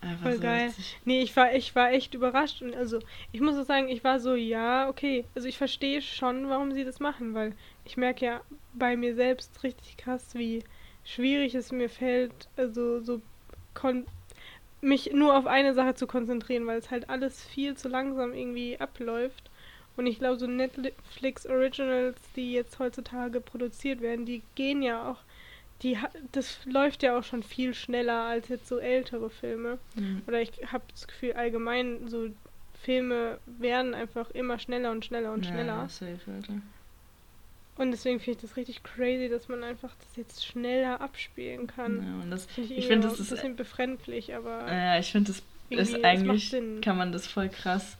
Einfach 0.00 0.22
Voll 0.22 0.36
so 0.36 0.42
geil. 0.42 0.66
Richtig. 0.68 0.96
Nee, 1.04 1.22
ich 1.22 1.36
war, 1.36 1.52
ich 1.52 1.74
war 1.74 1.90
echt 1.92 2.14
überrascht. 2.14 2.62
Und 2.62 2.74
also, 2.74 3.00
ich 3.32 3.40
muss 3.40 3.58
auch 3.58 3.66
sagen, 3.66 3.88
ich 3.88 4.02
war 4.04 4.20
so, 4.20 4.34
ja, 4.36 4.88
okay. 4.88 5.24
Also 5.34 5.48
ich 5.48 5.58
verstehe 5.58 6.00
schon, 6.00 6.48
warum 6.48 6.72
sie 6.72 6.84
das 6.84 7.00
machen, 7.00 7.34
weil 7.34 7.52
ich 7.84 7.96
merke 7.96 8.24
ja 8.24 8.40
bei 8.74 8.96
mir 8.96 9.14
selbst 9.14 9.62
richtig 9.62 9.96
krass, 9.96 10.34
wie 10.34 10.62
schwierig 11.04 11.54
es 11.54 11.72
mir 11.72 11.88
fällt, 11.88 12.48
also 12.56 13.00
so 13.00 13.20
mich 14.80 15.12
nur 15.12 15.36
auf 15.36 15.46
eine 15.46 15.74
Sache 15.74 15.94
zu 15.94 16.06
konzentrieren, 16.06 16.66
weil 16.66 16.78
es 16.78 16.90
halt 16.90 17.08
alles 17.08 17.44
viel 17.44 17.76
zu 17.76 17.88
langsam 17.88 18.34
irgendwie 18.34 18.78
abläuft. 18.78 19.50
Und 19.96 20.06
ich 20.06 20.18
glaube, 20.18 20.38
so 20.38 20.46
Netflix 20.46 21.46
Originals, 21.46 22.20
die 22.36 22.52
jetzt 22.52 22.78
heutzutage 22.78 23.40
produziert 23.40 24.00
werden, 24.00 24.24
die 24.24 24.42
gehen 24.54 24.82
ja 24.82 25.10
auch 25.10 25.18
die 25.82 25.96
das 26.32 26.58
läuft 26.66 27.02
ja 27.02 27.18
auch 27.18 27.24
schon 27.24 27.42
viel 27.42 27.74
schneller 27.74 28.24
als 28.24 28.48
jetzt 28.48 28.68
so 28.68 28.78
ältere 28.78 29.30
Filme. 29.30 29.78
Mhm. 29.94 30.22
Oder 30.26 30.42
ich 30.42 30.52
habe 30.70 30.84
das 30.90 31.06
Gefühl, 31.08 31.32
allgemein 31.32 32.08
so 32.08 32.28
Filme 32.82 33.38
werden 33.46 33.94
einfach 33.94 34.30
immer 34.30 34.58
schneller 34.58 34.90
und 34.90 35.04
schneller 35.04 35.32
und 35.32 35.44
ja, 35.44 35.52
schneller. 35.52 35.88
Safe, 35.88 36.18
Alter. 36.34 36.54
Und 37.80 37.92
deswegen 37.92 38.20
finde 38.20 38.36
ich 38.36 38.42
das 38.42 38.58
richtig 38.58 38.82
crazy, 38.82 39.30
dass 39.30 39.48
man 39.48 39.64
einfach 39.64 39.94
das 40.04 40.16
jetzt 40.16 40.44
schneller 40.44 41.00
abspielen 41.00 41.66
kann. 41.66 42.04
Ja, 42.04 42.22
und 42.22 42.30
das, 42.30 42.44
find 42.44 42.70
ich, 42.70 42.76
ich 42.76 42.86
finde, 42.86 43.08
das 43.08 43.18
ist 43.18 43.30
ein 43.30 43.36
bisschen 43.36 43.56
befremdlich, 43.56 44.34
aber. 44.34 44.70
Ja, 44.70 44.98
ich 44.98 45.10
finde, 45.10 45.32
das 45.32 45.88
ist 45.88 46.04
eigentlich, 46.04 46.54
kann 46.82 46.98
man 46.98 47.10
das 47.10 47.26
voll 47.26 47.48
krass 47.48 47.96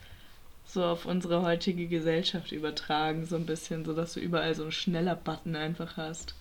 so 0.66 0.84
auf 0.84 1.06
unsere 1.06 1.40
heutige 1.40 1.86
Gesellschaft 1.86 2.52
übertragen, 2.52 3.24
so 3.24 3.36
ein 3.36 3.46
bisschen, 3.46 3.86
so 3.86 3.94
dass 3.94 4.12
du 4.12 4.20
überall 4.20 4.54
so 4.54 4.64
einen 4.64 4.72
schneller 4.72 5.16
Button 5.16 5.56
einfach 5.56 5.96
hast. 5.96 6.34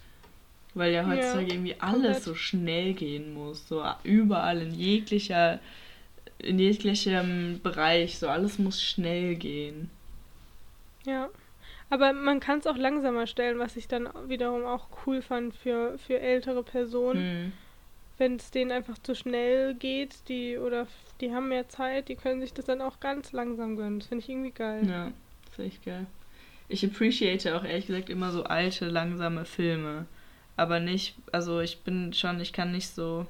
Weil 0.73 0.91
ja 0.91 1.07
heutzutage 1.07 1.47
ja, 1.47 1.53
irgendwie 1.53 1.75
alles 1.79 1.93
komplett. 1.93 2.23
so 2.23 2.35
schnell 2.35 2.93
gehen 2.93 3.33
muss. 3.33 3.69
So 3.69 3.85
überall 4.03 4.61
in 4.61 4.75
jeglicher, 4.75 5.61
in 6.39 6.59
jeglichem 6.59 7.61
Bereich. 7.63 8.19
So 8.19 8.27
alles 8.27 8.59
muss 8.59 8.83
schnell 8.83 9.35
gehen. 9.35 9.89
Ja. 11.05 11.29
Aber 11.89 12.13
man 12.13 12.39
kann 12.39 12.59
es 12.59 12.67
auch 12.67 12.77
langsamer 12.77 13.25
stellen, 13.25 13.59
was 13.59 13.75
ich 13.75 13.87
dann 13.87 14.09
wiederum 14.27 14.63
auch 14.65 14.87
cool 15.05 15.21
fand 15.21 15.55
für, 15.55 15.97
für 15.97 16.19
ältere 16.19 16.63
Personen. 16.63 17.21
Hm. 17.21 17.51
Wenn 18.17 18.35
es 18.35 18.51
denen 18.51 18.71
einfach 18.71 18.97
zu 18.97 19.15
schnell 19.15 19.75
geht, 19.75 20.27
die 20.27 20.57
oder 20.57 20.87
die 21.21 21.33
haben 21.33 21.47
mehr 21.47 21.69
Zeit, 21.69 22.09
die 22.09 22.15
können 22.15 22.41
sich 22.41 22.53
das 22.53 22.65
dann 22.65 22.81
auch 22.81 22.99
ganz 22.99 23.31
langsam 23.31 23.77
gönnen. 23.77 23.99
Das 23.99 24.09
finde 24.09 24.23
ich 24.23 24.29
irgendwie 24.29 24.51
geil. 24.51 24.85
Ja, 24.87 25.11
das 25.45 25.59
ist 25.59 25.65
echt 25.65 25.85
geil. 25.85 26.05
Ich 26.67 26.85
appreciate 26.85 27.55
auch 27.55 27.63
ehrlich 27.63 27.87
gesagt 27.87 28.09
immer 28.09 28.31
so 28.31 28.43
alte, 28.43 28.87
langsame 28.87 29.45
Filme 29.45 30.05
aber 30.59 30.81
nicht, 30.81 31.15
also 31.31 31.61
ich 31.61 31.79
bin 31.79 32.11
schon, 32.11 32.41
ich 32.41 32.51
kann 32.51 32.73
nicht 32.73 32.89
so 32.89 33.25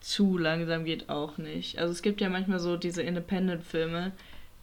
zu 0.00 0.38
langsam 0.38 0.84
geht 0.84 1.08
auch 1.08 1.38
nicht. 1.38 1.76
Also 1.78 1.92
es 1.92 2.02
gibt 2.02 2.20
ja 2.20 2.28
manchmal 2.30 2.60
so 2.60 2.76
diese 2.76 3.02
Independent-Filme, 3.02 4.12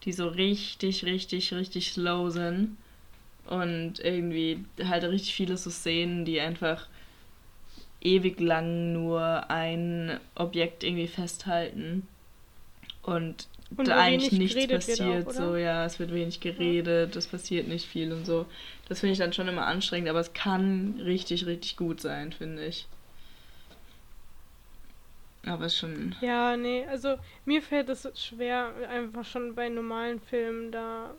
die 0.06 0.14
so 0.14 0.28
richtig, 0.28 1.04
richtig, 1.04 1.54
richtig 1.54 1.92
slow 1.92 2.30
sind 2.30 2.78
und 3.48 4.00
irgendwie 4.00 4.64
halt 4.84 5.04
richtig 5.04 5.36
viele 5.36 5.58
so 5.58 5.70
Szenen, 5.70 6.26
die 6.26 6.40
einfach 6.40 6.88
ewig 8.02 8.40
lang 8.40 8.94
nur 8.94 9.50
ein 9.50 10.20
Objekt 10.36 10.84
irgendwie 10.84 11.08
festhalten 11.08 12.08
und 13.02 13.48
und 13.78 13.88
da 13.88 13.98
eigentlich 13.98 14.32
nichts 14.32 14.68
passiert. 14.68 15.28
Auch, 15.28 15.32
so, 15.32 15.56
ja, 15.56 15.86
es 15.86 16.00
wird 16.00 16.14
wenig 16.14 16.40
geredet, 16.40 17.16
es 17.16 17.26
passiert 17.26 17.68
nicht 17.68 17.86
viel 17.86 18.14
und 18.14 18.26
so. 18.26 18.46
Das 18.88 19.00
finde 19.00 19.14
ich 19.14 19.20
dann 19.20 19.34
schon 19.34 19.48
immer 19.48 19.66
anstrengend, 19.66 20.08
aber 20.08 20.20
es 20.20 20.34
kann 20.34 21.00
richtig, 21.04 21.48
richtig 21.48 21.76
gut 21.76 22.00
sein, 22.00 22.32
finde 22.32 22.64
ich. 22.66 22.86
Aber 25.46 25.66
ist 25.66 25.78
schon. 25.78 26.16
Ja, 26.22 26.58
nee, 26.58 26.86
also 26.88 27.18
mir 27.46 27.62
fällt 27.62 27.90
es 27.90 28.10
schwer, 28.16 28.74
einfach 28.90 29.26
schon 29.26 29.56
bei 29.56 29.70
normalen 29.70 30.20
Filmen, 30.20 30.72
da 30.72 31.14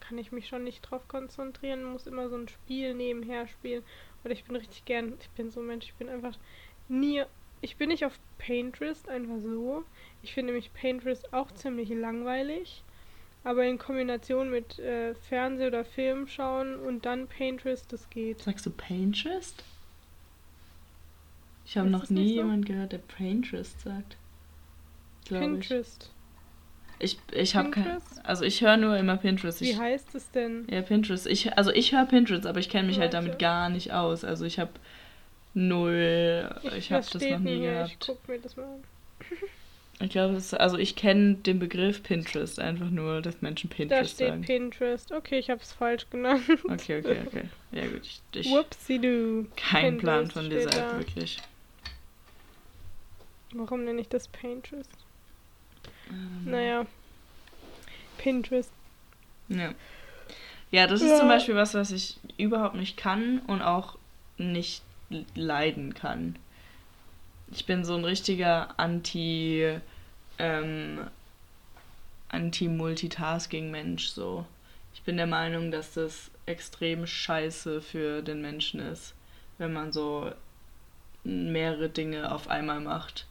kann 0.00 0.18
ich 0.18 0.32
mich 0.32 0.48
schon 0.48 0.64
nicht 0.64 0.82
drauf 0.82 1.06
konzentrieren, 1.08 1.84
muss 1.84 2.06
immer 2.06 2.28
so 2.28 2.36
ein 2.36 2.48
Spiel 2.48 2.94
nebenher 2.94 3.46
spielen. 3.48 3.82
Oder 4.24 4.32
ich 4.32 4.44
bin 4.44 4.56
richtig 4.56 4.84
gern, 4.84 5.14
ich 5.20 5.30
bin 5.30 5.50
so 5.50 5.60
ein 5.60 5.66
Mensch, 5.66 5.86
ich 5.86 5.94
bin 5.94 6.08
einfach 6.08 6.36
nie, 6.88 7.22
ich 7.60 7.76
bin 7.76 7.88
nicht 7.88 8.04
auf 8.04 8.18
Pinterest 8.38 9.08
einfach 9.08 9.38
so. 9.42 9.84
Ich 10.22 10.34
finde 10.34 10.52
nämlich 10.52 10.72
Pinterest 10.72 11.32
auch 11.32 11.50
ziemlich 11.52 11.88
langweilig. 11.90 12.82
Aber 13.44 13.64
in 13.64 13.78
Kombination 13.78 14.50
mit 14.50 14.78
äh, 14.78 15.14
Fernseh- 15.14 15.66
oder 15.66 15.84
Film 15.84 16.26
schauen 16.26 16.76
und 16.76 17.04
dann 17.04 17.26
Pinterest, 17.26 17.92
das 17.92 18.08
geht. 18.08 18.40
Sagst 18.40 18.64
du 18.64 18.70
Pinterest? 18.70 19.62
Ich 21.66 21.76
habe 21.76 21.88
noch 21.88 22.10
nie 22.10 22.28
so? 22.28 22.34
jemanden 22.34 22.64
gehört, 22.64 22.92
der 22.92 22.98
Pinterest 22.98 23.80
sagt. 23.80 24.16
Pinterest. 25.28 26.10
Ich, 26.98 27.18
ich 27.32 27.56
habe 27.56 27.70
kein. 27.70 27.98
Also 28.22 28.44
ich 28.44 28.60
höre 28.62 28.76
nur 28.76 28.96
immer 28.96 29.16
Pinterest. 29.16 29.60
Ich, 29.62 29.70
Wie 29.70 29.78
heißt 29.78 30.14
es 30.14 30.30
denn? 30.30 30.66
Ja, 30.70 30.82
Pinterest. 30.82 31.26
Ich, 31.26 31.56
also 31.56 31.70
ich 31.72 31.92
höre 31.92 32.06
Pinterest, 32.06 32.46
aber 32.46 32.60
ich 32.60 32.68
kenne 32.68 32.86
mich 32.88 32.98
Warte. 32.98 33.16
halt 33.16 33.26
damit 33.26 33.38
gar 33.38 33.68
nicht 33.68 33.92
aus. 33.92 34.24
Also 34.24 34.44
ich 34.44 34.58
habe 34.58 34.70
null. 35.54 36.54
Ich, 36.62 36.72
ich 36.72 36.92
habe 36.92 37.04
das 37.10 37.22
noch 37.22 37.38
nie 37.40 37.60
gehabt. 37.60 37.90
Ich 37.90 37.98
guck 38.06 38.28
mir 38.28 38.38
das 38.38 38.56
mal 38.56 38.64
an. 38.64 38.82
Ich 40.00 40.10
glaube, 40.10 40.40
also 40.58 40.76
ich 40.76 40.96
kenne 40.96 41.36
den 41.36 41.60
Begriff 41.60 42.02
Pinterest 42.02 42.58
einfach 42.58 42.90
nur, 42.90 43.22
dass 43.22 43.42
Menschen 43.42 43.70
Pinterest 43.70 44.18
sagen. 44.18 44.42
Da 44.42 44.44
steht 44.44 44.56
sagen. 44.56 44.70
Pinterest. 44.70 45.12
Okay, 45.12 45.38
ich 45.38 45.50
habe 45.50 45.60
es 45.62 45.72
falsch 45.72 46.10
genannt. 46.10 46.42
Okay, 46.64 46.98
okay, 46.98 47.18
okay. 47.26 47.44
Ja 47.70 47.86
gut, 47.86 48.02
ich, 48.02 48.20
ich 48.34 48.50
Whoopsie-doo. 48.50 49.46
Kein 49.56 49.98
Pinterest 49.98 50.00
Plan 50.00 50.30
von 50.30 50.50
dieser 50.50 50.76
App, 50.76 50.98
wirklich. 50.98 51.40
Warum 53.54 53.84
nenne 53.84 54.00
ich 54.00 54.08
das 54.08 54.28
Pinterest? 54.28 54.90
Ähm. 56.10 56.44
Naja. 56.44 56.86
Pinterest. 58.18 58.70
Ja. 59.48 59.74
Ja, 60.70 60.86
das 60.88 61.02
ist 61.02 61.10
ja. 61.10 61.18
zum 61.18 61.28
Beispiel 61.28 61.54
was, 61.54 61.74
was 61.74 61.92
ich 61.92 62.18
überhaupt 62.36 62.74
nicht 62.74 62.96
kann 62.96 63.38
und 63.46 63.62
auch 63.62 63.96
nicht 64.38 64.82
leiden 65.34 65.94
kann. 65.94 66.36
Ich 67.52 67.64
bin 67.66 67.84
so 67.84 67.94
ein 67.94 68.04
richtiger 68.04 68.74
Anti 68.78 69.78
ähm, 70.38 71.06
Anti-Multitasking-Mensch 72.28 74.08
so. 74.08 74.44
Ich 74.94 75.02
bin 75.02 75.16
der 75.16 75.28
Meinung, 75.28 75.70
dass 75.70 75.94
das 75.94 76.30
extrem 76.46 77.06
scheiße 77.06 77.80
für 77.80 78.22
den 78.22 78.42
Menschen 78.42 78.80
ist, 78.80 79.14
wenn 79.58 79.72
man 79.72 79.92
so 79.92 80.32
mehrere 81.22 81.88
Dinge 81.88 82.32
auf 82.32 82.48
einmal 82.48 82.80
macht. 82.80 83.26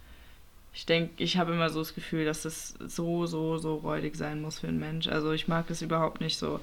Ich 0.74 0.86
denke, 0.86 1.24
ich 1.24 1.38
habe 1.38 1.53
immer 1.53 1.69
so 1.69 1.80
das 1.80 1.93
Gefühl, 1.93 2.26
dass 2.26 2.43
das 2.43 2.74
so, 2.80 3.26
so, 3.26 3.57
so 3.57 3.76
räudig 3.76 4.15
sein 4.15 4.41
muss 4.41 4.59
für 4.59 4.67
einen 4.67 4.80
Mensch. 4.80 5.07
Also 5.07 5.32
ich 5.32 5.47
mag 5.47 5.69
es 5.69 5.82
überhaupt 5.82 6.19
nicht 6.19 6.38
so, 6.38 6.59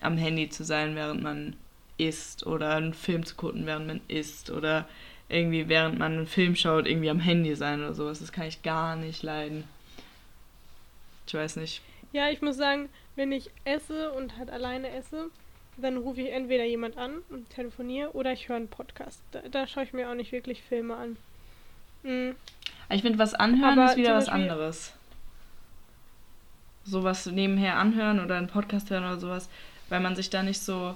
am 0.00 0.18
Handy 0.18 0.50
zu 0.50 0.64
sein, 0.64 0.94
während 0.94 1.22
man 1.22 1.56
isst 1.96 2.46
oder 2.46 2.76
einen 2.76 2.92
Film 2.92 3.24
zu 3.24 3.36
gucken, 3.36 3.66
während 3.66 3.86
man 3.86 4.00
isst 4.08 4.50
oder 4.50 4.86
irgendwie 5.28 5.68
während 5.68 5.98
man 5.98 6.12
einen 6.12 6.26
Film 6.26 6.54
schaut, 6.54 6.86
irgendwie 6.86 7.08
am 7.08 7.20
Handy 7.20 7.54
sein 7.54 7.80
oder 7.80 7.94
sowas. 7.94 8.20
Das 8.20 8.32
kann 8.32 8.46
ich 8.46 8.62
gar 8.62 8.96
nicht 8.96 9.22
leiden. 9.22 9.64
Ich 11.26 11.34
weiß 11.34 11.56
nicht. 11.56 11.80
Ja, 12.12 12.30
ich 12.30 12.42
muss 12.42 12.56
sagen, 12.56 12.88
wenn 13.16 13.32
ich 13.32 13.50
esse 13.64 14.12
und 14.12 14.36
halt 14.36 14.50
alleine 14.50 14.90
esse, 14.90 15.30
dann 15.76 15.96
rufe 15.96 16.20
ich 16.20 16.30
entweder 16.30 16.64
jemand 16.64 16.96
an 16.96 17.22
und 17.30 17.48
telefoniere 17.50 18.12
oder 18.12 18.32
ich 18.32 18.48
höre 18.48 18.56
einen 18.56 18.68
Podcast. 18.68 19.20
Da, 19.32 19.40
da 19.50 19.66
schaue 19.66 19.84
ich 19.84 19.92
mir 19.92 20.10
auch 20.10 20.14
nicht 20.14 20.32
wirklich 20.32 20.62
Filme 20.62 20.96
an. 20.96 21.16
Mhm. 22.04 22.34
Ich 22.90 23.02
finde, 23.02 23.18
was 23.18 23.34
anhören 23.34 23.78
Aber 23.78 23.90
ist 23.90 23.96
wieder 23.96 24.14
was 24.14 24.28
anderes. 24.28 24.92
Sowas 26.84 27.26
nebenher 27.26 27.76
anhören 27.76 28.20
oder 28.20 28.36
einen 28.36 28.46
Podcast 28.46 28.90
hören 28.90 29.04
oder 29.04 29.18
sowas, 29.18 29.48
weil 29.88 30.00
man 30.00 30.14
sich 30.14 30.30
da 30.30 30.42
nicht 30.42 30.60
so 30.60 30.94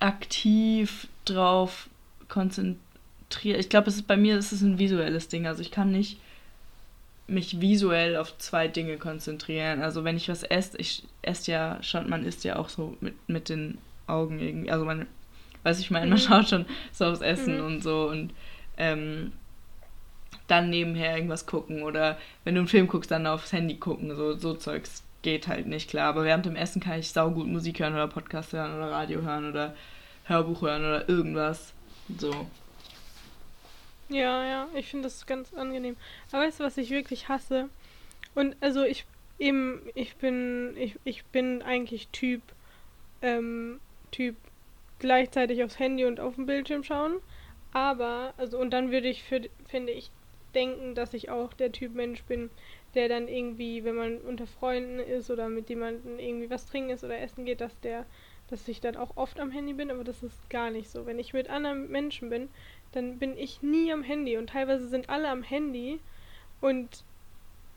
aktiv 0.00 1.08
drauf 1.24 1.88
konzentriert. 2.28 3.58
Ich 3.58 3.68
glaube, 3.68 3.92
bei 4.06 4.16
mir 4.16 4.38
ist 4.38 4.52
es 4.52 4.62
ein 4.62 4.78
visuelles 4.78 5.28
Ding. 5.28 5.46
Also 5.46 5.62
ich 5.62 5.70
kann 5.70 5.90
nicht 5.90 6.18
mich 7.28 7.60
visuell 7.60 8.16
auf 8.16 8.38
zwei 8.38 8.68
Dinge 8.68 8.98
konzentrieren. 8.98 9.82
Also 9.82 10.04
wenn 10.04 10.16
ich 10.16 10.28
was 10.28 10.44
esse, 10.44 10.78
ich 10.78 11.02
esse 11.22 11.50
ja 11.50 11.82
schon, 11.82 12.08
man 12.08 12.24
isst 12.24 12.44
ja 12.44 12.56
auch 12.56 12.68
so 12.68 12.96
mit, 13.00 13.14
mit 13.28 13.48
den 13.48 13.78
Augen 14.06 14.38
irgendwie. 14.38 14.70
Also 14.70 14.84
man, 14.84 15.06
weiß 15.64 15.80
ich 15.80 15.90
meine, 15.90 16.06
man 16.06 16.18
mhm. 16.18 16.22
schaut 16.22 16.48
schon 16.48 16.66
so 16.92 17.06
aufs 17.06 17.20
Essen 17.20 17.58
mhm. 17.58 17.66
und 17.66 17.82
so 17.82 18.08
und 18.08 18.32
ähm, 18.76 19.32
dann 20.48 20.70
nebenher 20.70 21.16
irgendwas 21.16 21.46
gucken 21.46 21.82
oder 21.82 22.18
wenn 22.44 22.54
du 22.54 22.60
einen 22.60 22.68
Film 22.68 22.86
guckst, 22.86 23.10
dann 23.10 23.26
aufs 23.26 23.52
Handy 23.52 23.76
gucken. 23.76 24.14
So, 24.14 24.34
so 24.34 24.54
Zeugs 24.54 25.02
geht 25.22 25.48
halt 25.48 25.66
nicht 25.66 25.90
klar. 25.90 26.08
Aber 26.08 26.24
während 26.24 26.46
dem 26.46 26.56
Essen 26.56 26.80
kann 26.80 27.00
ich 27.00 27.10
saugut 27.10 27.46
Musik 27.46 27.80
hören 27.80 27.94
oder 27.94 28.08
Podcast 28.08 28.52
hören 28.52 28.76
oder 28.76 28.90
Radio 28.90 29.22
hören 29.22 29.50
oder 29.50 29.74
Hörbuch 30.24 30.62
hören 30.62 30.84
oder 30.84 31.08
irgendwas. 31.08 31.72
So. 32.18 32.46
Ja, 34.08 34.44
ja, 34.44 34.68
ich 34.74 34.86
finde 34.86 35.04
das 35.08 35.26
ganz 35.26 35.52
angenehm. 35.52 35.96
Aber 36.30 36.42
weißt 36.44 36.60
du, 36.60 36.64
was 36.64 36.76
ich 36.76 36.90
wirklich 36.90 37.28
hasse? 37.28 37.68
Und 38.34 38.54
also 38.60 38.84
ich 38.84 39.04
eben, 39.38 39.80
ich 39.94 40.16
bin, 40.16 40.76
ich, 40.76 40.96
ich 41.04 41.24
bin 41.26 41.62
eigentlich 41.62 42.08
Typ, 42.08 42.42
ähm, 43.22 43.80
Typ 44.10 44.36
gleichzeitig 44.98 45.62
aufs 45.64 45.78
Handy 45.78 46.04
und 46.04 46.20
auf 46.20 46.36
dem 46.36 46.46
Bildschirm 46.46 46.84
schauen. 46.84 47.16
Aber, 47.72 48.32
also, 48.36 48.58
und 48.58 48.70
dann 48.70 48.90
würde 48.90 49.08
ich, 49.08 49.22
für, 49.22 49.42
finde 49.68 49.92
ich, 49.92 50.10
denken, 50.54 50.94
dass 50.94 51.14
ich 51.14 51.30
auch 51.30 51.52
der 51.52 51.72
Typ 51.72 51.94
Mensch 51.94 52.22
bin, 52.24 52.50
der 52.94 53.08
dann 53.08 53.28
irgendwie, 53.28 53.84
wenn 53.84 53.94
man 53.94 54.18
unter 54.18 54.46
Freunden 54.46 54.98
ist 54.98 55.30
oder 55.30 55.48
mit 55.48 55.68
jemandem 55.68 56.18
irgendwie 56.18 56.50
was 56.50 56.66
trinken 56.66 56.90
ist 56.90 57.04
oder 57.04 57.20
essen 57.20 57.44
geht, 57.44 57.60
dass 57.60 57.78
der, 57.80 58.06
dass 58.48 58.66
ich 58.68 58.80
dann 58.80 58.96
auch 58.96 59.16
oft 59.16 59.38
am 59.40 59.50
Handy 59.50 59.74
bin, 59.74 59.90
aber 59.90 60.04
das 60.04 60.22
ist 60.22 60.48
gar 60.50 60.70
nicht 60.70 60.88
so. 60.88 61.06
Wenn 61.06 61.18
ich 61.18 61.32
mit 61.32 61.50
anderen 61.50 61.90
Menschen 61.90 62.30
bin, 62.30 62.48
dann 62.92 63.18
bin 63.18 63.36
ich 63.36 63.62
nie 63.62 63.92
am 63.92 64.02
Handy 64.02 64.36
und 64.38 64.50
teilweise 64.50 64.88
sind 64.88 65.10
alle 65.10 65.28
am 65.28 65.42
Handy 65.42 66.00
und 66.60 67.04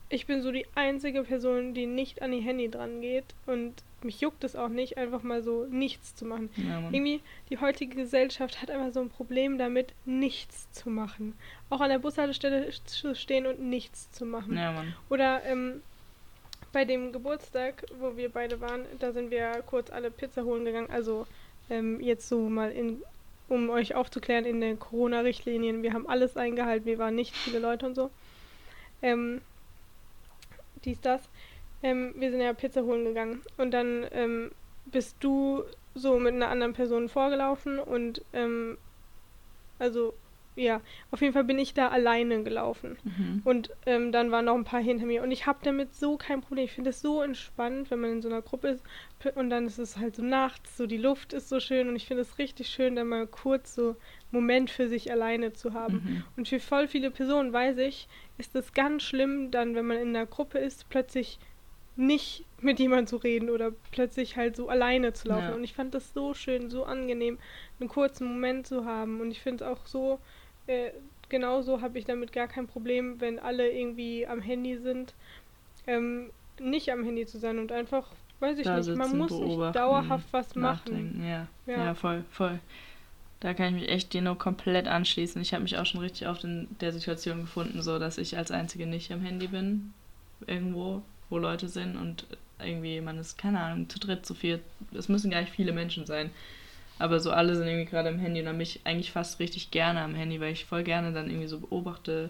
ich 0.08 0.26
bin 0.26 0.42
so 0.42 0.50
die 0.50 0.66
einzige 0.74 1.22
Person, 1.22 1.74
die 1.74 1.86
nicht 1.86 2.22
an 2.22 2.32
die 2.32 2.40
Handy 2.40 2.68
dran 2.70 3.00
geht 3.00 3.34
und 3.46 3.84
mich 4.04 4.20
juckt 4.20 4.44
es 4.44 4.56
auch 4.56 4.68
nicht, 4.68 4.96
einfach 4.96 5.22
mal 5.22 5.42
so 5.42 5.66
nichts 5.70 6.14
zu 6.14 6.24
machen. 6.24 6.50
Ja, 6.56 6.80
Irgendwie, 6.90 7.20
die 7.50 7.58
heutige 7.58 7.96
Gesellschaft 7.96 8.62
hat 8.62 8.70
einfach 8.70 8.92
so 8.92 9.00
ein 9.00 9.10
Problem 9.10 9.58
damit, 9.58 9.92
nichts 10.04 10.70
zu 10.72 10.90
machen. 10.90 11.34
Auch 11.68 11.80
an 11.80 11.90
der 11.90 11.98
Bushaltestelle 11.98 12.70
zu 12.84 13.14
stehen 13.14 13.46
und 13.46 13.60
nichts 13.60 14.10
zu 14.12 14.24
machen. 14.24 14.56
Ja, 14.56 14.84
Oder 15.08 15.44
ähm, 15.44 15.82
bei 16.72 16.84
dem 16.84 17.12
Geburtstag, 17.12 17.84
wo 17.98 18.16
wir 18.16 18.30
beide 18.30 18.60
waren, 18.60 18.84
da 18.98 19.12
sind 19.12 19.30
wir 19.30 19.62
kurz 19.66 19.90
alle 19.90 20.10
Pizza 20.10 20.44
holen 20.44 20.64
gegangen. 20.64 20.90
Also 20.90 21.26
ähm, 21.68 22.00
jetzt 22.00 22.28
so 22.28 22.48
mal 22.48 22.70
in, 22.70 23.02
um 23.48 23.70
euch 23.70 23.94
aufzuklären, 23.94 24.44
in 24.44 24.60
den 24.60 24.78
Corona-Richtlinien. 24.78 25.82
Wir 25.82 25.92
haben 25.92 26.08
alles 26.08 26.36
eingehalten, 26.36 26.86
wir 26.86 26.98
waren 26.98 27.14
nicht 27.14 27.34
viele 27.34 27.58
Leute 27.58 27.86
und 27.86 27.94
so. 27.94 28.10
Ähm, 29.02 29.40
dies, 30.84 31.00
das. 31.00 31.22
Ähm, 31.82 32.14
wir 32.16 32.30
sind 32.30 32.40
ja 32.40 32.52
Pizza 32.52 32.82
holen 32.82 33.04
gegangen. 33.04 33.42
Und 33.56 33.72
dann 33.72 34.06
ähm, 34.12 34.50
bist 34.86 35.16
du 35.20 35.64
so 35.94 36.18
mit 36.18 36.34
einer 36.34 36.48
anderen 36.48 36.72
Person 36.72 37.08
vorgelaufen 37.08 37.78
und 37.78 38.22
ähm, 38.32 38.78
also 39.78 40.14
ja, 40.56 40.80
auf 41.10 41.20
jeden 41.20 41.32
Fall 41.32 41.44
bin 41.44 41.58
ich 41.58 41.74
da 41.74 41.88
alleine 41.88 42.42
gelaufen. 42.42 42.98
Mhm. 43.04 43.42
Und 43.44 43.70
ähm, 43.86 44.12
dann 44.12 44.30
waren 44.30 44.44
noch 44.44 44.54
ein 44.54 44.64
paar 44.64 44.80
hinter 44.80 45.06
mir. 45.06 45.22
Und 45.22 45.30
ich 45.30 45.46
habe 45.46 45.60
damit 45.62 45.94
so 45.94 46.16
kein 46.16 46.40
Problem. 46.40 46.64
Ich 46.64 46.72
finde 46.72 46.90
es 46.90 47.00
so 47.00 47.22
entspannt, 47.22 47.90
wenn 47.90 48.00
man 48.00 48.12
in 48.12 48.22
so 48.22 48.28
einer 48.28 48.42
Gruppe 48.42 48.68
ist. 48.68 48.84
Und 49.36 49.50
dann 49.50 49.66
ist 49.66 49.78
es 49.78 49.96
halt 49.96 50.16
so 50.16 50.22
nachts, 50.22 50.76
so 50.76 50.86
die 50.86 50.96
Luft 50.96 51.32
ist 51.32 51.48
so 51.48 51.60
schön. 51.60 51.88
Und 51.88 51.96
ich 51.96 52.06
finde 52.06 52.22
es 52.22 52.38
richtig 52.38 52.68
schön, 52.68 52.96
dann 52.96 53.08
mal 53.08 53.26
kurz 53.26 53.74
so 53.74 53.96
Moment 54.32 54.70
für 54.70 54.88
sich 54.88 55.10
alleine 55.10 55.52
zu 55.52 55.72
haben. 55.72 55.94
Mhm. 55.94 56.24
Und 56.36 56.48
für 56.48 56.60
voll 56.60 56.88
viele 56.88 57.10
Personen, 57.10 57.52
weiß 57.52 57.78
ich, 57.78 58.08
ist 58.36 58.54
es 58.54 58.72
ganz 58.72 59.02
schlimm, 59.02 59.50
dann, 59.50 59.74
wenn 59.74 59.86
man 59.86 59.98
in 59.98 60.08
einer 60.08 60.26
Gruppe 60.26 60.58
ist, 60.58 60.88
plötzlich 60.88 61.38
nicht 62.00 62.44
mit 62.60 62.78
jemandem 62.78 63.06
zu 63.06 63.16
reden 63.16 63.50
oder 63.50 63.72
plötzlich 63.92 64.36
halt 64.36 64.56
so 64.56 64.68
alleine 64.68 65.12
zu 65.12 65.28
laufen. 65.28 65.48
Ja. 65.48 65.54
Und 65.54 65.64
ich 65.64 65.74
fand 65.74 65.94
das 65.94 66.12
so 66.12 66.34
schön, 66.34 66.70
so 66.70 66.84
angenehm, 66.84 67.38
einen 67.78 67.88
kurzen 67.88 68.26
Moment 68.26 68.66
zu 68.66 68.84
haben. 68.84 69.20
Und 69.20 69.30
ich 69.30 69.40
finde 69.40 69.64
es 69.64 69.70
auch 69.70 69.86
so, 69.86 70.18
äh, 70.66 70.90
genauso 71.28 71.80
habe 71.80 71.98
ich 71.98 72.04
damit 72.04 72.32
gar 72.32 72.48
kein 72.48 72.66
Problem, 72.66 73.20
wenn 73.20 73.38
alle 73.38 73.70
irgendwie 73.70 74.26
am 74.26 74.40
Handy 74.40 74.78
sind, 74.78 75.14
ähm, 75.86 76.30
nicht 76.58 76.90
am 76.90 77.04
Handy 77.04 77.26
zu 77.26 77.38
sein 77.38 77.58
und 77.58 77.72
einfach, 77.72 78.08
weiß 78.40 78.58
ich 78.58 78.64
da 78.64 78.78
nicht, 78.78 78.94
man 78.96 79.16
muss 79.16 79.30
nicht 79.30 79.76
dauerhaft 79.76 80.26
was 80.32 80.54
machen. 80.54 81.22
Ja. 81.24 81.46
ja. 81.66 81.84
ja, 81.84 81.94
voll, 81.94 82.24
voll. 82.30 82.58
Da 83.40 83.54
kann 83.54 83.74
ich 83.74 83.82
mich 83.82 83.90
echt 83.90 84.12
dir 84.12 84.20
nur 84.20 84.36
komplett 84.36 84.86
anschließen. 84.86 85.40
Ich 85.40 85.54
habe 85.54 85.62
mich 85.62 85.78
auch 85.78 85.86
schon 85.86 86.00
richtig 86.02 86.28
oft 86.28 86.44
in 86.44 86.68
der 86.80 86.92
Situation 86.92 87.40
gefunden, 87.40 87.80
so 87.80 87.98
dass 87.98 88.18
ich 88.18 88.36
als 88.36 88.50
Einzige 88.50 88.86
nicht 88.86 89.10
am 89.12 89.22
Handy 89.22 89.48
bin. 89.48 89.94
Irgendwo, 90.46 91.02
wo 91.30 91.38
Leute 91.38 91.68
sind 91.68 91.96
und 91.96 92.26
irgendwie 92.62 93.00
man 93.00 93.18
ist, 93.18 93.38
keine 93.38 93.60
Ahnung, 93.60 93.88
zu 93.88 93.98
dritt, 93.98 94.26
zu 94.26 94.34
viert. 94.34 94.62
Es 94.92 95.08
müssen 95.08 95.30
gar 95.30 95.40
nicht 95.40 95.52
viele 95.52 95.72
Menschen 95.72 96.04
sein. 96.04 96.30
Aber 96.98 97.18
so 97.18 97.30
alle 97.30 97.56
sind 97.56 97.66
irgendwie 97.66 97.90
gerade 97.90 98.10
am 98.10 98.18
Handy 98.18 98.40
und 98.40 98.46
dann 98.46 98.58
bin 98.58 98.62
ich 98.62 98.80
eigentlich 98.84 99.10
fast 99.10 99.40
richtig 99.40 99.70
gerne 99.70 100.02
am 100.02 100.14
Handy, 100.14 100.38
weil 100.38 100.52
ich 100.52 100.66
voll 100.66 100.82
gerne 100.82 101.12
dann 101.12 101.30
irgendwie 101.30 101.46
so 101.46 101.60
beobachte, 101.60 102.28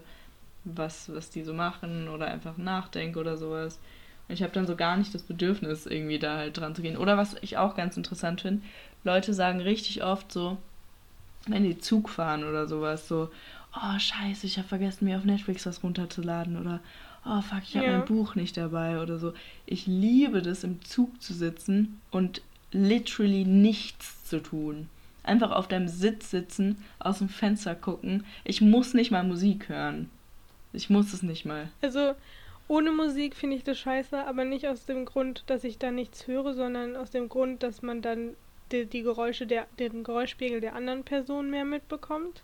was, 0.64 1.12
was 1.12 1.30
die 1.30 1.42
so 1.42 1.52
machen 1.52 2.08
oder 2.08 2.28
einfach 2.28 2.56
nachdenke 2.56 3.18
oder 3.18 3.36
sowas. 3.36 3.80
Und 4.28 4.34
ich 4.34 4.44
habe 4.44 4.52
dann 4.52 4.68
so 4.68 4.76
gar 4.76 4.96
nicht 4.96 5.12
das 5.12 5.22
Bedürfnis, 5.22 5.86
irgendwie 5.86 6.20
da 6.20 6.36
halt 6.36 6.56
dran 6.56 6.76
zu 6.76 6.82
gehen. 6.82 6.96
Oder 6.96 7.16
was 7.16 7.36
ich 7.40 7.58
auch 7.58 7.74
ganz 7.74 7.96
interessant 7.96 8.42
finde, 8.42 8.62
Leute 9.02 9.34
sagen 9.34 9.60
richtig 9.60 10.04
oft 10.04 10.30
so, 10.30 10.56
wenn 11.48 11.64
die 11.64 11.78
Zug 11.78 12.08
fahren 12.08 12.44
oder 12.44 12.68
sowas, 12.68 13.08
so, 13.08 13.30
oh 13.74 13.98
scheiße, 13.98 14.46
ich 14.46 14.58
habe 14.58 14.68
vergessen, 14.68 15.06
mir 15.06 15.16
auf 15.16 15.24
Netflix 15.24 15.66
was 15.66 15.82
runterzuladen 15.82 16.60
oder 16.60 16.80
oh 17.24 17.40
fuck, 17.42 17.62
ich 17.62 17.76
habe 17.76 17.86
ja. 17.86 17.98
mein 17.98 18.06
Buch 18.06 18.34
nicht 18.34 18.56
dabei 18.56 19.00
oder 19.00 19.18
so. 19.18 19.32
Ich 19.66 19.86
liebe 19.86 20.42
das, 20.42 20.64
im 20.64 20.82
Zug 20.84 21.20
zu 21.22 21.32
sitzen 21.32 22.00
und 22.10 22.42
literally 22.72 23.44
nichts 23.44 24.24
zu 24.24 24.40
tun. 24.42 24.88
Einfach 25.22 25.50
auf 25.50 25.68
deinem 25.68 25.88
Sitz 25.88 26.30
sitzen, 26.30 26.82
aus 26.98 27.18
dem 27.18 27.28
Fenster 27.28 27.74
gucken. 27.74 28.24
Ich 28.44 28.60
muss 28.60 28.94
nicht 28.94 29.10
mal 29.10 29.22
Musik 29.22 29.68
hören. 29.68 30.10
Ich 30.72 30.88
muss 30.88 31.12
es 31.12 31.22
nicht 31.22 31.44
mal. 31.44 31.68
Also, 31.82 32.14
ohne 32.68 32.92
Musik 32.92 33.34
finde 33.34 33.56
ich 33.56 33.64
das 33.64 33.78
scheiße, 33.78 34.26
aber 34.26 34.44
nicht 34.44 34.66
aus 34.66 34.86
dem 34.86 35.04
Grund, 35.04 35.44
dass 35.48 35.64
ich 35.64 35.78
da 35.78 35.90
nichts 35.90 36.26
höre, 36.26 36.54
sondern 36.54 36.96
aus 36.96 37.10
dem 37.10 37.28
Grund, 37.28 37.62
dass 37.62 37.82
man 37.82 38.00
dann 38.00 38.36
die, 38.72 38.86
die 38.86 39.02
Geräusche 39.02 39.46
der, 39.46 39.66
den 39.78 40.04
Geräuschspiegel 40.04 40.60
der 40.60 40.74
anderen 40.74 41.02
Person 41.02 41.50
mehr 41.50 41.64
mitbekommt. 41.64 42.42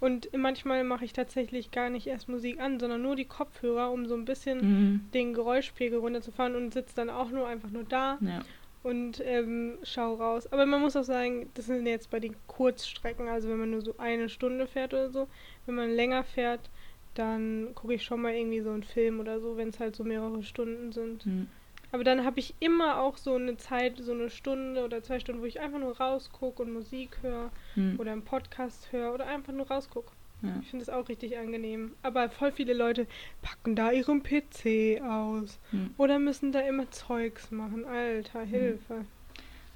Und 0.00 0.30
manchmal 0.36 0.84
mache 0.84 1.04
ich 1.04 1.12
tatsächlich 1.12 1.70
gar 1.70 1.90
nicht 1.90 2.06
erst 2.06 2.28
Musik 2.28 2.60
an, 2.60 2.78
sondern 2.78 3.02
nur 3.02 3.16
die 3.16 3.24
Kopfhörer, 3.24 3.90
um 3.90 4.06
so 4.06 4.14
ein 4.14 4.24
bisschen 4.24 4.58
mhm. 4.60 5.00
den 5.12 5.34
Geräuschpegel 5.34 5.98
runterzufahren 5.98 6.54
und 6.54 6.72
sitze 6.72 6.94
dann 6.94 7.10
auch 7.10 7.30
nur 7.30 7.48
einfach 7.48 7.70
nur 7.70 7.82
da 7.82 8.18
ja. 8.20 8.40
und 8.84 9.20
ähm, 9.24 9.78
schau 9.82 10.14
raus. 10.14 10.46
Aber 10.52 10.66
man 10.66 10.80
muss 10.80 10.94
auch 10.94 11.02
sagen, 11.02 11.50
das 11.54 11.66
sind 11.66 11.86
jetzt 11.86 12.10
bei 12.10 12.20
den 12.20 12.36
Kurzstrecken, 12.46 13.26
also 13.26 13.48
wenn 13.48 13.58
man 13.58 13.70
nur 13.72 13.82
so 13.82 13.96
eine 13.98 14.28
Stunde 14.28 14.68
fährt 14.68 14.94
oder 14.94 15.10
so, 15.10 15.26
wenn 15.66 15.74
man 15.74 15.90
länger 15.90 16.22
fährt, 16.22 16.70
dann 17.14 17.74
gucke 17.74 17.94
ich 17.94 18.04
schon 18.04 18.22
mal 18.22 18.32
irgendwie 18.32 18.60
so 18.60 18.70
einen 18.70 18.84
Film 18.84 19.18
oder 19.18 19.40
so, 19.40 19.56
wenn 19.56 19.70
es 19.70 19.80
halt 19.80 19.96
so 19.96 20.04
mehrere 20.04 20.44
Stunden 20.44 20.92
sind. 20.92 21.26
Mhm. 21.26 21.48
Aber 21.90 22.04
dann 22.04 22.24
habe 22.24 22.38
ich 22.38 22.54
immer 22.60 23.00
auch 23.00 23.16
so 23.16 23.34
eine 23.34 23.56
Zeit, 23.56 23.98
so 23.98 24.12
eine 24.12 24.28
Stunde 24.30 24.84
oder 24.84 25.02
zwei 25.02 25.20
Stunden, 25.20 25.40
wo 25.40 25.46
ich 25.46 25.60
einfach 25.60 25.78
nur 25.78 25.98
rausgucke 25.98 26.62
und 26.62 26.72
Musik 26.72 27.18
höre 27.22 27.50
hm. 27.74 27.98
oder 27.98 28.12
einen 28.12 28.24
Podcast 28.24 28.92
höre 28.92 29.14
oder 29.14 29.26
einfach 29.26 29.52
nur 29.52 29.68
rausgucke. 29.68 30.12
Ja. 30.42 30.50
Ich 30.62 30.68
finde 30.68 30.82
es 30.84 30.90
auch 30.90 31.08
richtig 31.08 31.36
angenehm. 31.38 31.92
Aber 32.02 32.28
voll 32.28 32.52
viele 32.52 32.74
Leute 32.74 33.06
packen 33.42 33.74
da 33.74 33.90
ihren 33.90 34.22
PC 34.22 35.00
aus 35.02 35.58
hm. 35.70 35.94
oder 35.96 36.18
müssen 36.18 36.52
da 36.52 36.60
immer 36.60 36.90
Zeugs 36.90 37.50
machen. 37.50 37.84
Alter, 37.84 38.42
hm. 38.42 38.48
Hilfe. 38.48 39.04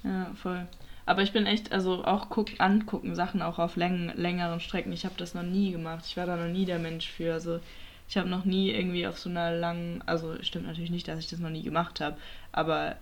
Ja, 0.03 0.31
voll. 0.35 0.67
Aber 1.05 1.21
ich 1.21 1.33
bin 1.33 1.45
echt, 1.45 1.73
also 1.73 2.05
auch 2.05 2.29
guck, 2.29 2.49
angucken, 2.59 3.15
Sachen 3.15 3.41
auch 3.41 3.59
auf 3.59 3.75
läng 3.75 4.13
längeren 4.15 4.59
Strecken. 4.59 4.93
Ich 4.93 5.03
habe 5.03 5.15
das 5.17 5.33
noch 5.33 5.43
nie 5.43 5.71
gemacht. 5.71 6.05
Ich 6.07 6.15
war 6.15 6.25
da 6.25 6.37
noch 6.37 6.51
nie 6.51 6.65
der 6.65 6.79
Mensch 6.79 7.09
für. 7.09 7.33
Also 7.33 7.59
ich 8.07 8.17
habe 8.17 8.29
noch 8.29 8.45
nie 8.45 8.71
irgendwie 8.71 9.07
auf 9.07 9.17
so 9.17 9.29
einer 9.29 9.51
langen, 9.51 10.03
also 10.05 10.35
stimmt 10.41 10.67
natürlich 10.67 10.91
nicht, 10.91 11.07
dass 11.07 11.19
ich 11.19 11.29
das 11.29 11.39
noch 11.39 11.49
nie 11.49 11.63
gemacht 11.63 12.01
habe, 12.01 12.17
aber 12.51 12.95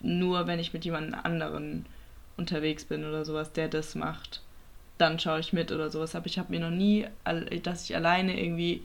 nur 0.00 0.46
wenn 0.46 0.60
ich 0.60 0.72
mit 0.72 0.84
jemand 0.84 1.14
anderen 1.24 1.86
unterwegs 2.36 2.84
bin 2.84 3.04
oder 3.04 3.24
sowas, 3.24 3.52
der 3.52 3.68
das 3.68 3.94
macht, 3.94 4.42
dann 4.98 5.18
schaue 5.18 5.40
ich 5.40 5.52
mit 5.52 5.72
oder 5.72 5.90
sowas. 5.90 6.14
Aber 6.14 6.26
ich 6.26 6.38
habe 6.38 6.52
mir 6.52 6.60
noch 6.60 6.70
nie, 6.70 7.06
dass 7.62 7.84
ich 7.84 7.96
alleine 7.96 8.40
irgendwie, 8.40 8.82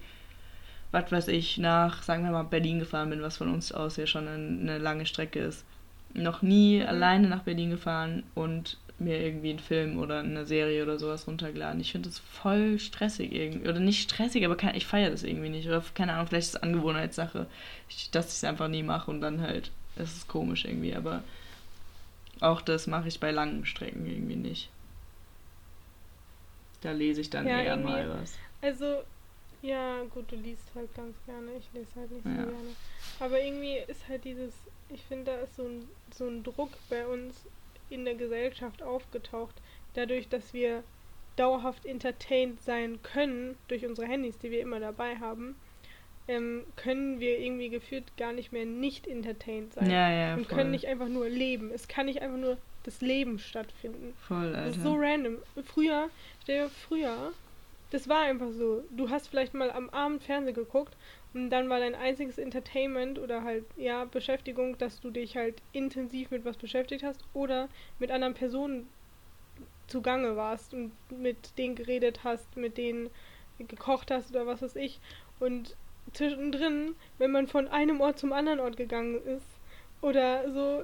was 0.92 1.12
weiß 1.12 1.28
ich, 1.30 1.58
nach, 1.58 2.04
sagen 2.04 2.24
wir 2.24 2.32
mal, 2.32 2.44
Berlin 2.44 2.80
gefahren 2.80 3.10
bin, 3.10 3.22
was 3.22 3.38
von 3.38 3.54
uns 3.54 3.72
aus 3.72 3.98
ja 3.98 4.08
schon 4.08 4.28
eine, 4.28 4.60
eine 4.60 4.78
lange 4.78 5.06
Strecke 5.06 5.40
ist. 5.40 5.66
Noch 6.14 6.42
nie 6.42 6.80
mhm. 6.80 6.88
alleine 6.88 7.28
nach 7.28 7.44
Berlin 7.44 7.70
gefahren 7.70 8.24
und 8.34 8.78
mir 9.00 9.20
irgendwie 9.20 9.52
einen 9.52 9.60
Film 9.60 10.00
oder 10.00 10.20
eine 10.20 10.46
Serie 10.46 10.84
oder 10.84 11.00
sowas 11.00 11.28
runtergeladen. 11.28 11.80
Ich 11.82 11.92
finde 11.92 12.10
das 12.10 12.20
voll 12.20 12.80
stressig 12.80 13.32
irgendwie. 13.32 13.70
Oder 13.70 13.80
nicht 13.80 14.02
stressig, 14.02 14.46
aber 14.46 14.58
kann, 14.58 14.76
ich 14.76 14.86
feiere 14.86 15.12
das 15.12 15.24
irgendwie 15.24 15.50
nicht. 15.50 15.68
Oder 15.68 15.84
keine 15.94 16.14
Ahnung, 16.14 16.28
vielleicht 16.28 16.50
ist 16.50 16.56
es 16.56 16.64
Angewohnheitssache, 16.64 17.48
ich, 17.90 18.12
dass 18.12 18.28
ich 18.28 18.34
es 18.34 18.44
einfach 18.44 18.68
nie 18.68 18.84
mache 18.84 19.10
und 19.12 19.22
dann 19.22 19.42
halt, 19.42 19.72
es 19.96 20.16
ist 20.16 20.28
komisch 20.28 20.66
irgendwie. 20.66 20.96
Aber 20.96 21.24
auch 22.42 22.62
das 22.62 22.88
mache 22.88 23.08
ich 23.08 23.20
bei 23.20 23.32
langen 23.32 23.66
Strecken 23.66 24.06
irgendwie 24.06 24.36
nicht. 24.36 24.70
Da 26.82 26.92
lese 26.92 27.22
ich 27.22 27.30
dann 27.30 27.48
ja, 27.48 27.62
eher 27.62 27.78
mal 27.78 28.10
was. 28.10 28.38
Also, 28.62 29.04
ja, 29.62 30.04
gut, 30.14 30.32
du 30.32 30.36
liest 30.38 30.64
halt 30.76 30.94
ganz 30.96 31.16
gerne. 31.26 31.52
Ich 31.60 31.68
lese 31.74 31.90
halt 31.96 32.12
nicht 32.12 32.24
so 32.24 32.30
ja. 32.30 32.36
gerne. 32.36 32.76
Aber 33.20 33.42
irgendwie 33.42 33.78
ist 33.88 34.08
halt 34.08 34.24
dieses, 34.24 34.54
ich 34.90 35.02
finde, 35.02 35.32
da 35.32 35.38
ist 35.40 35.56
so 35.56 35.64
ein, 35.64 35.88
so 36.16 36.28
ein 36.28 36.44
Druck 36.44 36.72
bei 36.90 37.06
uns 37.06 37.36
in 37.90 38.06
der 38.06 38.16
Gesellschaft 38.16 38.84
aufgetaucht, 38.84 39.56
dadurch, 39.94 40.28
dass 40.30 40.54
wir 40.54 40.84
dauerhaft 41.36 41.86
entertained 41.86 42.62
sein 42.62 43.00
können 43.02 43.56
durch 43.68 43.86
unsere 43.86 44.08
Handys, 44.08 44.38
die 44.40 44.52
wir 44.52 44.62
immer 44.62 44.80
dabei 44.80 45.16
haben, 45.18 45.56
ähm, 46.28 46.64
können 46.76 47.20
wir 47.20 47.40
irgendwie 47.40 47.70
gefühlt 47.70 48.16
gar 48.18 48.34
nicht 48.34 48.52
mehr 48.52 48.66
nicht 48.66 49.08
entertained 49.08 49.74
sein. 49.74 49.90
Ja, 49.90 50.12
ja, 50.12 50.34
und 50.36 50.46
voll. 50.48 50.58
können 50.58 50.72
nicht 50.72 50.86
einfach 50.86 51.08
nur 51.08 51.28
leben. 51.28 51.72
Es 51.74 51.88
kann 51.88 52.06
nicht 52.06 52.22
einfach 52.22 52.38
nur 52.38 52.58
das 52.84 53.02
Leben 53.02 53.40
stattfinden. 53.40 54.14
Voll, 54.28 54.56
Alter. 54.56 54.66
Das 54.66 54.78
ist 54.78 54.84
so 54.84 54.96
random. 54.96 55.38
Früher, 55.66 56.10
stell 56.44 56.66
dir 56.66 56.70
früher, 56.70 57.34
das 57.92 58.08
war 58.08 58.22
einfach 58.22 58.52
so. 58.52 58.84
Du 58.92 59.10
hast 59.10 59.28
vielleicht 59.28 59.54
mal 59.54 59.72
am 59.72 59.90
Abend 59.90 60.22
Fernsehen 60.22 60.54
geguckt 60.54 60.96
und 61.34 61.50
dann 61.52 61.70
war 61.70 61.80
dein 61.80 61.96
einziges 61.96 62.38
Entertainment 62.38 63.20
oder 63.20 63.44
halt, 63.44 63.66
ja, 63.78 64.06
Beschäftigung, 64.06 64.78
dass 64.78 65.00
du 65.00 65.12
dich 65.12 65.38
halt 65.38 65.62
intensiv 65.74 66.32
mit 66.32 66.44
was 66.44 66.58
beschäftigt 66.58 67.04
hast 67.04 67.24
oder 67.34 67.70
mit 68.00 68.12
anderen 68.12 68.34
Personen 68.34 68.88
zugange 69.88 70.36
warst 70.36 70.74
und 70.74 70.92
mit 71.10 71.58
denen 71.58 71.76
geredet 71.76 72.24
hast, 72.24 72.58
mit 72.58 72.78
denen 72.78 73.10
gekocht 73.60 74.10
hast 74.12 74.32
oder 74.32 74.48
was 74.48 74.62
weiß 74.62 74.76
ich. 74.76 75.00
Und 75.40 75.76
zwischendrin, 76.14 76.96
wenn 77.18 77.32
man 77.32 77.48
von 77.48 77.68
einem 77.68 78.02
Ort 78.02 78.18
zum 78.20 78.34
anderen 78.34 78.60
Ort 78.60 78.78
gegangen 78.78 79.22
ist 79.26 79.46
oder 80.02 80.52
so, 80.52 80.84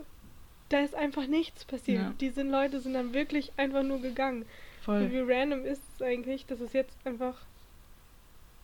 da 0.70 0.80
ist 0.80 0.96
einfach 0.96 1.28
nichts 1.28 1.66
passiert. 1.66 2.02
Ja. 2.02 2.14
Diese 2.20 2.44
Leute 2.44 2.80
sind 2.80 2.94
dann 2.94 3.14
wirklich 3.14 3.52
einfach 3.58 3.84
nur 3.84 4.02
gegangen. 4.02 4.46
Voll. 4.82 5.04
Und 5.04 5.12
wie 5.12 5.20
random 5.20 5.66
ist 5.66 5.82
es 5.96 6.02
eigentlich, 6.02 6.46
dass 6.46 6.60
es 6.60 6.74
jetzt 6.74 6.98
einfach 7.06 7.46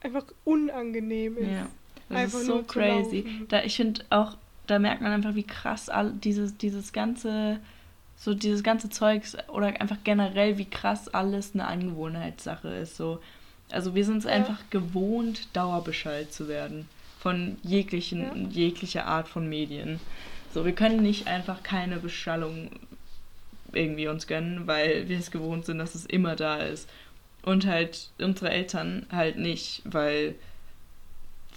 einfach 0.01 0.25
unangenehm 0.43 1.37
ist. 1.37 1.51
Ja, 1.51 1.67
das 2.09 2.17
einfach 2.17 2.39
ist 2.39 2.45
so 2.45 2.63
crazy. 2.63 3.25
Da, 3.49 3.63
ich 3.63 3.75
finde 3.75 4.03
auch, 4.09 4.37
da 4.67 4.79
merkt 4.79 5.01
man 5.01 5.11
einfach, 5.11 5.35
wie 5.35 5.43
krass 5.43 5.89
all, 5.89 6.11
dieses, 6.11 6.57
dieses 6.57 6.93
ganze, 6.93 7.59
so 8.17 8.33
dieses 8.33 8.63
ganze 8.63 8.89
Zeugs 8.89 9.37
oder 9.49 9.67
einfach 9.81 9.97
generell, 10.03 10.57
wie 10.57 10.65
krass 10.65 11.07
alles 11.09 11.51
eine 11.53 11.67
Angewohnheitssache 11.67 12.69
ist. 12.69 12.97
So. 12.97 13.19
Also 13.71 13.95
wir 13.95 14.05
sind 14.05 14.17
es 14.17 14.25
ja. 14.25 14.31
einfach 14.31 14.59
gewohnt, 14.69 15.47
Dauerbescheid 15.53 16.31
zu 16.31 16.47
werden 16.47 16.87
von 17.19 17.57
jeglichen, 17.63 18.21
ja. 18.21 18.49
jeglicher 18.49 19.05
Art 19.05 19.27
von 19.27 19.47
Medien. 19.47 19.99
So, 20.53 20.65
wir 20.65 20.73
können 20.73 21.01
nicht 21.01 21.27
einfach 21.27 21.63
keine 21.63 21.97
Beschallung 21.97 22.71
irgendwie 23.73 24.07
uns 24.07 24.27
gönnen, 24.27 24.67
weil 24.67 25.07
wir 25.07 25.19
es 25.19 25.31
gewohnt 25.31 25.65
sind, 25.65 25.77
dass 25.77 25.95
es 25.95 26.05
immer 26.05 26.35
da 26.35 26.57
ist. 26.57 26.89
Und 27.43 27.65
halt 27.65 28.09
unsere 28.19 28.51
Eltern 28.51 29.05
halt 29.11 29.37
nicht, 29.37 29.81
weil 29.85 30.35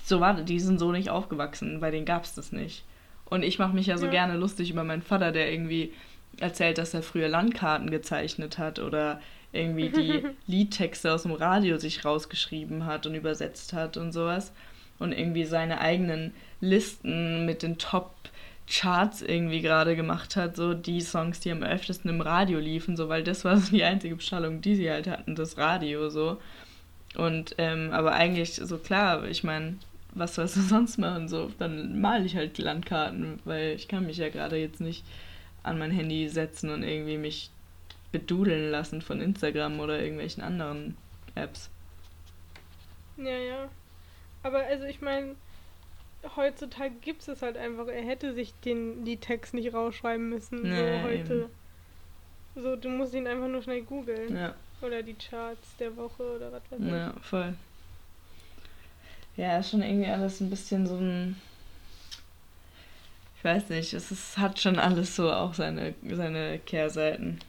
so 0.05 0.20
war 0.20 0.35
die 0.35 0.61
sind 0.61 0.78
so 0.78 0.93
nicht 0.93 1.11
aufgewachsen, 1.11 1.80
bei 1.80 1.91
denen 1.91 2.07
gab 2.07 2.24
es 2.24 2.35
das 2.35 2.53
nicht. 2.53 2.85
Und 3.26 3.43
ich 3.43 3.59
mache 3.59 3.74
mich 3.74 3.87
ja 3.87 3.97
so 3.97 4.07
ja. 4.07 4.12
gerne 4.12 4.37
lustig 4.37 4.70
über 4.70 4.85
meinen 4.85 5.03
Vater, 5.03 5.32
der 5.32 5.51
irgendwie 5.51 5.93
erzählt, 6.39 6.78
dass 6.78 6.95
er 6.95 7.03
früher 7.03 7.28
Landkarten 7.28 7.91
gezeichnet 7.91 8.59
hat 8.59 8.78
oder 8.78 9.20
irgendwie 9.53 9.89
die 9.89 10.24
Liedtexte 10.47 11.12
aus 11.12 11.22
dem 11.22 11.32
Radio 11.32 11.78
sich 11.78 12.05
rausgeschrieben 12.05 12.87
hat 12.87 13.07
und 13.07 13.14
übersetzt 13.14 13.72
hat 13.72 13.97
und 13.97 14.12
sowas. 14.12 14.53
Und 14.99 15.12
irgendwie 15.12 15.45
seine 15.45 15.80
eigenen 15.80 16.32
Listen 16.61 17.47
mit 17.47 17.62
den 17.62 17.78
Top 17.78 18.14
Charts 18.67 19.21
irgendwie 19.23 19.61
gerade 19.61 19.95
gemacht 19.95 20.37
hat, 20.37 20.57
so 20.57 20.75
die 20.75 21.01
Songs, 21.01 21.41
die 21.41 21.51
am 21.51 21.62
öftesten 21.62 22.11
im 22.11 22.21
Radio 22.21 22.59
liefen, 22.59 22.97
so 22.97 23.09
weil 23.09 23.23
das 23.23 23.45
war 23.45 23.59
so 23.59 23.71
die 23.71 23.85
einzige 23.85 24.17
Beschallung, 24.17 24.61
die 24.61 24.77
sie 24.77 24.91
halt 24.91 25.07
hatten, 25.07 25.35
das 25.35 25.59
Radio 25.59 26.09
so. 26.09 26.41
Und 27.17 27.55
ähm, 27.59 27.91
aber 27.93 28.12
eigentlich 28.12 28.55
so 28.55 28.79
klar, 28.79 29.25
ich 29.25 29.45
meine, 29.45 29.77
was 30.15 30.35
sollst 30.35 30.57
du 30.57 30.61
sonst 30.62 30.99
machen? 30.99 31.29
So, 31.29 31.51
dann 31.59 32.01
male 32.01 32.25
ich 32.25 32.37
halt 32.37 32.59
die 32.59 32.62
Landkarten, 32.62 33.41
weil 33.45 33.75
ich 33.75 33.89
kann 33.89 34.07
mich 34.07 34.17
ja 34.17 34.31
gerade 34.31 34.57
jetzt 34.57 34.81
nicht 34.81 35.05
an 35.62 35.79
mein 35.79 35.91
Handy 35.91 36.29
setzen 36.29 36.71
und 36.71 36.83
irgendwie 36.83 37.19
mich 37.19 37.51
bedudeln 38.12 38.71
lassen 38.71 39.03
von 39.03 39.21
Instagram 39.21 39.81
oder 39.81 40.01
irgendwelchen 40.01 40.43
anderen 40.43 40.97
Apps. 41.35 41.71
Ja, 43.17 43.37
ja. 43.37 43.69
Aber 44.43 44.65
also 44.65 44.85
ich 44.85 45.01
meine, 45.01 45.35
heutzutage 46.37 46.95
gibt 47.01 47.27
es 47.27 47.43
halt 47.43 47.57
einfach. 47.57 47.89
Er 47.89 48.03
hätte 48.03 48.35
sich 48.35 48.53
den 48.64 49.05
die 49.05 49.16
Text 49.16 49.55
nicht 49.55 49.72
rausschreiben 49.75 50.29
müssen. 50.29 50.62
Nee, 50.62 51.01
so 51.01 51.09
heute. 51.09 51.35
Eben. 51.35 51.51
So, 52.62 52.77
du 52.77 52.89
musst 52.89 53.14
ihn 53.14 53.27
einfach 53.27 53.49
nur 53.49 53.62
schnell 53.62 53.83
googeln. 53.83 54.37
Ja. 54.37 54.55
Oder 54.81 55.03
die 55.03 55.14
Charts 55.14 55.77
der 55.79 55.97
Woche 55.97 56.22
oder 56.37 56.53
was 56.53 56.62
weiß 56.70 56.81
ich. 56.81 56.87
Ja, 56.87 57.14
voll. 57.22 57.55
Ja, 59.37 59.59
ist 59.59 59.70
schon 59.70 59.83
irgendwie 59.83 60.09
alles 60.09 60.41
ein 60.41 60.51
bisschen 60.51 60.87
so 60.87 60.97
ein. 60.97 61.41
Ich 63.37 63.45
weiß 63.45 63.68
nicht, 63.70 63.93
es 63.93 64.11
ist, 64.11 64.39
hat 64.39 64.59
schon 64.59 64.79
alles 64.79 65.16
so 65.16 65.31
auch 65.31 65.53
seine, 65.55 65.95
seine 66.09 66.59
Kehrseiten. 66.61 67.41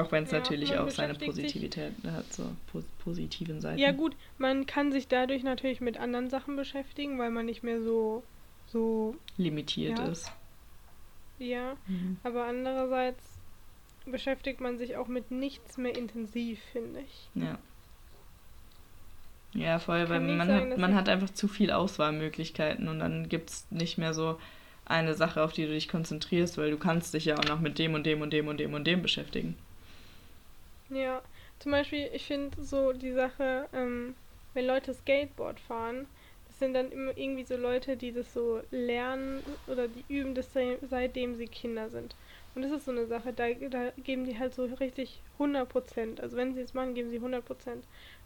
Auch 0.00 0.12
wenn 0.12 0.24
es 0.24 0.30
ja, 0.30 0.38
natürlich 0.38 0.76
auch 0.76 0.90
seine 0.90 1.14
Positivität 1.14 1.92
hat, 2.10 2.32
so 2.32 2.44
pos 2.72 2.84
positiven 3.02 3.60
Seiten. 3.60 3.78
Ja 3.78 3.92
gut, 3.92 4.14
man 4.38 4.66
kann 4.66 4.92
sich 4.92 5.08
dadurch 5.08 5.42
natürlich 5.42 5.80
mit 5.80 5.98
anderen 5.98 6.30
Sachen 6.30 6.56
beschäftigen, 6.56 7.18
weil 7.18 7.30
man 7.30 7.46
nicht 7.46 7.62
mehr 7.62 7.82
so 7.82 8.22
so 8.70 9.16
limitiert 9.36 9.98
ja. 9.98 10.06
ist. 10.06 10.30
Ja, 11.38 11.76
mhm. 11.86 12.18
aber 12.22 12.46
andererseits 12.46 13.22
beschäftigt 14.06 14.60
man 14.60 14.78
sich 14.78 14.96
auch 14.96 15.08
mit 15.08 15.30
nichts 15.30 15.78
mehr 15.78 15.96
intensiv, 15.96 16.58
finde 16.72 17.00
ich. 17.00 17.42
Ja. 17.42 17.58
Ja, 19.54 19.78
voll, 19.78 20.08
weil 20.10 20.20
man, 20.20 20.46
sagen, 20.46 20.72
hat, 20.72 20.78
man 20.78 20.94
hat 20.94 21.08
einfach 21.08 21.30
zu 21.30 21.48
viel 21.48 21.70
Auswahlmöglichkeiten 21.70 22.88
und 22.88 22.98
dann 22.98 23.28
gibt 23.28 23.50
es 23.50 23.66
nicht 23.70 23.96
mehr 23.96 24.12
so 24.12 24.38
eine 24.84 25.14
Sache, 25.14 25.42
auf 25.42 25.52
die 25.52 25.66
du 25.66 25.72
dich 25.72 25.88
konzentrierst, 25.88 26.58
weil 26.58 26.70
du 26.70 26.76
kannst 26.76 27.14
dich 27.14 27.24
ja 27.24 27.38
auch 27.38 27.44
noch 27.44 27.60
mit 27.60 27.78
dem 27.78 27.94
und 27.94 28.04
dem 28.04 28.20
und 28.20 28.32
dem 28.32 28.48
und 28.48 28.60
dem 28.60 28.74
und 28.74 28.86
dem 28.86 29.00
beschäftigen. 29.00 29.56
Ja, 30.90 31.22
zum 31.58 31.72
Beispiel, 31.72 32.08
ich 32.12 32.26
finde 32.26 32.62
so 32.62 32.92
die 32.92 33.12
Sache, 33.12 33.68
ähm, 33.72 34.16
wenn 34.54 34.66
Leute 34.66 34.94
Skateboard 34.94 35.60
fahren, 35.60 36.06
das 36.46 36.58
sind 36.58 36.72
dann 36.74 36.90
immer 36.90 37.16
irgendwie 37.16 37.44
so 37.44 37.56
Leute, 37.56 37.96
die 37.96 38.12
das 38.12 38.32
so 38.32 38.62
lernen 38.70 39.42
oder 39.66 39.88
die 39.88 40.04
üben 40.08 40.34
das 40.34 40.52
seitdem 40.80 41.34
sie 41.36 41.46
Kinder 41.48 41.90
sind. 41.90 42.16
Und 42.58 42.62
das 42.62 42.72
ist 42.72 42.86
so 42.86 42.90
eine 42.90 43.06
Sache, 43.06 43.32
da, 43.32 43.52
da 43.52 43.92
geben 44.02 44.24
die 44.24 44.36
halt 44.36 44.52
so 44.52 44.64
richtig 44.64 45.22
100 45.34 45.68
Prozent. 45.68 46.20
Also 46.20 46.36
wenn 46.36 46.54
sie 46.54 46.60
es 46.60 46.74
machen, 46.74 46.92
geben 46.92 47.08
sie 47.08 47.18
100 47.18 47.44
Prozent. 47.44 47.84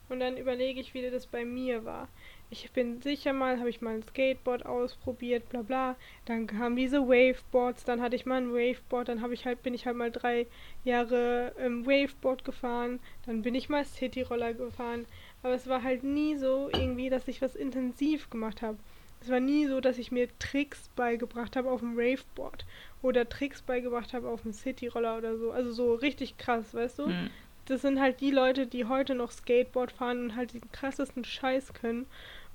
Und 0.09 0.21
dann 0.21 0.39
überlege 0.39 0.81
ich, 0.81 0.95
wie 0.95 1.03
das 1.03 1.27
bei 1.27 1.45
mir 1.45 1.85
war. 1.85 2.09
Ich 2.49 2.71
bin 2.73 3.03
sicher 3.03 3.35
mal, 3.35 3.59
habe 3.59 3.69
ich 3.69 3.83
mal 3.83 3.95
ein 3.95 4.03
Skateboard 4.03 4.65
ausprobiert, 4.65 5.51
bla 5.51 5.61
bla. 5.61 5.97
Dann 6.25 6.47
kamen 6.47 6.77
diese 6.77 7.07
Waveboards, 7.07 7.85
dann 7.85 8.01
hatte 8.01 8.17
ich 8.17 8.25
mal 8.25 8.41
ein 8.41 8.55
Waveboard, 8.55 9.09
dann 9.09 9.21
habe 9.21 9.35
ich 9.35 9.45
halt, 9.45 9.63
bin 9.63 9.75
ich 9.75 9.85
halt 9.85 9.99
mal 9.99 10.11
drei 10.11 10.47
Jahre 10.83 11.53
ähm, 11.59 11.85
Waveboard 11.85 12.43
gefahren, 12.43 13.01
dann 13.27 13.43
bin 13.43 13.55
ich 13.55 13.69
mal 13.69 13.85
Cityroller 13.85 14.55
gefahren. 14.55 15.05
Aber 15.43 15.53
es 15.53 15.67
war 15.67 15.83
halt 15.83 16.05
nie 16.05 16.37
so 16.37 16.71
irgendwie, 16.73 17.11
dass 17.11 17.29
ich 17.29 17.43
was 17.43 17.55
intensiv 17.55 18.31
gemacht 18.31 18.63
habe. 18.63 18.79
Es 19.23 19.31
war 19.31 19.41
nie 19.41 19.67
so, 19.67 19.81
dass 19.81 19.99
ich 19.99 20.13
mir 20.13 20.29
Tricks 20.39 20.91
beigebracht 20.97 21.57
habe 21.57 21.71
auf 21.71 21.81
dem 21.81 21.97
Waveboard 21.97 22.67
oder 23.03 23.29
Tricks 23.29 23.63
beigebracht 23.63 24.13
habe 24.13 24.29
auf 24.29 24.43
dem 24.43 24.53
Cityroller 24.53 25.17
oder 25.17 25.39
so. 25.39 25.53
Also 25.53 25.73
so 25.73 25.95
richtig 25.95 26.37
krass, 26.39 26.75
weißt 26.75 26.99
du? 26.99 27.07
Mhm 27.07 27.31
das 27.67 27.83
sind 27.83 28.01
halt 28.01 28.21
die 28.21 28.31
Leute, 28.31 28.67
die 28.67 28.87
heute 28.87 29.15
noch 29.15 29.31
Skateboard 29.31 29.93
fahren 29.93 30.25
und 30.25 30.37
halt 30.37 30.55
den 30.55 30.71
krassesten 30.73 31.25
Scheiß 31.25 31.73
können. 31.75 32.07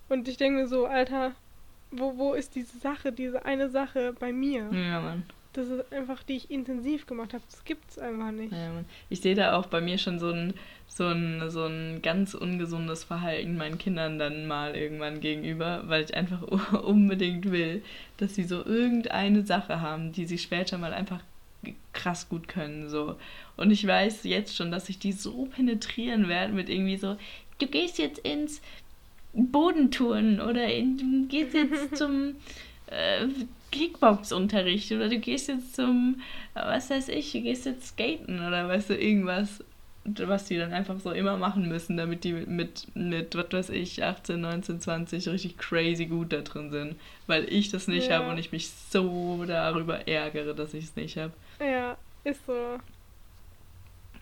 Und 0.09 0.27
ich 0.27 0.37
denke 0.37 0.61
mir 0.61 0.67
so, 0.67 0.85
Alter, 0.85 1.33
wo, 1.91 2.17
wo 2.17 2.33
ist 2.33 2.55
diese 2.55 2.77
Sache, 2.77 3.11
diese 3.11 3.45
eine 3.45 3.69
Sache 3.69 4.13
bei 4.19 4.33
mir? 4.33 4.69
Ja, 4.71 5.01
Mann. 5.01 5.23
Das 5.57 5.69
ist 5.69 5.91
einfach, 5.91 6.21
die 6.21 6.35
ich 6.35 6.51
intensiv 6.51 7.07
gemacht 7.07 7.33
habe. 7.33 7.43
Das 7.49 7.65
gibt's 7.65 7.97
einfach 7.97 8.29
nicht. 8.29 8.51
Mann. 8.51 8.85
Ich 9.09 9.21
sehe 9.21 9.33
da 9.33 9.57
auch 9.57 9.65
bei 9.65 9.81
mir 9.81 9.97
schon 9.97 10.19
so 10.19 10.29
ein, 10.29 10.53
so, 10.87 11.07
ein, 11.07 11.49
so 11.49 11.65
ein 11.65 12.03
ganz 12.03 12.35
ungesundes 12.35 13.03
Verhalten 13.03 13.57
meinen 13.57 13.79
Kindern 13.79 14.19
dann 14.19 14.45
mal 14.45 14.75
irgendwann 14.75 15.19
gegenüber, 15.19 15.81
weil 15.87 16.03
ich 16.03 16.13
einfach 16.13 16.43
unbedingt 16.83 17.49
will, 17.49 17.81
dass 18.17 18.35
sie 18.35 18.43
so 18.43 18.63
irgendeine 18.63 19.47
Sache 19.47 19.81
haben, 19.81 20.11
die 20.11 20.27
sie 20.27 20.37
später 20.37 20.77
mal 20.77 20.93
einfach 20.93 21.23
krass 21.91 22.29
gut 22.29 22.47
können. 22.47 22.87
So. 22.87 23.15
Und 23.55 23.71
ich 23.71 23.87
weiß 23.87 24.25
jetzt 24.25 24.55
schon, 24.55 24.69
dass 24.69 24.89
ich 24.89 24.99
die 24.99 25.11
so 25.11 25.47
penetrieren 25.47 26.27
werde 26.27 26.53
mit 26.53 26.69
irgendwie 26.69 26.97
so, 26.97 27.17
du 27.57 27.65
gehst 27.65 27.97
jetzt 27.97 28.19
ins 28.19 28.61
Bodentouren 29.33 30.39
oder 30.39 30.71
in, 30.71 30.99
du 30.99 31.27
gehst 31.27 31.55
jetzt 31.55 31.95
zum 31.97 32.35
äh, 32.91 33.25
Kickbox-Unterricht 33.77 34.91
oder 34.91 35.09
du 35.09 35.19
gehst 35.19 35.47
jetzt 35.47 35.75
zum, 35.75 36.21
was 36.53 36.89
weiß 36.89 37.09
ich, 37.09 37.31
du 37.31 37.41
gehst 37.41 37.65
jetzt 37.65 37.87
skaten 37.87 38.45
oder 38.45 38.67
weißt 38.67 38.89
du, 38.89 38.95
irgendwas, 38.95 39.63
was 40.05 40.45
die 40.45 40.57
dann 40.57 40.71
einfach 40.71 40.99
so 40.99 41.11
immer 41.11 41.37
machen 41.37 41.67
müssen, 41.67 41.97
damit 41.97 42.23
die 42.23 42.33
mit, 42.33 42.87
mit 42.95 43.35
was 43.35 43.51
weiß 43.51 43.69
ich, 43.71 44.03
18, 44.03 44.39
19, 44.39 44.79
20 44.79 45.27
richtig 45.27 45.57
crazy 45.57 46.05
gut 46.05 46.31
da 46.31 46.41
drin 46.41 46.71
sind. 46.71 46.95
Weil 47.27 47.51
ich 47.51 47.69
das 47.69 47.87
nicht 47.87 48.09
ja. 48.09 48.19
habe 48.19 48.29
und 48.29 48.37
ich 48.37 48.51
mich 48.51 48.69
so 48.69 49.43
darüber 49.45 50.07
ärgere, 50.07 50.53
dass 50.53 50.73
ich 50.73 50.85
es 50.85 50.95
nicht 50.95 51.17
habe. 51.17 51.33
Ja, 51.59 51.97
ist 52.23 52.45
so. 52.45 52.79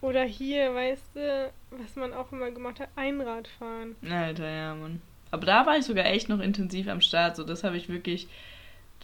Oder 0.02 0.24
hier, 0.24 0.74
weißt 0.74 1.16
du, 1.16 1.52
was 1.72 1.96
man 1.96 2.14
auch 2.14 2.32
immer 2.32 2.52
gemacht 2.52 2.80
hat, 2.80 2.90
Einradfahren. 2.96 3.96
Alter, 4.10 4.50
ja, 4.50 4.76
Mann. 4.76 5.02
Aber 5.32 5.46
da 5.46 5.66
war 5.66 5.78
ich 5.78 5.86
sogar 5.86 6.06
echt 6.06 6.30
noch 6.30 6.40
intensiv 6.40 6.88
am 6.88 7.02
Start. 7.02 7.36
So, 7.36 7.44
das 7.44 7.64
habe 7.64 7.78
ich 7.78 7.90
wirklich, 7.90 8.28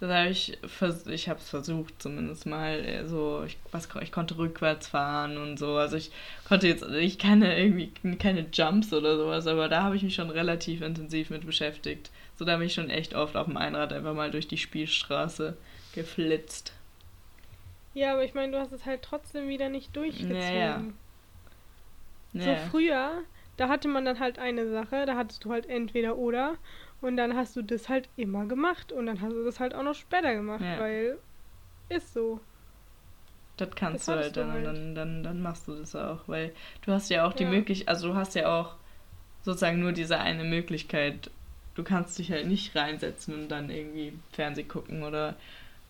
das 0.01 0.09
habe 0.09 0.29
ich, 0.29 0.57
vers 0.65 1.05
ich 1.05 1.29
habe 1.29 1.39
es 1.39 1.47
versucht 1.47 2.01
zumindest 2.01 2.47
mal. 2.47 2.83
Äh, 2.83 3.07
so, 3.07 3.43
ich, 3.45 3.57
was, 3.71 3.87
ich 4.01 4.11
konnte 4.11 4.35
rückwärts 4.35 4.87
fahren 4.87 5.37
und 5.37 5.57
so. 5.57 5.75
Also 5.75 5.95
ich 5.95 6.11
konnte 6.47 6.67
jetzt, 6.67 6.83
ich 6.83 7.19
keine 7.19 7.55
irgendwie 7.57 7.91
keine 8.17 8.47
Jumps 8.51 8.91
oder 8.93 9.15
sowas, 9.15 9.45
aber 9.45 9.69
da 9.69 9.83
habe 9.83 9.95
ich 9.95 10.01
mich 10.01 10.15
schon 10.15 10.31
relativ 10.31 10.81
intensiv 10.81 11.29
mit 11.29 11.45
beschäftigt. 11.45 12.09
So, 12.35 12.45
da 12.45 12.57
bin 12.57 12.65
ich 12.65 12.73
schon 12.73 12.89
echt 12.89 13.13
oft 13.13 13.35
auf 13.35 13.45
dem 13.45 13.57
Einrad 13.57 13.93
einfach 13.93 14.15
mal 14.15 14.31
durch 14.31 14.47
die 14.47 14.57
Spielstraße 14.57 15.55
geflitzt. 15.93 16.73
Ja, 17.93 18.13
aber 18.13 18.23
ich 18.23 18.33
meine, 18.33 18.53
du 18.53 18.59
hast 18.59 18.71
es 18.71 18.87
halt 18.87 19.03
trotzdem 19.03 19.49
wieder 19.49 19.69
nicht 19.69 19.95
durchgezogen. 19.95 20.35
Ja, 20.41 20.81
ja. 22.33 22.43
So 22.43 22.55
früher, 22.71 23.21
da 23.57 23.69
hatte 23.69 23.87
man 23.87 24.05
dann 24.05 24.19
halt 24.19 24.39
eine 24.39 24.67
Sache, 24.67 25.05
da 25.05 25.15
hattest 25.15 25.45
du 25.45 25.51
halt 25.51 25.67
entweder 25.69 26.17
oder 26.17 26.55
und 27.01 27.17
dann 27.17 27.35
hast 27.35 27.55
du 27.55 27.61
das 27.61 27.89
halt 27.89 28.09
immer 28.15 28.45
gemacht 28.45 28.91
und 28.91 29.07
dann 29.07 29.21
hast 29.21 29.33
du 29.33 29.43
das 29.43 29.59
halt 29.59 29.73
auch 29.73 29.83
noch 29.83 29.95
später 29.95 30.33
gemacht, 30.33 30.63
ja. 30.63 30.79
weil 30.79 31.17
ist 31.89 32.13
so. 32.13 32.39
Das 33.57 33.69
kannst 33.75 34.07
das 34.07 34.15
du 34.15 34.21
halt, 34.21 34.37
dann, 34.37 34.51
halt. 34.51 34.65
Dann, 34.65 34.95
dann, 34.95 35.23
dann 35.23 35.41
machst 35.41 35.67
du 35.67 35.75
das 35.75 35.95
auch, 35.95 36.19
weil 36.27 36.53
du 36.83 36.91
hast 36.91 37.09
ja 37.09 37.27
auch 37.27 37.33
die 37.33 37.43
ja. 37.43 37.49
Möglichkeit, 37.49 37.89
also 37.89 38.09
du 38.09 38.15
hast 38.15 38.35
ja 38.35 38.59
auch 38.59 38.75
sozusagen 39.43 39.79
nur 39.79 39.91
diese 39.91 40.19
eine 40.19 40.43
Möglichkeit. 40.43 41.29
Du 41.75 41.83
kannst 41.83 42.17
dich 42.19 42.31
halt 42.31 42.47
nicht 42.47 42.75
reinsetzen 42.75 43.33
und 43.33 43.49
dann 43.49 43.69
irgendwie 43.69 44.13
Fernseh 44.31 44.63
gucken 44.63 45.03
oder 45.03 45.35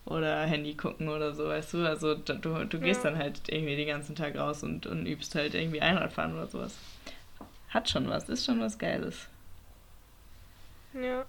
oder 0.04 0.42
Handy 0.42 0.74
gucken 0.74 1.08
oder 1.08 1.32
so, 1.32 1.46
weißt 1.46 1.74
du? 1.74 1.88
Also 1.88 2.14
du, 2.14 2.64
du 2.64 2.80
gehst 2.80 3.04
ja. 3.04 3.10
dann 3.10 3.18
halt 3.18 3.40
irgendwie 3.48 3.76
den 3.76 3.86
ganzen 3.86 4.16
Tag 4.16 4.36
raus 4.36 4.62
und, 4.62 4.86
und 4.86 5.06
übst 5.06 5.34
halt 5.34 5.54
irgendwie 5.54 5.80
Einradfahren 5.80 6.34
oder 6.34 6.48
sowas. 6.48 6.76
Hat 7.68 7.88
schon 7.88 8.08
was, 8.08 8.28
ist 8.28 8.44
schon 8.44 8.60
was 8.60 8.78
Geiles. 8.78 9.28
Ja. 11.00 11.24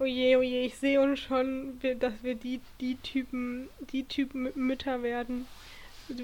Oh 0.00 0.04
je, 0.04 0.36
oh 0.36 0.42
je, 0.42 0.66
ich 0.66 0.76
sehe 0.76 1.00
uns 1.00 1.20
schon, 1.20 1.78
dass 2.00 2.14
wir 2.22 2.34
die, 2.34 2.60
die 2.80 2.96
Typen, 2.96 3.68
die 3.92 4.04
Typen 4.04 4.48
Mütter 4.54 5.02
werden, 5.02 5.46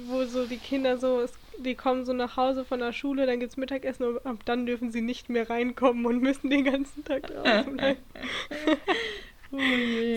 wo 0.06 0.24
so 0.24 0.44
die 0.44 0.56
Kinder 0.56 0.98
so, 0.98 1.24
die 1.58 1.76
kommen 1.76 2.04
so 2.04 2.12
nach 2.12 2.36
Hause 2.36 2.64
von 2.64 2.80
der 2.80 2.92
Schule, 2.92 3.26
dann 3.26 3.38
gibt's 3.38 3.56
Mittagessen 3.56 4.04
und 4.04 4.26
ab 4.26 4.38
dann 4.44 4.66
dürfen 4.66 4.90
sie 4.90 5.02
nicht 5.02 5.28
mehr 5.28 5.48
reinkommen 5.48 6.04
und 6.04 6.20
müssen 6.20 6.50
den 6.50 6.64
ganzen 6.64 7.04
Tag 7.04 7.28
draußen 7.28 7.76
bleiben. 7.76 8.00
Oh 9.52 9.58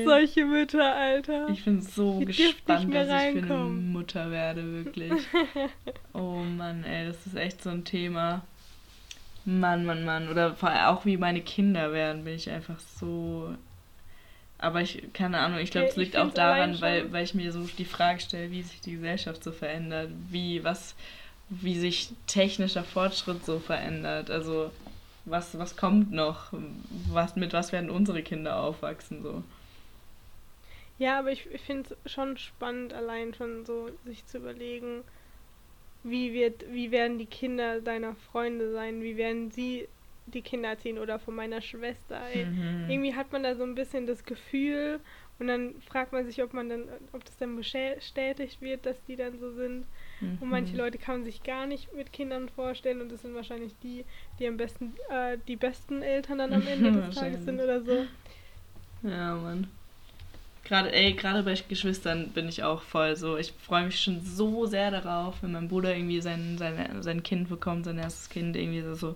Solche 0.05 0.45
Mütter, 0.45 0.93
Alter. 0.93 1.49
Ich 1.49 1.65
bin 1.65 1.81
so 1.81 2.19
Die 2.19 2.25
gespannt, 2.25 2.93
dass 2.93 3.07
ich 3.07 3.41
für 3.41 3.53
eine 3.53 3.63
Mutter 3.63 4.29
werde, 4.29 4.63
wirklich. 4.71 5.11
oh 6.13 6.43
Mann, 6.43 6.83
ey, 6.83 7.07
das 7.07 7.25
ist 7.25 7.35
echt 7.35 7.63
so 7.63 7.71
ein 7.71 7.83
Thema. 7.83 8.43
Mann, 9.45 9.85
Mann, 9.85 10.05
Mann. 10.05 10.29
Oder 10.29 10.55
auch 10.87 11.05
wie 11.05 11.17
meine 11.17 11.41
Kinder 11.41 11.91
werden, 11.91 12.23
bin 12.23 12.35
ich 12.35 12.49
einfach 12.49 12.79
so. 12.79 13.55
Aber 14.57 14.81
ich, 14.81 15.11
keine 15.13 15.39
Ahnung, 15.39 15.59
ich 15.59 15.71
glaube, 15.71 15.87
es 15.87 15.97
liegt 15.97 16.15
auch 16.15 16.33
daran, 16.33 16.79
weil, 16.79 17.11
weil 17.11 17.25
ich 17.25 17.33
mir 17.33 17.51
so 17.51 17.67
die 17.77 17.85
Frage 17.85 18.21
stelle, 18.21 18.51
wie 18.51 18.61
sich 18.61 18.79
die 18.79 18.93
Gesellschaft 18.93 19.43
so 19.43 19.51
verändert, 19.51 20.09
wie, 20.29 20.63
was, 20.63 20.95
wie 21.49 21.77
sich 21.77 22.11
technischer 22.27 22.83
Fortschritt 22.83 23.45
so 23.45 23.59
verändert. 23.59 24.29
Also 24.29 24.71
was, 25.25 25.57
was 25.57 25.75
kommt 25.75 26.11
noch? 26.11 26.53
Was, 27.09 27.35
mit 27.35 27.53
was 27.53 27.71
werden 27.71 27.89
unsere 27.89 28.23
Kinder 28.23 28.59
aufwachsen? 28.59 29.21
So. 29.21 29.43
Ja, 30.97 31.19
aber 31.19 31.31
ich, 31.31 31.45
ich 31.51 31.61
finde 31.61 31.95
es 32.03 32.11
schon 32.11 32.37
spannend, 32.37 32.93
allein 32.93 33.33
schon 33.33 33.65
so 33.65 33.89
sich 34.05 34.25
zu 34.25 34.37
überlegen, 34.37 35.03
wie 36.03 36.33
wird, 36.33 36.65
wie 36.71 36.91
werden 36.91 37.17
die 37.17 37.25
Kinder 37.25 37.81
deiner 37.81 38.15
Freunde 38.15 38.71
sein, 38.71 39.01
wie 39.01 39.17
werden 39.17 39.51
sie 39.51 39.87
die 40.25 40.41
Kinder 40.41 40.69
erziehen 40.69 40.99
oder 40.99 41.19
von 41.19 41.35
meiner 41.35 41.61
Schwester. 41.61 42.21
Mhm. 42.33 42.89
Irgendwie 42.89 43.13
hat 43.13 43.31
man 43.31 43.43
da 43.43 43.55
so 43.55 43.63
ein 43.63 43.75
bisschen 43.75 44.05
das 44.05 44.23
Gefühl 44.23 44.99
und 45.39 45.47
dann 45.47 45.75
fragt 45.81 46.13
man 46.13 46.25
sich, 46.25 46.41
ob 46.41 46.53
man 46.53 46.69
dann, 46.69 46.85
ob 47.11 47.25
das 47.25 47.37
dann 47.37 47.55
bestätigt 47.55 48.61
wird, 48.61 48.85
dass 48.85 49.03
die 49.03 49.15
dann 49.15 49.39
so 49.39 49.51
sind. 49.51 49.85
Mhm. 50.21 50.37
Und 50.39 50.49
manche 50.49 50.77
Leute 50.77 50.97
kann 50.97 51.15
man 51.15 51.25
sich 51.25 51.43
gar 51.43 51.67
nicht 51.67 51.93
mit 51.93 52.13
Kindern 52.13 52.49
vorstellen 52.49 53.01
und 53.01 53.11
das 53.11 53.21
sind 53.21 53.35
wahrscheinlich 53.35 53.73
die, 53.81 54.05
die 54.39 54.47
am 54.47 54.57
besten, 54.57 54.93
äh, 55.09 55.37
die 55.47 55.55
besten 55.55 56.01
Eltern 56.01 56.37
dann 56.37 56.53
am 56.53 56.67
Ende 56.67 56.91
des 57.01 57.15
Tages 57.15 57.43
sind 57.43 57.59
oder 57.59 57.81
so. 57.81 58.05
Ja, 59.03 59.35
Mann. 59.35 59.67
Gerade, 60.63 60.93
ey, 60.93 61.13
gerade 61.13 61.43
bei 61.43 61.55
Geschwistern 61.67 62.29
bin 62.29 62.47
ich 62.47 62.63
auch 62.63 62.81
voll 62.81 63.15
so. 63.17 63.37
Ich 63.37 63.51
freue 63.51 63.85
mich 63.85 63.99
schon 63.99 64.23
so 64.23 64.65
sehr 64.65 64.91
darauf, 64.91 65.35
wenn 65.41 65.51
mein 65.51 65.67
Bruder 65.67 65.95
irgendwie 65.95 66.21
sein, 66.21 66.57
sein, 66.57 67.01
sein 67.01 67.21
Kind 67.21 67.49
bekommt, 67.49 67.85
sein 67.85 67.97
erstes 67.97 68.29
Kind, 68.29 68.55
irgendwie 68.55 68.81
so. 68.95 69.15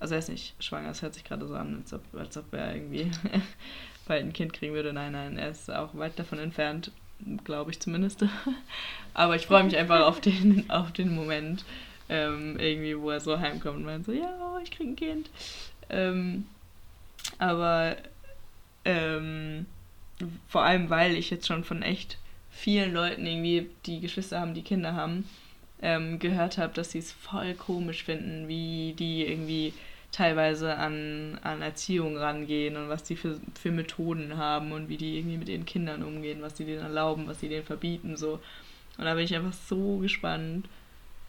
Also 0.00 0.14
er 0.14 0.20
ist 0.20 0.30
nicht 0.30 0.54
schwanger, 0.62 0.90
es 0.90 1.02
hört 1.02 1.14
sich 1.14 1.24
gerade 1.24 1.46
so 1.46 1.54
an, 1.54 1.82
als 1.82 1.92
ob, 1.92 2.02
als 2.16 2.36
ob 2.36 2.52
er 2.54 2.74
irgendwie 2.74 3.10
bald 4.06 4.24
ein 4.24 4.32
Kind 4.32 4.52
kriegen 4.54 4.72
würde. 4.72 4.92
Nein, 4.92 5.12
nein, 5.12 5.36
er 5.36 5.50
ist 5.50 5.70
auch 5.70 5.94
weit 5.94 6.18
davon 6.18 6.38
entfernt. 6.38 6.90
glaube 7.44 7.70
ich 7.70 7.80
zumindest. 7.80 8.24
Aber 9.14 9.36
ich 9.36 9.46
freue 9.46 9.64
mich 9.64 9.76
einfach 9.76 10.00
auf 10.00 10.20
den, 10.20 10.70
auf 10.70 10.92
den 10.92 11.14
Moment, 11.14 11.64
ähm, 12.08 12.58
irgendwie, 12.58 12.98
wo 12.98 13.10
er 13.10 13.20
so 13.20 13.38
heimkommt 13.38 13.78
und 13.78 13.84
meint 13.84 14.06
so, 14.06 14.12
ja, 14.12 14.58
ich 14.62 14.70
kriege 14.70 14.90
ein 14.90 14.96
Kind. 14.96 15.30
Ähm, 15.90 16.46
aber 17.38 17.96
ähm, 18.84 19.66
vor 20.48 20.62
allem, 20.62 20.90
weil 20.90 21.16
ich 21.16 21.30
jetzt 21.30 21.46
schon 21.46 21.64
von 21.64 21.82
echt 21.82 22.18
vielen 22.50 22.92
Leuten 22.92 23.26
irgendwie, 23.26 23.70
die 23.86 24.00
Geschwister 24.00 24.40
haben, 24.40 24.54
die 24.54 24.62
Kinder 24.62 24.94
haben, 24.94 25.28
ähm, 25.80 26.18
gehört 26.18 26.58
habe, 26.58 26.74
dass 26.74 26.90
sie 26.90 26.98
es 26.98 27.12
voll 27.12 27.54
komisch 27.54 28.04
finden, 28.04 28.48
wie 28.48 28.94
die 28.98 29.26
irgendwie 29.26 29.72
teilweise 30.10 30.76
an, 30.76 31.38
an 31.42 31.62
Erziehung 31.62 32.16
rangehen 32.16 32.76
und 32.76 32.88
was 32.88 33.04
die 33.04 33.16
für, 33.16 33.38
für 33.60 33.70
Methoden 33.70 34.36
haben 34.36 34.72
und 34.72 34.88
wie 34.88 34.96
die 34.96 35.18
irgendwie 35.18 35.36
mit 35.36 35.48
ihren 35.48 35.66
Kindern 35.66 36.02
umgehen, 36.02 36.42
was 36.42 36.56
sie 36.56 36.64
denen 36.64 36.82
erlauben, 36.82 37.28
was 37.28 37.40
sie 37.40 37.48
denen 37.48 37.64
verbieten, 37.64 38.16
so. 38.16 38.40
Und 38.96 39.04
da 39.04 39.14
bin 39.14 39.24
ich 39.24 39.34
einfach 39.36 39.52
so 39.52 39.98
gespannt. 39.98 40.68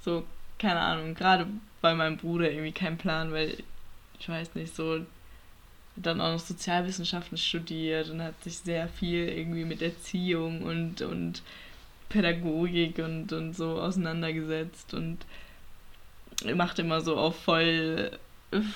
So, 0.01 0.23
keine 0.57 0.79
Ahnung, 0.79 1.13
gerade 1.13 1.45
bei 1.81 1.93
meinem 1.93 2.17
Bruder 2.17 2.49
irgendwie 2.49 2.71
kein 2.71 2.97
Plan, 2.97 3.31
weil 3.31 3.57
ich 4.19 4.27
weiß 4.27 4.55
nicht, 4.55 4.75
so 4.75 5.01
dann 6.01 6.21
auch 6.21 6.33
noch 6.33 6.39
Sozialwissenschaften 6.39 7.37
studiert 7.37 8.09
und 8.09 8.21
hat 8.21 8.41
sich 8.43 8.57
sehr 8.59 8.87
viel 8.87 9.27
irgendwie 9.29 9.65
mit 9.65 9.81
Erziehung 9.81 10.63
und, 10.63 11.01
und 11.01 11.41
Pädagogik 12.09 12.99
und, 12.99 13.31
und 13.33 13.53
so 13.55 13.79
auseinandergesetzt 13.79 14.93
und 14.93 15.19
macht 16.55 16.79
immer 16.79 17.01
so 17.01 17.17
auf 17.17 17.35
voll, 17.35 18.11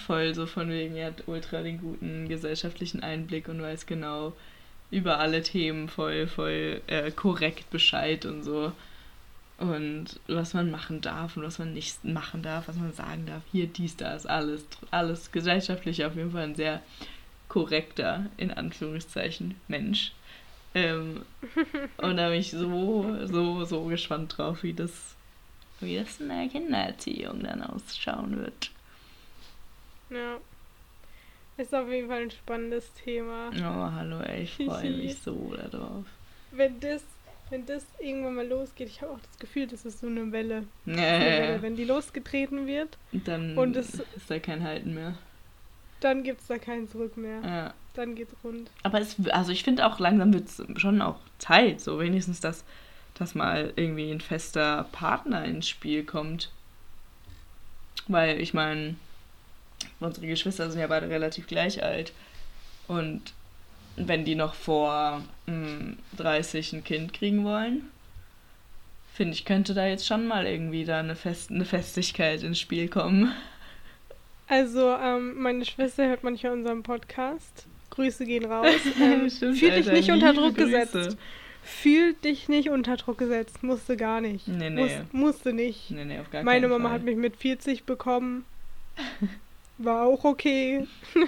voll 0.06 0.36
so 0.36 0.46
von 0.46 0.70
wegen, 0.70 0.96
er 0.96 1.08
hat 1.08 1.24
ultra 1.28 1.62
den 1.62 1.80
guten 1.80 2.28
gesellschaftlichen 2.28 3.02
Einblick 3.02 3.48
und 3.48 3.62
weiß 3.62 3.86
genau 3.86 4.34
über 4.92 5.20
alle 5.20 5.42
Themen 5.42 5.90
voll, 5.90 6.28
voll 6.28 6.82
äh, 6.88 7.10
korrekt 7.12 7.70
Bescheid 7.72 8.26
und 8.26 8.44
so. 8.44 8.72
Und 9.58 10.20
was 10.28 10.54
man 10.54 10.72
machen 10.72 11.02
darf 11.02 11.38
und 11.38 11.44
was 11.44 11.60
man 11.60 11.74
nicht 11.74 12.04
machen 12.04 12.42
darf, 12.42 12.68
was 12.68 12.76
man 12.76 12.92
sagen 12.94 13.26
darf. 13.26 13.44
Hier, 13.52 13.68
dies, 13.68 13.96
das, 13.96 14.26
alles. 14.26 14.66
Alles 14.92 15.32
gesellschaftlich 15.32 16.04
auf 16.04 16.16
jeden 16.16 16.32
Fall 16.32 16.44
ein 16.44 16.56
sehr 16.56 16.82
korrekter, 17.48 18.26
in 18.38 18.52
Anführungszeichen, 18.52 19.56
Mensch. 19.68 20.12
Ähm, 20.76 21.24
und 21.98 22.18
da 22.18 22.30
bin 22.30 22.40
ich 22.40 22.52
so, 22.52 23.16
so, 23.26 23.64
so 23.64 23.86
gespannt 23.86 24.38
drauf, 24.38 24.64
wie 24.64 24.74
das, 24.74 25.16
wie 25.80 25.98
das 25.98 26.20
in 26.20 26.30
der 26.30 26.48
Kindererziehung 26.48 27.44
dann 27.44 27.62
ausschauen 27.62 28.40
wird. 28.40 28.72
Ja. 30.10 30.38
Ist 31.58 31.76
auf 31.76 31.88
jeden 31.88 32.08
Fall 32.08 32.24
ein 32.24 32.32
spannendes 32.32 32.92
Thema. 32.94 33.52
Oh, 33.56 33.92
hallo, 33.92 34.20
ey, 34.22 34.44
ich 34.44 34.56
freue 34.66 34.92
mich 34.92 35.18
so 35.20 35.56
darauf. 35.56 36.06
Wenn 36.52 36.80
das, 36.80 37.04
wenn 37.50 37.66
das 37.66 37.86
irgendwann 38.00 38.36
mal 38.36 38.48
losgeht, 38.48 38.88
ich 38.88 39.02
habe 39.02 39.14
auch 39.14 39.20
das 39.20 39.38
Gefühl, 39.40 39.68
das 39.68 39.86
ist 39.86 40.00
so 40.00 40.08
eine 40.08 40.32
Welle. 40.32 40.64
Nee. 40.86 41.00
Eine 41.02 41.26
Welle. 41.26 41.62
Wenn 41.62 41.76
die 41.76 41.86
losgetreten 41.86 42.68
wird, 42.68 42.98
dann 43.12 43.58
und 43.58 43.76
es, 43.76 43.96
ist 43.96 44.30
da 44.30 44.40
kein 44.40 44.64
Halten 44.64 44.94
mehr. 44.94 45.16
Dann 46.00 46.24
gibt 46.24 46.42
es 46.42 46.48
da 46.48 46.58
kein 46.58 46.90
Zurück 46.90 47.16
mehr. 47.16 47.42
Ja. 47.42 47.74
Dann 47.94 48.16
geht's 48.16 48.34
rund. 48.44 48.70
Aber 48.82 49.00
es, 49.00 49.16
also 49.30 49.52
ich 49.52 49.64
finde 49.64 49.86
auch 49.86 50.00
langsam 50.00 50.34
wird 50.34 50.48
es 50.48 50.62
schon 50.78 51.02
auch 51.02 51.20
Zeit, 51.38 51.80
so 51.80 52.00
wenigstens, 52.00 52.40
dass, 52.40 52.64
dass 53.14 53.36
mal 53.36 53.72
irgendwie 53.76 54.12
ein 54.12 54.20
fester 54.20 54.88
Partner 54.92 55.46
ins 55.46 55.70
Spiel 55.70 56.04
kommt. 56.04 56.52
Weil 58.08 58.42
ich 58.42 58.54
meine, 58.54 58.96
unsere 60.00 60.28
Geschwister 60.28 60.70
sind 60.70 60.82
ja 60.82 60.88
beide 60.88 61.08
relativ 61.10 61.48
gleich 61.48 61.84
alt. 61.84 62.14
Und 62.88 63.34
wenn 63.96 64.26
die 64.26 64.36
noch 64.36 64.54
vor 64.54 65.22
mh, 65.46 65.96
30 66.18 66.74
ein 66.74 66.84
Kind 66.84 67.14
kriegen 67.14 67.44
wollen, 67.46 67.90
finde 69.14 69.34
ich, 69.34 69.46
könnte 69.46 69.74
da 69.74 69.86
jetzt 69.88 70.08
schon 70.08 70.28
mal 70.28 70.46
irgendwie 70.46 70.86
da 70.86 71.00
eine, 71.00 71.16
Fest 71.16 71.52
eine 71.52 71.66
Festigkeit 71.66 72.44
ins 72.44 72.60
Spiel 72.60 72.88
kommen. 72.88 73.32
Also, 74.48 74.94
ähm, 74.96 75.42
meine 75.42 75.66
Schwester 75.66 76.08
hört 76.08 76.24
manchmal 76.24 76.54
unseren 76.54 76.84
Podcast. 76.84 77.66
Grüße 77.92 78.26
gehen 78.26 78.46
raus. 78.46 78.68
Ähm, 79.00 79.30
Stimmt, 79.30 79.58
fühl 79.60 79.72
dich 79.72 79.88
nicht 79.88 80.12
unter 80.12 80.34
Druck 80.34 80.56
Grüße. 80.56 80.70
gesetzt. 80.72 81.18
Fühl 81.64 82.14
dich 82.14 82.50
nicht 82.50 82.70
unter 82.70 82.98
Druck 82.98 83.18
gesetzt. 83.20 83.64
Musste 83.64 83.96
gar 83.96 84.20
nicht. 84.20 84.48
Nee, 84.48 84.70
nee. 84.70 84.82
Muss, 84.84 84.92
musste 85.12 85.54
nicht. 85.54 85.92
Nee, 85.92 86.04
nee, 86.06 86.20
auf 86.20 86.30
gar 86.30 86.44
Meine 86.44 86.68
Mama 86.68 86.90
Fall. 86.90 86.94
hat 87.00 87.04
mich 87.04 87.16
mit 87.16 87.36
40 87.38 87.84
bekommen. 87.86 88.46
War 89.78 90.04
auch 90.06 90.24
okay. 90.24 90.88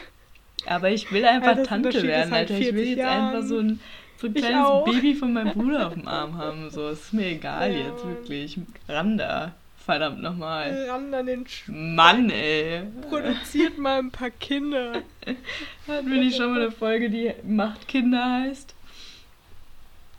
Aber 0.66 0.90
ich 0.90 1.12
will 1.12 1.26
einfach 1.26 1.50
Alter, 1.50 1.64
Tante 1.64 2.04
werden, 2.04 2.32
halt 2.32 2.52
Alter. 2.52 2.60
Ich 2.60 2.74
will 2.74 2.86
jetzt 2.86 2.98
Jahren. 3.00 3.36
einfach 3.36 3.48
so 3.48 3.60
ein, 3.60 3.80
so 4.18 4.28
ein 4.28 4.34
kleines 4.34 4.84
Baby 4.86 5.14
von 5.14 5.34
meinem 5.34 5.54
Bruder 5.54 5.88
auf 5.88 5.94
dem 5.94 6.08
Arm 6.08 6.38
haben. 6.38 6.70
So, 6.70 6.90
ist 6.90 7.14
mir 7.14 7.28
egal 7.28 7.72
ja, 7.72 7.88
jetzt, 7.88 8.04
Mann. 8.04 8.16
wirklich. 8.16 8.60
Randa. 8.88 9.54
Verdammt 9.86 10.20
nochmal. 10.20 10.88
Ran 10.90 11.14
an 11.14 11.28
den 11.28 11.46
Sch 11.46 11.66
Mann, 11.68 12.32
ey. 12.32 12.82
Produziert 13.08 13.78
mal 13.78 14.00
ein 14.00 14.10
paar 14.10 14.32
Kinder. 14.32 15.04
Hatten 15.88 16.12
wir 16.12 16.20
nicht 16.20 16.38
schon 16.38 16.54
mal 16.54 16.62
eine 16.62 16.72
Folge, 16.72 17.12
die 17.12 17.32
Macht 17.44 17.88
Kinder 17.88 18.42
heißt? 18.42 18.74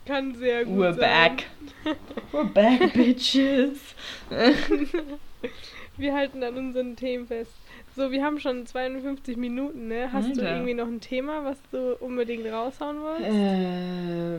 Kann 0.05 0.35
sehr 0.35 0.63
gut 0.63 0.79
We're 0.79 0.93
sein. 0.93 1.35
back. 1.35 1.45
We're 2.31 2.45
back, 2.45 2.93
bitches. 2.93 3.77
wir 5.97 6.13
halten 6.13 6.41
an 6.43 6.55
unseren 6.55 6.95
Themen 6.95 7.27
fest. 7.27 7.51
So, 7.97 8.11
wir 8.11 8.23
haben 8.23 8.39
schon 8.39 8.63
52 8.63 9.37
Minuten, 9.37 9.87
ne? 9.87 10.11
Hast 10.13 10.27
Alter. 10.27 10.41
du 10.43 10.47
irgendwie 10.47 10.75
noch 10.75 10.85
ein 10.85 11.01
Thema, 11.01 11.43
was 11.43 11.57
du 11.71 11.95
unbedingt 11.95 12.45
raushauen 12.45 13.01
wolltest? 13.01 13.35
Äh, 13.35 14.37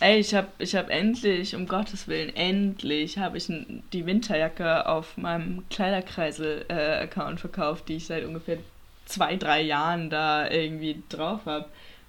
Ey, 0.00 0.18
ich 0.18 0.34
habe 0.34 0.48
ich 0.58 0.74
hab 0.74 0.90
endlich, 0.90 1.54
um 1.54 1.68
Gottes 1.68 2.08
Willen, 2.08 2.34
endlich 2.34 3.18
habe 3.18 3.38
ich 3.38 3.46
die 3.92 4.04
Winterjacke 4.04 4.88
auf 4.88 5.16
meinem 5.16 5.62
Kleiderkreisel-Account 5.70 7.38
äh, 7.38 7.40
verkauft, 7.40 7.88
die 7.88 7.96
ich 7.98 8.06
seit 8.06 8.24
ungefähr 8.24 8.58
zwei, 9.04 9.36
drei 9.36 9.62
Jahren 9.62 10.10
da 10.10 10.50
irgendwie 10.50 11.04
drauf 11.08 11.46
habe. 11.46 11.66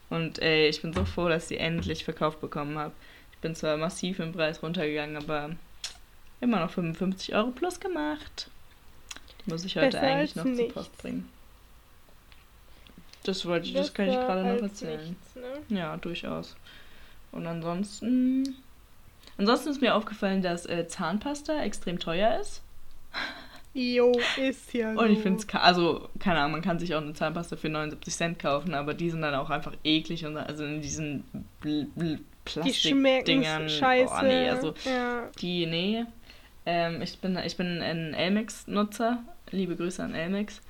Und 0.10 0.42
ey, 0.42 0.70
ich 0.70 0.82
bin 0.82 0.92
so 0.92 1.06
froh, 1.06 1.30
dass 1.30 1.52
ich 1.52 1.58
die 1.58 1.64
endlich 1.64 2.04
verkauft 2.04 2.42
bekommen 2.42 2.80
habe. 2.80 2.94
Ich 3.32 3.38
bin 3.38 3.54
zwar 3.54 3.78
massiv 3.78 4.18
im 4.18 4.32
Preis 4.32 4.64
runtergegangen, 4.64 5.18
aber 5.18 5.52
immer 6.42 6.62
noch 6.62 6.72
55 6.72 7.36
Euro 7.36 7.52
plus 7.52 7.80
gemacht. 7.80 8.50
Muss 9.46 9.66
ich 9.66 9.76
heute 9.76 9.88
Besser 9.88 10.02
eigentlich 10.02 10.36
noch 10.36 10.44
nichts. 10.46 10.74
zur 10.74 10.84
Post 10.84 10.98
bringen. 10.98 11.30
Das 13.24 13.46
wollte 13.46 13.68
ich, 13.68 13.74
das 13.74 13.94
kann 13.94 14.10
ich 14.10 14.16
gerade 14.16 14.44
noch 14.44 14.62
erzählen. 14.62 15.10
Nichts, 15.10 15.36
ne? 15.36 15.78
Ja, 15.78 15.98
durchaus. 15.98 16.56
Und 17.32 17.48
ansonsten. 17.48 18.56
Ansonsten 19.38 19.70
ist 19.70 19.82
mir 19.82 19.96
aufgefallen, 19.96 20.42
dass 20.42 20.66
äh, 20.66 20.88
Zahnpasta 20.88 21.64
extrem 21.64 22.00
teuer 22.00 22.40
ist. 22.40 22.62
Jo, 23.74 24.12
ist 24.38 24.72
ja 24.74 24.94
so. 24.94 25.00
Und 25.00 25.10
ich 25.10 25.20
finde 25.20 25.40
es, 25.40 25.56
also, 25.56 26.08
keine 26.20 26.40
Ahnung, 26.40 26.52
man 26.52 26.62
kann 26.62 26.78
sich 26.78 26.94
auch 26.94 27.02
eine 27.02 27.14
Zahnpasta 27.14 27.56
für 27.56 27.70
79 27.70 28.14
Cent 28.14 28.40
kaufen, 28.40 28.76
aber 28.76 28.94
die 28.94 29.10
sind 29.10 29.22
dann 29.22 29.34
auch 29.34 29.50
einfach 29.50 29.74
eklig 29.84 30.26
und 30.26 30.38
also 30.38 30.64
in 30.64 30.82
diesen 30.82 31.24
Plastikdingern. 32.46 33.64
Die 33.68 33.74
scheiße. 33.74 34.14
Oh, 34.16 34.24
nee, 34.24 34.50
also 34.50 34.76
ja. 34.86 35.28
die, 35.40 35.66
nee. 35.66 36.06
Ähm, 36.66 37.02
ich, 37.02 37.20
bin, 37.20 37.38
ich 37.38 37.58
bin 37.58 37.82
ein 37.82 38.14
Elmex-Nutzer. 38.14 39.24
Liebe 39.52 39.76
Grüße 39.76 40.04
an 40.04 40.16
Elmex. 40.16 40.62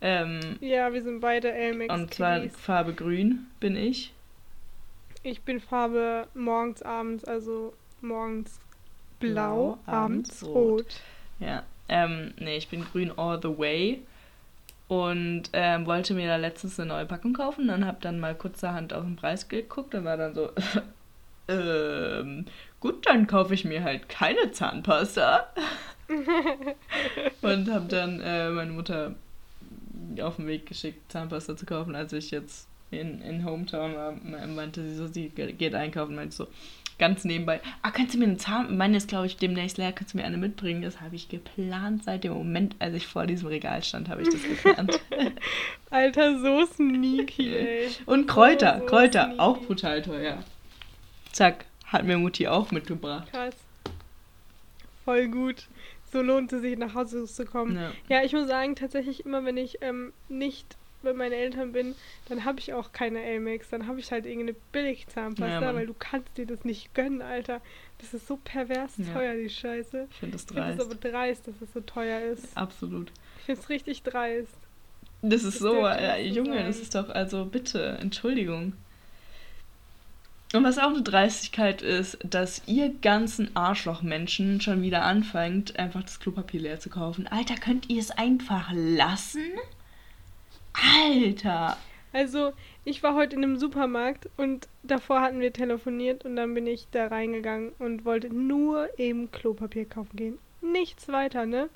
Ähm, 0.00 0.40
ja, 0.60 0.92
wir 0.92 1.02
sind 1.02 1.20
beide 1.20 1.52
Elmex. 1.52 1.92
Und 1.92 2.12
zwar 2.12 2.42
Farbe 2.50 2.94
grün 2.94 3.46
bin 3.60 3.76
ich. 3.76 4.12
Ich 5.22 5.42
bin 5.42 5.60
Farbe 5.60 6.28
morgens, 6.34 6.82
abends, 6.82 7.24
also 7.24 7.72
morgens 8.02 8.60
blau, 9.20 9.32
blau 9.32 9.78
abends, 9.86 10.42
abends 10.42 10.44
rot. 10.44 10.54
rot. 10.54 11.00
Ja, 11.40 11.62
ähm, 11.88 12.34
nee, 12.38 12.56
ich 12.56 12.68
bin 12.68 12.84
grün 12.84 13.12
all 13.16 13.40
the 13.42 13.56
way 13.56 14.02
und 14.88 15.44
ähm, 15.52 15.86
wollte 15.86 16.14
mir 16.14 16.28
da 16.28 16.36
letztens 16.36 16.78
eine 16.78 16.90
neue 16.90 17.06
Packung 17.06 17.32
kaufen 17.32 17.70
und 17.70 17.86
habe 17.86 17.98
dann 18.00 18.20
mal 18.20 18.34
kurzerhand 18.34 18.92
auf 18.92 19.04
den 19.04 19.16
Preis 19.16 19.48
geguckt 19.48 19.94
und 19.94 20.04
war 20.04 20.16
dann 20.16 20.34
so, 20.34 20.50
ähm, 21.48 22.44
gut, 22.84 23.06
dann 23.06 23.26
kaufe 23.26 23.54
ich 23.54 23.64
mir 23.64 23.82
halt 23.82 24.10
keine 24.10 24.52
Zahnpasta. 24.52 25.48
und 27.40 27.70
habe 27.72 27.86
dann 27.88 28.20
äh, 28.20 28.50
meine 28.50 28.72
Mutter 28.72 29.14
auf 30.20 30.36
den 30.36 30.46
Weg 30.46 30.66
geschickt, 30.66 31.10
Zahnpasta 31.10 31.56
zu 31.56 31.64
kaufen, 31.64 31.94
als 31.96 32.12
ich 32.12 32.30
jetzt 32.30 32.68
in, 32.90 33.22
in 33.22 33.46
Hometown 33.46 33.94
war, 33.94 34.12
meinte 34.12 34.82
sie 34.82 34.94
so, 34.96 35.06
sie 35.06 35.30
geht 35.30 35.74
einkaufen, 35.74 36.14
meinte 36.14 36.36
so, 36.36 36.46
ganz 36.98 37.24
nebenbei, 37.24 37.62
ah, 37.80 37.90
kannst 37.90 38.12
du 38.12 38.18
mir 38.18 38.26
eine 38.26 38.36
Zahn, 38.36 38.76
meine 38.76 38.98
ist 38.98 39.08
glaube 39.08 39.26
ich 39.28 39.38
demnächst 39.38 39.78
leer, 39.78 39.92
kannst 39.92 40.12
du 40.12 40.18
mir 40.18 40.24
eine 40.24 40.36
mitbringen? 40.36 40.82
Das 40.82 41.00
habe 41.00 41.16
ich 41.16 41.30
geplant 41.30 42.04
seit 42.04 42.22
dem 42.22 42.34
Moment, 42.34 42.76
als 42.80 42.94
ich 42.94 43.06
vor 43.06 43.26
diesem 43.26 43.48
Regal 43.48 43.82
stand, 43.82 44.10
habe 44.10 44.20
ich 44.20 44.28
das 44.28 44.42
geplant. 44.42 45.00
Alter, 45.90 46.38
so 46.38 46.66
sneaky, 46.66 47.54
ey. 47.56 47.88
Und 48.04 48.26
Kräuter, 48.26 48.80
so 48.80 48.86
Kräuter, 48.86 49.24
sneaky. 49.24 49.40
auch 49.40 49.58
brutal 49.62 50.02
teuer. 50.02 50.44
Zack, 51.32 51.64
hat 51.86 52.04
mir 52.04 52.18
Mutti 52.18 52.48
auch 52.48 52.70
mitgebracht. 52.70 53.30
Krass. 53.30 53.54
Voll 55.04 55.28
gut. 55.28 55.68
So 56.12 56.22
lohnt 56.22 56.52
es 56.52 56.62
sich, 56.62 56.78
nach 56.78 56.94
Hause 56.94 57.26
zu 57.26 57.44
kommen. 57.44 57.76
Ja, 57.76 57.92
ja 58.08 58.24
ich 58.24 58.32
muss 58.32 58.46
sagen, 58.46 58.76
tatsächlich 58.76 59.26
immer, 59.26 59.44
wenn 59.44 59.56
ich 59.56 59.78
ähm, 59.80 60.12
nicht 60.28 60.76
bei 61.04 61.12
meinen 61.12 61.32
Eltern 61.32 61.72
bin, 61.72 61.94
dann 62.28 62.44
habe 62.44 62.58
ich 62.58 62.72
auch 62.72 62.92
keine 62.92 63.20
Amex, 63.20 63.68
dann 63.68 63.86
habe 63.86 64.00
ich 64.00 64.10
halt 64.10 64.24
irgendeine 64.26 64.56
Billigzahnpasta, 64.72 65.60
ja, 65.60 65.74
weil 65.74 65.86
du 65.86 65.94
kannst 65.96 66.36
dir 66.36 66.46
das 66.46 66.64
nicht 66.64 66.94
gönnen, 66.94 67.22
Alter. 67.22 67.60
Das 67.98 68.14
ist 68.14 68.26
so 68.26 68.38
pervers 68.42 68.92
ja. 68.96 69.12
teuer, 69.12 69.34
die 69.34 69.50
Scheiße. 69.50 70.08
Ich 70.10 70.16
finde 70.16 70.32
das 70.32 70.46
dreist. 70.46 70.80
Ich 70.80 70.82
finde 70.82 70.82
es 70.82 71.02
aber 71.02 71.10
dreist, 71.10 71.48
dass 71.48 71.54
es 71.60 71.72
so 71.72 71.80
teuer 71.80 72.20
ist. 72.20 72.56
Absolut. 72.56 73.12
Ich 73.38 73.44
finde 73.44 73.60
es 73.60 73.68
richtig 73.68 74.02
dreist. 74.02 74.56
Das 75.22 75.42
ist 75.42 75.54
das 75.54 75.58
so, 75.58 75.86
äh, 75.86 76.26
Junge, 76.26 76.54
sein. 76.54 76.66
das 76.66 76.80
ist 76.80 76.94
doch, 76.94 77.08
also 77.08 77.44
bitte, 77.46 77.98
Entschuldigung. 78.00 78.74
Und 80.54 80.62
was 80.62 80.78
auch 80.78 80.90
eine 80.90 81.02
Dreistigkeit 81.02 81.82
ist, 81.82 82.16
dass 82.22 82.62
ihr 82.66 82.94
ganzen 83.02 83.56
Arschlochmenschen 83.56 84.60
schon 84.60 84.82
wieder 84.82 85.02
anfangt, 85.02 85.76
einfach 85.80 86.04
das 86.04 86.20
Klopapier 86.20 86.60
leer 86.60 86.78
zu 86.78 86.90
kaufen. 86.90 87.26
Alter, 87.26 87.56
könnt 87.56 87.90
ihr 87.90 87.98
es 87.98 88.12
einfach 88.12 88.70
lassen? 88.72 89.42
Alter! 90.72 91.76
Also, 92.12 92.52
ich 92.84 93.02
war 93.02 93.16
heute 93.16 93.34
in 93.34 93.42
einem 93.42 93.58
Supermarkt 93.58 94.28
und 94.36 94.68
davor 94.84 95.22
hatten 95.22 95.40
wir 95.40 95.52
telefoniert 95.52 96.24
und 96.24 96.36
dann 96.36 96.54
bin 96.54 96.68
ich 96.68 96.86
da 96.92 97.08
reingegangen 97.08 97.72
und 97.80 98.04
wollte 98.04 98.32
nur 98.32 98.88
eben 98.96 99.32
Klopapier 99.32 99.86
kaufen 99.86 100.16
gehen. 100.16 100.38
Nichts 100.60 101.08
weiter, 101.08 101.46
ne? 101.46 101.68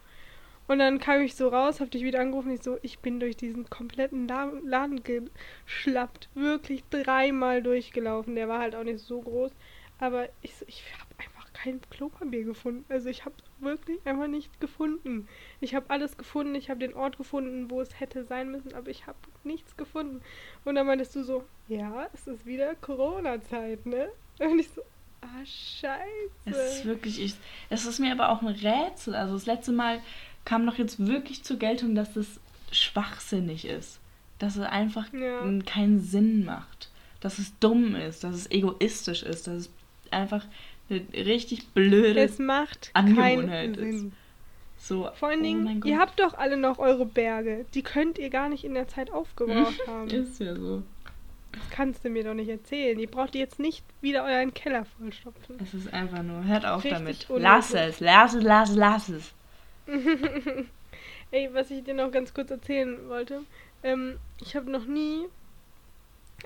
Und 0.69 0.79
dann 0.79 0.99
kam 0.99 1.23
ich 1.23 1.35
so 1.35 1.49
raus, 1.49 1.81
hab 1.81 1.91
dich 1.91 2.05
wieder 2.05 2.21
angerufen, 2.21 2.53
ich 2.53 2.63
so, 2.63 2.79
ich 2.83 2.99
bin 2.99 3.19
durch 3.21 3.37
diesen 3.37 3.69
kompletten 3.71 4.29
Laden 4.29 5.03
geschlappt, 5.03 6.29
wirklich 6.35 6.85
dreimal 6.91 7.63
durchgelaufen. 7.63 8.35
Der 8.35 8.49
war 8.49 8.61
halt 8.61 8.75
auch 8.77 8.85
nicht 8.85 9.01
so 9.01 9.21
groß, 9.23 9.51
aber 9.99 10.29
ich 10.43 10.55
so, 10.57 10.67
ich 10.69 10.83
habe 10.93 11.11
einfach 11.19 11.51
kein 11.55 11.81
Klopapier 11.91 12.45
gefunden. 12.45 12.85
Also 12.91 13.09
ich 13.09 13.25
habe 13.25 13.35
wirklich 13.61 13.99
einfach 14.05 14.27
nicht 14.29 14.61
gefunden. 14.61 15.27
Ich 15.61 15.75
habe 15.75 15.89
alles 15.89 16.19
gefunden, 16.19 16.55
ich 16.55 16.69
habe 16.69 16.81
den 16.81 16.95
Ort 16.95 17.17
gefunden, 17.17 17.71
wo 17.71 17.81
es 17.81 17.99
hätte 17.99 18.25
sein 18.25 18.51
müssen, 18.51 18.75
aber 18.75 18.91
ich 18.91 19.07
habe 19.07 19.19
nichts 19.45 19.77
gefunden. 19.77 20.21
Und 20.67 20.75
dann 20.75 20.87
meintest 20.87 21.17
du 21.17 21.25
so, 21.25 21.45
ja, 21.67 22.09
es 22.13 22.27
ist 22.27 22.45
wieder 22.45 22.75
Corona-Zeit, 22.75 23.87
ne? 23.87 24.11
Und 24.39 24.59
ich 24.59 24.69
so, 24.69 24.83
ah, 25.23 25.45
scheiße. 25.45 26.01
Es 26.45 26.79
ist 26.79 26.85
wirklich, 26.85 27.21
ich, 27.21 27.35
es 27.71 27.87
ist 27.87 27.99
mir 27.99 28.13
aber 28.13 28.29
auch 28.29 28.43
ein 28.43 28.49
Rätsel. 28.49 29.15
Also 29.15 29.35
das 29.35 29.47
letzte 29.47 29.73
Mal 29.73 30.01
kam 30.49 30.65
doch 30.65 30.79
jetzt 30.79 31.07
wirklich 31.07 31.43
zur 31.43 31.59
Geltung, 31.59 31.95
dass 31.95 32.17
es 32.17 32.41
schwachsinnig 32.73 33.67
ist. 33.67 34.01
Dass 34.39 34.57
es 34.57 34.65
einfach 34.65 35.13
ja. 35.13 35.43
keinen 35.67 36.01
Sinn 36.01 36.47
macht. 36.47 36.89
Dass 37.21 37.39
es 37.39 37.53
dumm 37.59 37.95
ist, 37.95 38.25
dass 38.25 38.35
es 38.35 38.51
egoistisch 38.51 39.23
ist, 39.25 39.47
dass 39.47 39.55
es 39.55 39.71
einfach 40.11 40.47
eine 40.89 41.03
richtig 41.13 41.69
blöde 41.75 42.21
es 42.21 42.39
macht 42.39 42.91
Angewohnheit 42.95 43.75
keinen 43.75 43.75
ist. 43.75 44.01
Sinn. 44.01 44.13
So, 44.79 45.11
Vor 45.17 45.29
allen 45.29 45.41
oh 45.41 45.43
Dingen, 45.43 45.83
ihr 45.85 45.99
habt 45.99 46.19
doch 46.19 46.33
alle 46.39 46.57
noch 46.57 46.79
eure 46.79 47.05
Berge. 47.05 47.67
Die 47.75 47.83
könnt 47.83 48.17
ihr 48.17 48.31
gar 48.31 48.49
nicht 48.49 48.65
in 48.65 48.73
der 48.73 48.89
Zeit 48.89 49.11
aufgebraucht 49.11 49.81
haben. 49.87 50.09
ist 50.09 50.41
ja 50.41 50.55
so. 50.55 50.83
Das 51.53 51.69
kannst 51.71 52.07
du 52.07 52.09
mir 52.09 52.25
doch 52.25 52.35
nicht 52.35 52.49
erzählen. 52.49 52.99
Ihr 52.99 53.11
braucht 53.11 53.35
jetzt 53.35 53.59
nicht 53.59 53.85
wieder 54.01 54.25
euren 54.25 54.55
Keller 54.55 54.87
vollstopfen. 54.99 55.59
Es 55.61 55.75
ist 55.75 55.93
einfach 55.93 56.23
nur, 56.23 56.45
hört 56.45 56.65
auf 56.65 56.85
Richtig 56.85 56.99
damit. 56.99 57.27
Lass 57.29 57.75
es, 57.75 58.01
lass 58.01 58.33
es, 58.33 58.43
lass 58.43 58.71
es, 58.71 58.77
lass 58.77 59.09
es. 59.11 59.35
Ey, 61.31 61.51
was 61.53 61.71
ich 61.71 61.85
dir 61.85 61.95
noch 61.95 62.11
ganz 62.11 62.35
kurz 62.35 62.51
erzählen 62.51 63.09
wollte. 63.09 63.43
Ähm, 63.83 64.19
ich 64.41 64.57
habe 64.57 64.71
noch 64.71 64.87
nie 64.87 65.27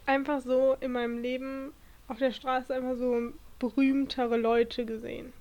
einfach 0.07 0.40
so 0.40 0.76
in 0.80 0.93
meinem 0.93 1.18
Leben 1.18 1.72
auf 2.09 2.18
der 2.18 2.32
Straße 2.32 2.74
einfach 2.74 2.97
so 2.97 3.32
berühmtere 3.59 4.36
Leute 4.36 4.84
gesehen. 4.84 5.32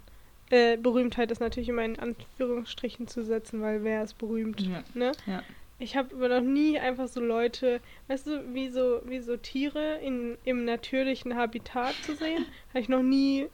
Äh, 0.50 0.78
Berühmtheit 0.78 1.32
ist 1.32 1.40
natürlich 1.40 1.70
immer 1.70 1.84
in 1.84 1.98
Anführungsstrichen 1.98 3.08
zu 3.08 3.24
setzen, 3.24 3.62
weil 3.62 3.84
wer 3.84 4.04
ist 4.04 4.18
berühmt, 4.18 4.62
ja. 4.62 4.84
ne? 4.94 5.12
Ja. 5.26 5.44
Ich 5.80 5.96
habe 5.96 6.14
aber 6.14 6.30
noch 6.30 6.48
nie 6.48 6.78
einfach 6.78 7.08
so 7.08 7.20
Leute, 7.20 7.80
weißt 8.08 8.28
du, 8.28 8.54
wie 8.54 8.70
so, 8.70 9.02
wie 9.06 9.20
so 9.20 9.36
Tiere 9.38 9.96
in, 10.04 10.38
im 10.44 10.64
natürlichen 10.64 11.36
Habitat 11.36 11.96
zu 12.04 12.16
sehen. 12.16 12.46
habe 12.70 12.80
ich 12.82 12.90
noch 12.90 13.02
nie 13.02 13.48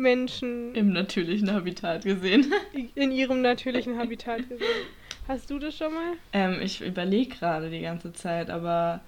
Menschen 0.00 0.74
im 0.74 0.92
natürlichen 0.92 1.52
Habitat 1.52 2.04
gesehen. 2.04 2.52
In 2.94 3.12
ihrem 3.12 3.42
natürlichen 3.42 3.98
Habitat 3.98 4.48
gesehen. 4.48 4.86
Hast 5.26 5.50
du 5.50 5.58
das 5.58 5.76
schon 5.76 5.92
mal? 5.92 6.12
Ähm, 6.32 6.60
ich 6.62 6.80
überlege 6.80 7.36
gerade 7.36 7.68
die 7.70 7.82
ganze 7.82 8.12
Zeit, 8.12 8.48
aber 8.50 9.00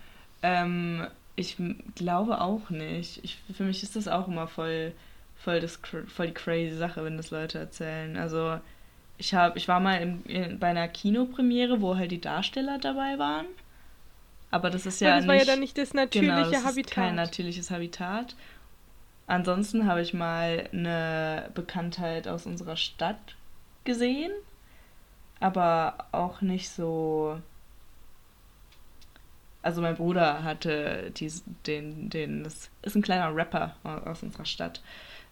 ähm, 0.42 1.06
ich 1.36 1.56
glaube 1.94 2.40
auch 2.40 2.68
nicht. 2.70 3.24
Ich, 3.24 3.38
für 3.56 3.64
mich 3.64 3.82
ist 3.82 3.96
das 3.96 4.08
auch 4.08 4.28
immer 4.28 4.46
voll, 4.46 4.92
voll, 5.36 5.60
das, 5.60 5.80
voll 6.08 6.26
die 6.26 6.34
crazy 6.34 6.76
Sache, 6.76 7.04
wenn 7.04 7.16
das 7.16 7.30
Leute 7.30 7.58
erzählen. 7.58 8.16
Also 8.16 8.58
ich, 9.16 9.34
hab, 9.34 9.56
ich 9.56 9.68
war 9.68 9.80
mal 9.80 9.96
in, 9.96 10.24
in, 10.24 10.58
bei 10.58 10.68
einer 10.68 10.88
Kinopremiere, 10.88 11.80
wo 11.80 11.96
halt 11.96 12.10
die 12.10 12.20
Darsteller 12.20 12.78
dabei 12.78 13.18
waren. 13.18 13.46
Aber 14.50 14.70
das 14.70 14.86
ist 14.86 15.00
ja. 15.00 15.10
Aber 15.10 15.16
das 15.16 15.24
nicht, 15.24 15.28
war 15.28 15.36
ja 15.36 15.44
dann 15.44 15.60
nicht 15.60 15.78
das 15.78 15.94
natürliche 15.94 16.34
genau, 16.34 16.50
das 16.50 16.64
Habitat. 16.64 16.90
Ist 16.90 16.94
kein 16.94 17.14
natürliches 17.14 17.70
Habitat. 17.70 18.34
Ansonsten 19.30 19.86
habe 19.86 20.02
ich 20.02 20.12
mal 20.12 20.68
eine 20.72 21.50
Bekanntheit 21.54 22.26
aus 22.26 22.46
unserer 22.46 22.74
Stadt 22.74 23.36
gesehen, 23.84 24.32
aber 25.38 25.98
auch 26.10 26.40
nicht 26.40 26.68
so. 26.68 27.40
Also 29.62 29.82
mein 29.82 29.94
Bruder 29.94 30.42
hatte 30.42 31.12
dies, 31.14 31.44
den, 31.68 32.10
den, 32.10 32.42
das 32.42 32.70
ist 32.82 32.96
ein 32.96 33.02
kleiner 33.02 33.32
Rapper 33.32 33.76
aus 33.84 34.24
unserer 34.24 34.46
Stadt. 34.46 34.82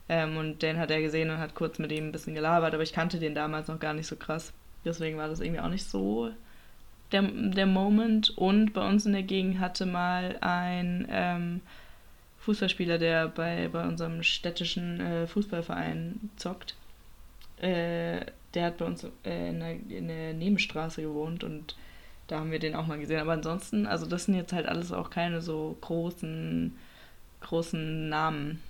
Ähm, 0.08 0.36
und 0.36 0.62
den 0.62 0.78
hat 0.78 0.92
er 0.92 1.02
gesehen 1.02 1.30
und 1.30 1.38
hat 1.38 1.56
kurz 1.56 1.80
mit 1.80 1.90
ihm 1.90 2.04
ein 2.06 2.12
bisschen 2.12 2.36
gelabert, 2.36 2.74
aber 2.74 2.84
ich 2.84 2.92
kannte 2.92 3.18
den 3.18 3.34
damals 3.34 3.66
noch 3.66 3.80
gar 3.80 3.94
nicht 3.94 4.06
so 4.06 4.14
krass. 4.14 4.52
Deswegen 4.84 5.18
war 5.18 5.26
das 5.26 5.40
irgendwie 5.40 5.60
auch 5.60 5.70
nicht 5.70 5.90
so 5.90 6.30
der, 7.10 7.22
der 7.22 7.66
Moment. 7.66 8.30
Und 8.38 8.74
bei 8.74 8.88
uns 8.88 9.06
in 9.06 9.12
der 9.12 9.24
Gegend 9.24 9.58
hatte 9.58 9.86
mal 9.86 10.38
ein 10.40 11.08
ähm, 11.10 11.62
Fußballspieler, 12.48 12.96
der 12.96 13.28
bei, 13.28 13.68
bei 13.68 13.86
unserem 13.86 14.22
städtischen 14.22 15.00
äh, 15.00 15.26
Fußballverein 15.26 16.30
zockt. 16.36 16.76
Äh, 17.58 18.24
der 18.54 18.64
hat 18.64 18.78
bei 18.78 18.86
uns 18.86 19.04
äh, 19.22 19.50
in, 19.50 19.60
der, 19.60 19.72
in 19.72 20.08
der 20.08 20.32
Nebenstraße 20.32 21.02
gewohnt 21.02 21.44
und 21.44 21.76
da 22.26 22.38
haben 22.38 22.50
wir 22.50 22.58
den 22.58 22.74
auch 22.74 22.86
mal 22.86 22.98
gesehen. 22.98 23.20
Aber 23.20 23.32
ansonsten, 23.32 23.86
also 23.86 24.06
das 24.06 24.24
sind 24.24 24.34
jetzt 24.34 24.54
halt 24.54 24.64
alles 24.64 24.92
auch 24.92 25.10
keine 25.10 25.42
so 25.42 25.76
großen, 25.82 26.74
großen 27.42 28.08
Namen. 28.08 28.62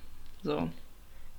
So. 0.43 0.69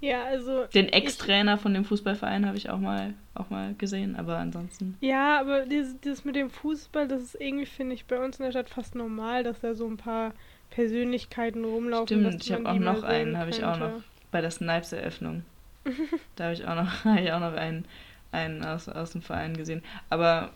Ja, 0.01 0.25
also. 0.25 0.65
Den 0.65 0.89
Ex-Trainer 0.89 1.59
von 1.59 1.75
dem 1.75 1.85
Fußballverein 1.85 2.47
habe 2.47 2.57
ich 2.57 2.71
auch 2.71 2.79
mal, 2.79 3.13
auch 3.35 3.51
mal 3.51 3.75
gesehen, 3.75 4.17
aber 4.17 4.39
ansonsten. 4.39 4.97
Ja, 5.03 5.39
aber 5.41 5.67
dieses, 5.67 6.01
dieses 6.01 6.25
mit 6.25 6.37
dem 6.37 6.49
Fußball, 6.49 7.07
das 7.07 7.21
ist 7.21 7.35
irgendwie, 7.39 7.67
finde 7.67 7.97
ich, 7.97 8.07
bei 8.07 8.19
uns 8.19 8.39
in 8.39 8.47
der 8.47 8.53
Stadt 8.53 8.71
fast 8.71 8.95
normal, 8.95 9.45
dass 9.45 9.61
da 9.61 9.75
so 9.75 9.87
ein 9.87 9.99
paar 9.99 10.33
Persönlichkeiten 10.71 11.65
rumlaufen. 11.65 12.21
Stimmt, 12.21 12.45
ich 12.45 12.53
habe 12.53 12.69
auch 12.69 12.79
noch 12.79 13.03
einen, 13.03 13.37
habe 13.37 13.51
ich 13.51 13.65
auch 13.65 13.79
noch 13.79 14.03
bei 14.31 14.41
der 14.41 14.51
Snipes-Eröffnung. 14.51 15.45
da 16.37 16.45
habe 16.45 16.55
ich 16.55 16.67
auch 16.67 16.75
noch, 16.75 17.05
hab 17.05 17.19
ich 17.19 17.33
auch 17.33 17.41
noch 17.41 17.55
einen, 17.55 17.85
einen 18.33 18.65
aus, 18.65 18.89
aus 18.89 19.13
dem 19.13 19.23
Verein 19.23 19.57
gesehen. 19.57 19.83
Aber 20.09 20.51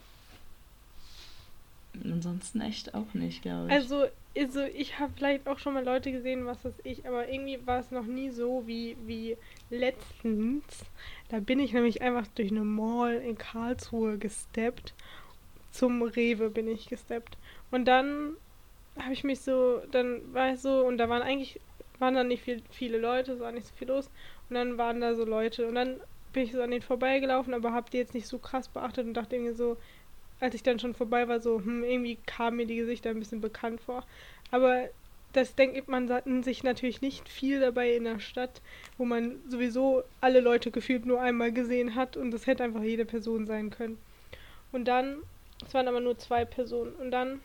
ansonsten 2.03 2.61
echt 2.61 2.95
auch 2.95 3.13
nicht, 3.15 3.43
glaube 3.43 3.67
ich. 3.67 3.73
Also, 3.73 4.07
also 4.37 4.63
ich 4.63 4.99
habe 4.99 5.13
vielleicht 5.17 5.47
auch 5.47 5.59
schon 5.59 5.75
mal 5.75 5.85
Leute 5.85 6.13
gesehen, 6.13 6.47
was 6.47 6.65
weiß 6.65 6.75
ich, 6.85 7.07
aber 7.07 7.29
irgendwie 7.29 7.59
war 7.67 7.81
es 7.81 7.91
noch 7.91 8.05
nie 8.05 8.31
so 8.31 8.65
wie, 8.67 8.97
wie 9.07 9.37
letztens. 9.71 10.65
Da 11.29 11.41
bin 11.41 11.61
ich 11.61 11.73
nämlich 11.73 12.03
einfach 12.03 12.27
durch 12.35 12.51
eine 12.51 12.65
Mall 12.65 13.15
in 13.17 13.39
Karlsruhe 13.39 14.19
gesteppt. 14.19 14.95
Zum 15.71 16.03
Rewe 16.03 16.51
bin 16.51 16.69
ich 16.69 16.89
gesteppt. 16.89 17.37
Und 17.71 17.87
dann 17.87 18.37
habe 18.99 19.13
ich 19.13 19.25
mich 19.25 19.41
so, 19.41 19.83
dann 19.91 20.21
war 20.33 20.53
ich 20.53 20.61
so, 20.61 20.87
und 20.87 20.99
da 20.99 21.09
waren 21.09 21.23
eigentlich, 21.23 21.61
waren 21.99 22.15
dann 22.15 22.29
nicht 22.29 22.43
viel, 22.43 22.63
viele 22.71 22.99
Leute, 22.99 23.33
es 23.33 23.41
war 23.41 23.53
nicht 23.53 23.67
so 23.67 23.75
viel 23.75 23.89
los. 23.89 24.11
Und 24.49 24.57
dann 24.57 24.79
waren 24.79 25.01
da 25.01 25.15
so 25.15 25.25
Leute. 25.25 25.67
Und 25.67 25.75
dann 25.75 26.01
bin 26.33 26.45
ich 26.45 26.53
so 26.53 26.63
an 26.63 26.71
denen 26.71 26.83
vorbeigelaufen, 26.83 27.55
aber 27.55 27.73
hab 27.73 27.91
die 27.91 27.99
jetzt 27.99 28.15
nicht 28.15 28.27
so 28.27 28.39
krass 28.39 28.69
beachtet 28.69 29.07
und 29.07 29.15
dachte 29.15 29.37
irgendwie 29.37 29.55
so, 29.55 29.77
als 30.41 30.55
ich 30.55 30.63
dann 30.63 30.79
schon 30.79 30.95
vorbei 30.95 31.29
war, 31.29 31.41
so, 31.41 31.59
hm, 31.59 31.85
irgendwie 31.85 32.19
kamen 32.27 32.57
mir 32.57 32.67
die 32.67 32.77
Gesichter 32.77 33.11
ein 33.11 33.19
bisschen 33.19 33.41
bekannt 33.41 33.81
vor. 33.81 34.05
Aber 34.51 34.89
das 35.33 35.57
denkt 35.57 35.89
man 35.89 36.09
sich 36.45 36.63
natürlich 36.63 37.01
nicht 37.01 37.29
viel 37.29 37.61
dabei 37.61 37.95
in 37.95 38.05
der 38.05 38.21
Stadt, 38.21 38.63
wo 38.99 39.05
man 39.05 39.41
sowieso 39.49 40.05
alle 40.21 40.41
Leute 40.41 40.71
gefühlt 40.71 41.07
nur 41.07 41.21
einmal 41.21 41.51
gesehen 41.51 41.97
hat 41.97 42.17
und 42.17 42.31
das 42.31 42.47
hätte 42.47 42.63
einfach 42.63 42.83
jede 42.83 43.05
Person 43.05 43.47
sein 43.47 43.71
können. 43.71 43.99
Und 44.71 44.87
dann, 44.87 45.19
es 45.67 45.75
waren 45.75 45.89
aber 45.89 46.01
nur 46.01 46.19
zwei 46.19 46.45
Personen. 46.45 46.95
Und 46.95 47.11
dann 47.11 47.41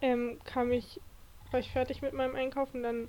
ähm, 0.00 0.38
kam 0.44 0.72
ich, 0.72 1.00
war 1.50 1.60
ich 1.60 1.70
fertig 1.70 2.02
mit 2.02 2.12
meinem 2.12 2.36
Einkaufen, 2.36 2.82
dann 2.82 3.08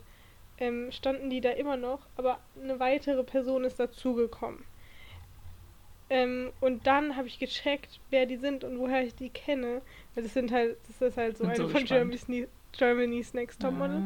ähm, 0.58 0.92
standen 0.92 1.30
die 1.30 1.42
da 1.42 1.52
immer 1.52 1.78
noch, 1.78 2.02
aber 2.18 2.40
eine 2.62 2.80
weitere 2.80 3.24
Person 3.24 3.64
ist 3.64 3.80
dazugekommen. 3.80 4.64
Ähm, 6.10 6.52
und 6.60 6.88
dann 6.88 7.16
habe 7.16 7.28
ich 7.28 7.40
gecheckt, 7.40 8.00
wer 8.10 8.26
die 8.26 8.38
sind 8.38 8.64
und 8.64 8.80
woher 8.80 9.04
ich 9.04 9.16
die 9.16 9.30
kenne. 9.30 9.82
Weil 10.16 10.24
das 10.24 10.34
sind 10.34 10.52
halt, 10.52 10.78
das 10.88 11.02
ist 11.02 11.18
halt 11.18 11.38
so 11.38 11.44
eine 11.44 11.56
so 11.56 11.70
von 11.70 11.86
Germany's, 11.86 12.26
Germany's 12.72 13.34
Next 13.34 13.62
Topmodel. 13.62 14.02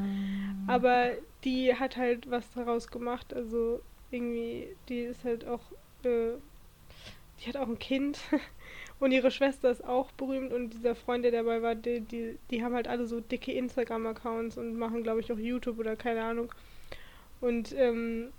Ah. 0.68 0.74
Aber 0.74 1.12
die 1.44 1.74
hat 1.74 1.96
halt 1.96 2.30
was 2.30 2.52
daraus 2.52 2.90
gemacht. 2.90 3.34
Also 3.34 3.82
irgendwie, 4.12 4.76
die 4.90 5.00
ist 5.00 5.24
halt 5.24 5.48
auch, 5.48 5.62
äh, 6.04 6.34
die 7.40 7.48
hat 7.48 7.58
auch 7.58 7.68
ein 7.68 7.80
Kind. 7.80 8.20
Und 9.04 9.12
ihre 9.12 9.32
Schwester 9.32 9.70
ist 9.70 9.84
auch 9.84 10.14
berühmt 10.14 10.54
und 10.54 10.70
dieser 10.70 10.96
Freund, 10.96 11.26
der 11.26 11.34
dabei 11.34 11.62
war, 11.62 11.76
die, 11.76 12.00
die, 12.00 12.38
die 12.50 12.64
haben 12.64 12.74
halt 12.74 12.88
alle 12.88 13.06
so 13.06 13.20
dicke 13.20 13.52
Instagram-Accounts 13.52 14.58
und 14.58 14.78
machen, 14.80 15.04
glaube 15.04 15.20
ich, 15.20 15.30
auch 15.30 15.38
YouTube 15.38 15.78
oder 15.78 15.98
keine 15.98 16.24
Ahnung. 16.24 16.50
Und 17.42 17.76
ähm, 17.78 18.30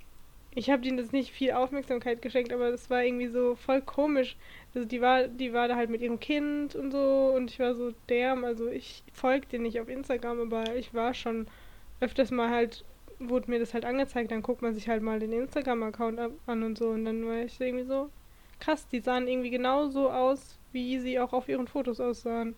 ich 0.55 0.71
habe 0.71 0.81
denen 0.81 0.97
das 0.97 1.13
nicht 1.13 1.33
viel 1.33 1.53
Aufmerksamkeit 1.53 2.23
geschenkt, 2.23 2.51
aber 2.51 2.71
das 2.71 2.89
war 2.89 3.05
irgendwie 3.05 3.27
so 3.27 3.57
voll 3.57 3.83
komisch. 3.83 4.37
Also 4.75 4.89
die 4.89 5.03
war, 5.03 5.29
die 5.29 5.53
war 5.53 5.69
da 5.69 5.77
halt 5.77 5.91
mit 5.91 6.01
ihrem 6.01 6.19
Kind 6.19 6.75
und 6.75 6.93
so 6.93 7.35
und 7.37 7.51
ich 7.51 7.59
war 7.59 7.75
so 7.75 7.93
damn, 8.07 8.43
also 8.43 8.67
ich 8.69 9.03
folge 9.13 9.47
dir 9.47 9.59
nicht 9.59 9.79
auf 9.81 9.91
Instagram, 9.91 10.51
aber 10.51 10.77
ich 10.77 10.95
war 10.95 11.13
schon 11.13 11.47
öfters 12.01 12.31
mal 12.31 12.49
halt, 12.49 12.87
wurde 13.19 13.51
mir 13.51 13.59
das 13.59 13.75
halt 13.75 13.85
angezeigt, 13.85 14.31
dann 14.31 14.41
guckt 14.41 14.63
man 14.63 14.75
sich 14.75 14.89
halt 14.89 15.03
mal 15.03 15.21
den 15.21 15.35
Instagram-Account 15.35 16.21
an 16.47 16.63
und 16.63 16.79
so 16.79 16.89
und 16.89 17.05
dann 17.05 17.27
war 17.27 17.43
ich 17.43 17.61
irgendwie 17.61 17.85
so, 17.85 18.09
krass, 18.65 18.89
die 18.89 19.01
sahen 19.01 19.29
irgendwie 19.29 19.51
genauso 19.51 20.11
aus, 20.11 20.59
wie 20.73 20.99
sie 20.99 21.19
auch 21.19 21.33
auf 21.33 21.49
ihren 21.49 21.69
Fotos 21.69 22.01
aussahen. 22.01 22.55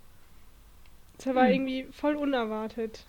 Das 1.19 1.35
war 1.35 1.47
hm. 1.47 1.55
irgendwie 1.55 1.87
voll 1.93 2.17
unerwartet. 2.17 3.05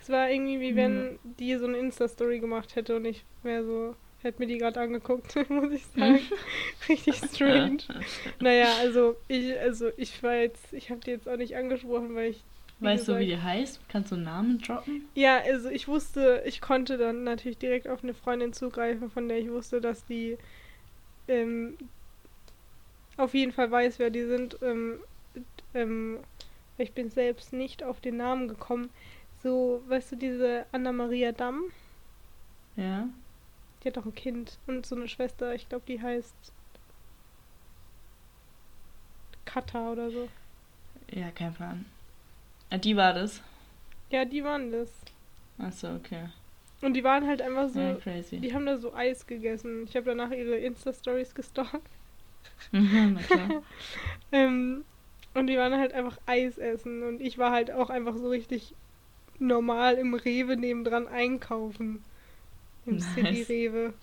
Es 0.00 0.08
war 0.08 0.28
irgendwie 0.28 0.60
wie 0.60 0.76
wenn 0.76 1.18
die 1.38 1.56
so 1.56 1.66
eine 1.66 1.78
Insta-Story 1.78 2.40
gemacht 2.40 2.74
hätte 2.74 2.96
und 2.96 3.04
ich 3.04 3.24
wäre 3.42 3.64
so, 3.64 3.96
hätte 4.22 4.40
mir 4.40 4.46
die 4.46 4.58
gerade 4.58 4.80
angeguckt, 4.80 5.36
muss 5.48 5.72
ich 5.72 5.86
sagen. 5.96 6.20
Richtig 6.88 7.16
strange. 7.16 7.78
naja, 8.40 8.74
also 8.80 9.16
ich, 9.28 9.58
also 9.58 9.90
ich 9.96 10.22
war 10.22 10.34
jetzt, 10.34 10.72
ich 10.72 10.90
habe 10.90 11.00
die 11.00 11.10
jetzt 11.10 11.28
auch 11.28 11.36
nicht 11.36 11.56
angesprochen, 11.56 12.14
weil 12.14 12.30
ich. 12.30 12.42
Weißt 12.80 13.06
gesagt, 13.06 13.20
du, 13.20 13.22
wie 13.22 13.28
die 13.28 13.40
heißt? 13.40 13.80
Kannst 13.88 14.10
du 14.10 14.16
einen 14.16 14.24
Namen 14.24 14.58
droppen? 14.58 15.08
Ja, 15.14 15.38
also 15.38 15.70
ich 15.70 15.86
wusste, 15.86 16.42
ich 16.44 16.60
konnte 16.60 16.98
dann 16.98 17.22
natürlich 17.22 17.56
direkt 17.56 17.86
auf 17.86 18.02
eine 18.02 18.14
Freundin 18.14 18.52
zugreifen, 18.52 19.10
von 19.10 19.28
der 19.28 19.38
ich 19.38 19.48
wusste, 19.48 19.80
dass 19.80 20.04
die 20.06 20.36
ähm, 21.28 21.76
auf 23.16 23.34
jeden 23.34 23.52
Fall 23.52 23.70
weiß, 23.70 23.98
wer 23.98 24.10
die 24.10 24.24
sind. 24.24 24.58
Ähm, 24.62 24.98
ähm, 25.74 26.18
ich 26.78 26.92
bin 26.92 27.10
selbst 27.10 27.52
nicht 27.52 27.82
auf 27.82 28.00
den 28.00 28.16
Namen 28.16 28.48
gekommen 28.48 28.90
so, 29.44 29.82
weißt 29.88 30.12
du, 30.12 30.16
diese 30.16 30.64
Anna-Maria 30.72 31.30
Damm? 31.32 31.64
Ja. 32.76 33.06
Die 33.82 33.88
hat 33.88 33.98
doch 33.98 34.06
ein 34.06 34.14
Kind 34.14 34.58
und 34.66 34.86
so 34.86 34.96
eine 34.96 35.06
Schwester, 35.06 35.54
ich 35.54 35.68
glaube, 35.68 35.84
die 35.86 36.00
heißt 36.00 36.34
Kata 39.44 39.92
oder 39.92 40.10
so. 40.10 40.28
Ja, 41.10 41.30
kein 41.30 41.52
Plan. 41.52 41.84
Die 42.72 42.96
war 42.96 43.12
das? 43.12 43.42
Ja, 44.08 44.24
die 44.24 44.42
waren 44.42 44.72
das. 44.72 44.90
Achso, 45.58 45.94
okay. 45.94 46.30
Und 46.84 46.92
die 46.92 47.02
waren 47.02 47.26
halt 47.26 47.40
einfach 47.40 47.70
so. 47.70 47.80
Ja, 47.80 47.94
crazy. 47.94 48.38
Die 48.38 48.52
haben 48.52 48.66
da 48.66 48.76
so 48.76 48.94
Eis 48.94 49.26
gegessen. 49.26 49.84
Ich 49.84 49.96
habe 49.96 50.04
danach 50.06 50.30
ihre 50.30 50.56
Insta-Stories 50.56 51.34
gestalkt. 51.34 51.88
Mhm, 52.72 53.14
na 53.14 53.22
klar. 53.22 53.62
ähm, 54.32 54.84
und 55.32 55.46
die 55.46 55.56
waren 55.56 55.72
halt 55.72 55.94
einfach 55.94 56.18
Eis 56.26 56.58
essen. 56.58 57.02
Und 57.02 57.22
ich 57.22 57.38
war 57.38 57.52
halt 57.52 57.70
auch 57.70 57.88
einfach 57.88 58.16
so 58.16 58.28
richtig 58.28 58.74
normal 59.38 59.94
im 59.94 60.12
Rewe 60.12 60.58
nebendran 60.58 61.08
einkaufen. 61.08 62.04
Im 62.84 62.96
nice. 62.96 63.14
City 63.14 63.42
Rewe. 63.42 63.94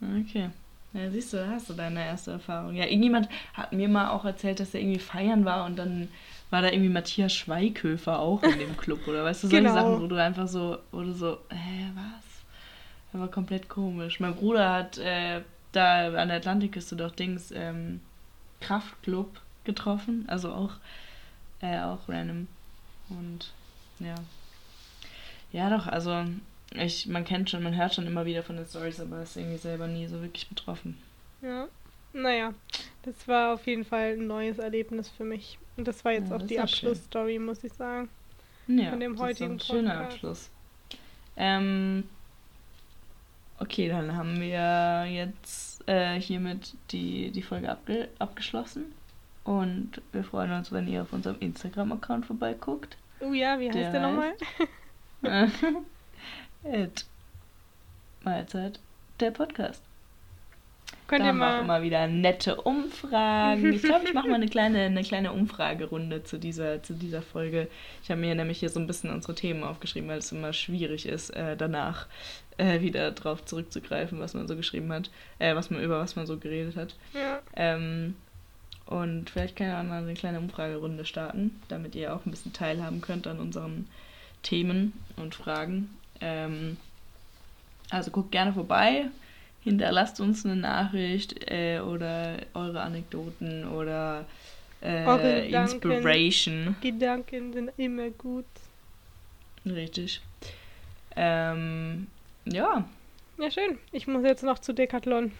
Okay. 0.00 0.50
Ja, 0.92 1.10
siehst 1.10 1.32
du, 1.32 1.38
da 1.38 1.48
hast 1.48 1.68
du 1.68 1.74
deine 1.74 2.04
erste 2.04 2.30
Erfahrung. 2.30 2.76
Ja, 2.76 2.86
irgendjemand 2.86 3.28
hat 3.54 3.72
mir 3.72 3.88
mal 3.88 4.10
auch 4.10 4.24
erzählt, 4.24 4.60
dass 4.60 4.72
er 4.72 4.80
irgendwie 4.80 5.00
feiern 5.00 5.44
war 5.44 5.66
und 5.66 5.76
dann 5.76 6.08
war 6.50 6.62
da 6.62 6.70
irgendwie 6.70 6.88
Matthias 6.88 7.34
Schweighöfer 7.34 8.18
auch 8.18 8.42
in 8.42 8.58
dem 8.58 8.76
Club 8.76 9.06
oder 9.06 9.24
weißt 9.24 9.44
du, 9.44 9.48
solche 9.48 9.62
genau. 9.62 9.74
Sachen, 9.74 10.02
wo 10.02 10.06
du 10.06 10.16
einfach 10.16 10.48
so, 10.48 10.78
wo 10.90 11.02
du 11.02 11.12
so, 11.12 11.38
hä, 11.50 11.90
was? 11.94 12.24
Das 13.12 13.20
war 13.20 13.28
komplett 13.28 13.68
komisch. 13.68 14.20
Mein 14.20 14.34
Bruder 14.34 14.72
hat 14.72 14.98
äh, 14.98 15.42
da 15.72 16.06
an 16.14 16.28
der 16.28 16.38
Atlantikküste 16.38 16.96
doch 16.96 17.12
Dings 17.12 17.52
ähm, 17.54 18.00
Kraftclub 18.60 19.40
getroffen, 19.64 20.24
also 20.28 20.52
auch, 20.52 20.72
äh, 21.60 21.80
auch 21.80 22.08
random. 22.08 22.48
Und 23.10 23.52
ja, 24.00 24.14
ja, 25.52 25.70
doch, 25.70 25.86
also 25.86 26.24
ich, 26.74 27.06
man 27.06 27.24
kennt 27.24 27.50
schon, 27.50 27.62
man 27.62 27.76
hört 27.76 27.94
schon 27.94 28.06
immer 28.06 28.26
wieder 28.26 28.42
von 28.42 28.56
den 28.56 28.66
Stories, 28.66 29.00
aber 29.00 29.22
ist 29.22 29.36
irgendwie 29.36 29.56
selber 29.56 29.86
nie 29.86 30.06
so 30.06 30.20
wirklich 30.20 30.48
betroffen. 30.48 30.98
Ja, 31.40 31.68
naja, 32.12 32.54
das 33.02 33.28
war 33.28 33.54
auf 33.54 33.66
jeden 33.66 33.84
Fall 33.84 34.14
ein 34.14 34.26
neues 34.26 34.58
Erlebnis 34.58 35.08
für 35.08 35.24
mich. 35.24 35.58
Und 35.76 35.86
das 35.86 36.04
war 36.04 36.12
jetzt 36.12 36.30
ja, 36.30 36.36
auch 36.36 36.42
die 36.42 36.58
Abschlussstory, 36.58 37.38
muss 37.38 37.62
ich 37.64 37.72
sagen. 37.72 38.08
Ja, 38.66 38.90
von 38.90 39.00
dem 39.00 39.18
heutigen 39.18 39.56
ist 39.56 39.70
ein 39.70 39.76
schöner 39.76 40.00
Abschluss. 40.00 40.50
Ähm, 41.36 42.04
okay, 43.58 43.88
dann 43.88 44.14
haben 44.14 44.40
wir 44.40 45.06
jetzt 45.06 45.88
äh, 45.88 46.20
hiermit 46.20 46.74
die, 46.90 47.30
die 47.30 47.42
Folge 47.42 47.70
abge 47.70 48.08
abgeschlossen. 48.18 48.92
Und 49.44 50.02
wir 50.12 50.24
freuen 50.24 50.52
uns, 50.52 50.70
wenn 50.72 50.86
ihr 50.86 51.02
auf 51.02 51.12
unserem 51.12 51.36
Instagram-Account 51.40 52.26
vorbeiguckt. 52.26 52.98
Oh 53.20 53.32
ja, 53.32 53.58
wie 53.58 53.68
heißt 53.68 53.76
der, 53.76 53.92
der 53.92 54.00
nochmal? 54.02 54.34
At 56.64 57.06
Mahlzeit, 58.22 58.80
der 59.20 59.30
Podcast. 59.30 59.87
Könnt 61.08 61.22
da 61.22 61.28
ihr 61.28 61.32
mal... 61.32 61.58
auch 61.58 61.64
immer 61.64 61.82
wieder 61.82 62.06
nette 62.06 62.56
Umfragen. 62.56 63.72
Ich 63.72 63.82
glaube, 63.82 64.04
ich 64.04 64.14
mache 64.14 64.28
mal 64.28 64.34
eine 64.36 64.48
kleine, 64.48 64.82
eine 64.82 65.02
kleine 65.02 65.32
Umfragerunde 65.32 66.22
zu 66.22 66.38
dieser, 66.38 66.82
zu 66.82 66.92
dieser 66.92 67.22
Folge. 67.22 67.68
Ich 68.02 68.10
habe 68.10 68.20
mir 68.20 68.34
nämlich 68.34 68.60
hier 68.60 68.68
so 68.68 68.78
ein 68.78 68.86
bisschen 68.86 69.10
unsere 69.10 69.34
Themen 69.34 69.64
aufgeschrieben, 69.64 70.08
weil 70.08 70.18
es 70.18 70.30
immer 70.30 70.52
schwierig 70.52 71.06
ist, 71.06 71.30
äh, 71.30 71.56
danach 71.56 72.06
äh, 72.58 72.80
wieder 72.80 73.10
drauf 73.10 73.44
zurückzugreifen, 73.44 74.20
was 74.20 74.34
man 74.34 74.46
so 74.46 74.54
geschrieben 74.54 74.92
hat, 74.92 75.10
äh, 75.38 75.54
was 75.54 75.70
man 75.70 75.82
über 75.82 75.98
was 75.98 76.14
man 76.14 76.26
so 76.26 76.36
geredet 76.36 76.76
hat. 76.76 76.94
Ja. 77.14 77.40
Ähm, 77.56 78.14
und 78.84 79.30
vielleicht 79.30 79.56
kann 79.56 79.68
ja 79.68 79.82
mal 79.82 80.02
eine 80.02 80.14
kleine 80.14 80.38
Umfragerunde 80.38 81.06
starten, 81.06 81.60
damit 81.68 81.94
ihr 81.94 82.14
auch 82.14 82.26
ein 82.26 82.30
bisschen 82.30 82.52
teilhaben 82.52 83.00
könnt 83.00 83.26
an 83.26 83.38
unseren 83.38 83.88
Themen 84.42 84.92
und 85.16 85.34
Fragen. 85.34 85.90
Ähm, 86.20 86.76
also 87.90 88.10
guckt 88.10 88.30
gerne 88.30 88.52
vorbei, 88.52 89.06
hinterlasst 89.62 90.20
uns 90.20 90.44
eine 90.44 90.56
Nachricht 90.56 91.50
äh, 91.50 91.80
oder 91.80 92.36
eure 92.54 92.80
Anekdoten 92.80 93.66
oder 93.68 94.24
äh, 94.80 95.04
eure 95.04 95.46
Gedanken, 95.46 95.90
Inspiration. 95.90 96.76
Gedanken 96.80 97.52
sind 97.52 97.70
immer 97.76 98.10
gut. 98.10 98.46
Richtig. 99.66 100.20
Ähm, 101.16 102.06
ja. 102.44 102.88
Ja, 103.38 103.50
schön. 103.50 103.78
Ich 103.92 104.06
muss 104.06 104.24
jetzt 104.24 104.42
noch 104.42 104.58
zu 104.58 104.72
Decathlon. 104.72 105.32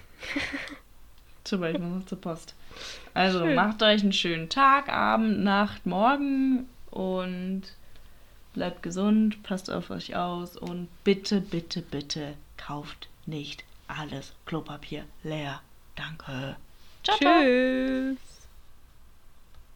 Zum 1.44 1.60
Beispiel 1.60 1.86
noch 1.86 2.04
zur 2.04 2.20
Post. 2.20 2.54
Also 3.14 3.40
schön. 3.40 3.54
macht 3.54 3.82
euch 3.82 4.02
einen 4.02 4.12
schönen 4.12 4.48
Tag, 4.48 4.88
Abend, 4.88 5.42
Nacht, 5.42 5.86
Morgen 5.86 6.68
und 6.90 7.62
bleibt 8.52 8.82
gesund, 8.82 9.42
passt 9.42 9.70
auf 9.70 9.90
euch 9.90 10.14
aus 10.14 10.56
und 10.56 10.88
bitte, 11.04 11.40
bitte, 11.40 11.80
bitte 11.80 12.34
kauft 12.56 13.08
nicht 13.24 13.64
alles 13.88 14.32
Klopapier 14.46 15.04
leer. 15.22 15.60
Danke. 15.96 16.56
Ciao, 17.02 17.16
Tschüss. 17.16 18.18
Ciao. 18.18 18.37